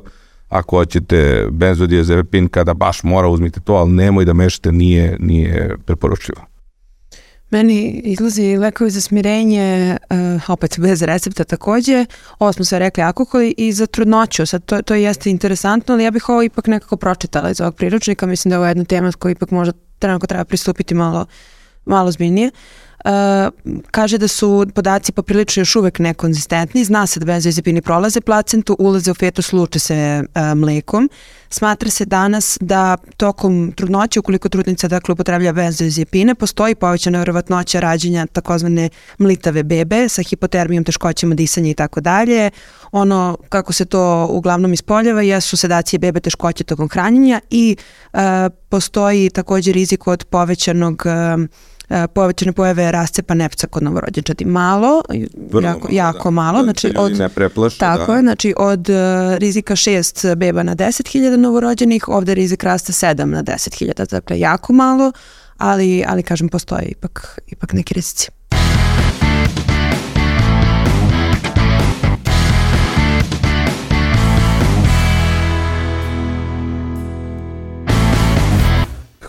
ako 0.49 0.77
hoćete 0.77 1.47
benzodiazepin 1.51 2.47
kada 2.47 2.73
baš 2.73 3.03
mora 3.03 3.27
uzmite 3.27 3.59
to, 3.59 3.73
ali 3.73 3.91
nemoj 3.91 4.25
da 4.25 4.33
mešate, 4.33 4.71
nije, 4.71 5.17
nije 5.19 5.77
preporučljivo. 5.85 6.52
Meni 7.53 8.01
izlazi 8.03 8.57
lekovi 8.57 8.89
za 8.89 9.01
smirenje, 9.01 9.97
uh, 10.09 10.49
opet 10.49 10.79
bez 10.79 11.01
recepta 11.01 11.43
takođe. 11.43 12.05
Ovo 12.39 12.53
smo 12.53 12.65
sve 12.65 12.79
rekli 12.79 13.03
alkohol 13.03 13.41
i 13.57 13.71
za 13.73 13.85
trudnoću. 13.85 14.45
Sad 14.45 14.65
to, 14.65 14.81
to 14.81 14.95
jeste 14.95 15.29
interesantno, 15.29 15.93
ali 15.93 16.03
ja 16.03 16.11
bih 16.11 16.29
ovo 16.29 16.43
ipak 16.43 16.67
nekako 16.67 16.97
pročitala 16.97 17.49
iz 17.49 17.61
ovog 17.61 17.75
priručnika. 17.75 18.25
Mislim 18.25 18.49
da 18.49 18.55
je 18.55 18.57
ovo 18.57 18.67
jedna 18.67 18.83
tema 18.83 19.11
koju 19.11 19.31
ipak 19.31 19.51
možda 19.51 19.73
trenutno 19.99 20.27
treba 20.27 20.45
pristupiti 20.45 20.95
malo, 20.95 21.25
malo 21.85 22.11
zbiljnije. 22.11 22.47
Uh, 22.47 22.82
kaže 23.91 24.17
da 24.17 24.27
su 24.27 24.65
podaci 24.75 25.11
poprilično 25.11 25.61
još 25.61 25.75
uvek 25.75 25.99
nekonzistentni. 25.99 26.83
Zna 26.83 27.07
se 27.07 27.19
da 27.19 27.25
benzodiazepini 27.25 27.81
prolaze 27.81 28.21
placentu, 28.21 28.75
ulaze 28.79 29.11
u 29.11 29.13
fetus, 29.13 29.53
luče 29.53 29.79
se 29.79 30.23
uh, 30.23 30.57
mlekom. 30.57 31.09
Smatra 31.49 31.89
se 31.89 32.05
danas 32.05 32.57
da 32.61 32.97
tokom 33.17 33.73
trudnoće, 33.75 34.19
ukoliko 34.19 34.49
trudnica 34.49 34.87
dakle 34.87 35.13
upotreblja 35.13 35.53
benzodiazepine, 35.53 36.35
postoji 36.35 36.75
povećana 36.75 37.19
verovatnoća 37.19 37.79
rađenja 37.79 38.25
takozvane 38.25 38.89
mlitave 39.17 39.63
bebe 39.63 40.09
sa 40.09 40.21
hipotermijom, 40.21 40.83
teškoćama 40.83 41.35
disanja 41.35 41.69
i 41.69 41.73
tako 41.73 42.01
dalje. 42.01 42.51
Ono 42.91 43.37
kako 43.49 43.73
se 43.73 43.85
to 43.85 44.27
uglavnom 44.31 44.73
ispoljava 44.73 45.21
jesu 45.21 45.57
sedacije 45.57 45.99
bebe 45.99 46.19
teškoće 46.19 46.63
tokom 46.63 46.89
hranjenja 46.89 47.39
i 47.49 47.75
uh, 48.13 48.19
postoji 48.69 49.29
takođe 49.29 49.71
rizik 49.71 50.07
od 50.07 50.23
povećanog 50.23 51.03
uh, 51.05 51.43
E, 51.43 51.47
povećane 52.13 52.51
pojave 52.51 52.91
rascepa 52.91 53.33
nepca 53.33 53.67
kod 53.67 53.83
novorođenčadi. 53.83 54.45
Malo, 54.45 55.01
Vrlo 55.51 55.67
jako, 55.67 55.79
malo, 55.79 55.89
jako 55.91 56.23
da. 56.23 56.29
malo. 56.29 56.57
Da, 56.57 56.63
znači 56.63 56.93
od, 56.97 57.17
ne 57.17 57.29
preplaše, 57.29 57.77
tako 57.77 58.11
da. 58.11 58.15
je, 58.15 58.21
znači 58.21 58.53
od 58.57 58.89
uh, 58.89 58.95
rizika 59.37 59.75
6 59.75 60.35
beba 60.35 60.63
na 60.63 60.75
10.000 60.75 61.35
novorođenih, 61.35 62.07
ovde 62.07 62.33
rizik 62.33 62.63
raste 62.63 62.93
7 62.93 63.25
na 63.25 63.43
10.000, 63.43 64.09
dakle 64.11 64.39
jako 64.39 64.73
malo, 64.73 65.11
ali, 65.57 66.03
ali 66.07 66.23
kažem, 66.23 66.49
postoje 66.49 66.85
ipak, 66.85 67.39
ipak 67.47 67.73
neki 67.73 67.93
rizici. 67.93 68.29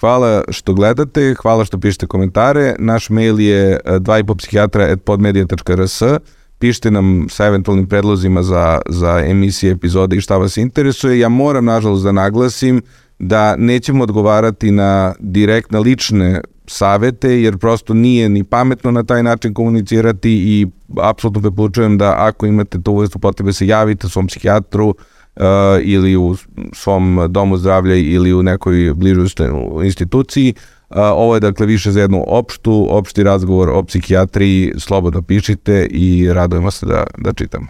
Hvala 0.05 0.45
što 0.49 0.75
gledate, 0.75 1.35
hvala 1.43 1.65
što 1.65 1.79
pišete 1.79 2.07
komentare. 2.07 2.75
Naš 2.79 3.11
mail 3.11 3.41
je 3.41 3.81
2,5psihijatra.podmedia.rs 3.85 6.03
Pišite 6.59 6.91
nam 6.91 7.27
sa 7.31 7.47
eventualnim 7.47 7.87
predlozima 7.87 8.43
za, 8.43 8.81
za 8.89 9.23
emisije, 9.27 9.73
epizode 9.73 10.17
i 10.17 10.21
šta 10.21 10.37
vas 10.37 10.57
interesuje. 10.57 11.19
Ja 11.19 11.29
moram, 11.29 11.65
nažalost, 11.65 12.05
da 12.05 12.13
naglasim 12.13 12.83
da 13.19 13.57
nećemo 13.57 14.03
odgovarati 14.03 14.71
na 14.71 15.15
direktne 15.19 15.81
lične 15.81 16.41
savete, 16.67 17.43
jer 17.43 17.59
prosto 17.59 17.95
nije 17.95 18.29
ni 18.29 18.45
pametno 18.45 18.91
na 18.91 19.05
taj 19.05 19.23
način 19.23 19.55
komunicirati 19.55 20.31
i 20.31 20.67
apsolutno 21.03 21.43
preporučujem 21.43 21.99
da 21.99 22.15
ako 22.19 22.47
imate 22.47 22.83
to 22.83 22.93
uvestu 22.93 23.19
potrebe 23.19 23.53
se 23.53 23.67
javite 23.67 24.09
svom 24.09 24.27
psihijatru, 24.27 24.89
uh, 24.89 24.95
ili 25.82 26.16
u 26.16 26.37
svom 26.72 27.26
domu 27.28 27.57
zdravlja 27.57 27.95
ili 27.95 28.35
u 28.35 28.43
nekoj 28.43 28.95
bližoj 28.95 29.26
instituciji. 29.85 30.55
Uh, 30.91 30.97
ovo 30.97 31.35
je 31.35 31.41
dakle 31.41 31.66
više 31.66 31.91
za 31.91 32.01
jednu 32.01 32.24
opštu, 32.26 32.87
opšti 32.91 33.22
razgovor 33.22 33.70
o 33.70 33.82
psihijatriji, 33.82 34.72
slobodno 34.78 35.22
pišite 35.22 35.87
i 35.91 36.32
radujemo 36.32 36.70
se 36.70 36.87
da, 36.87 37.05
da 37.18 37.32
čitamo. 37.32 37.66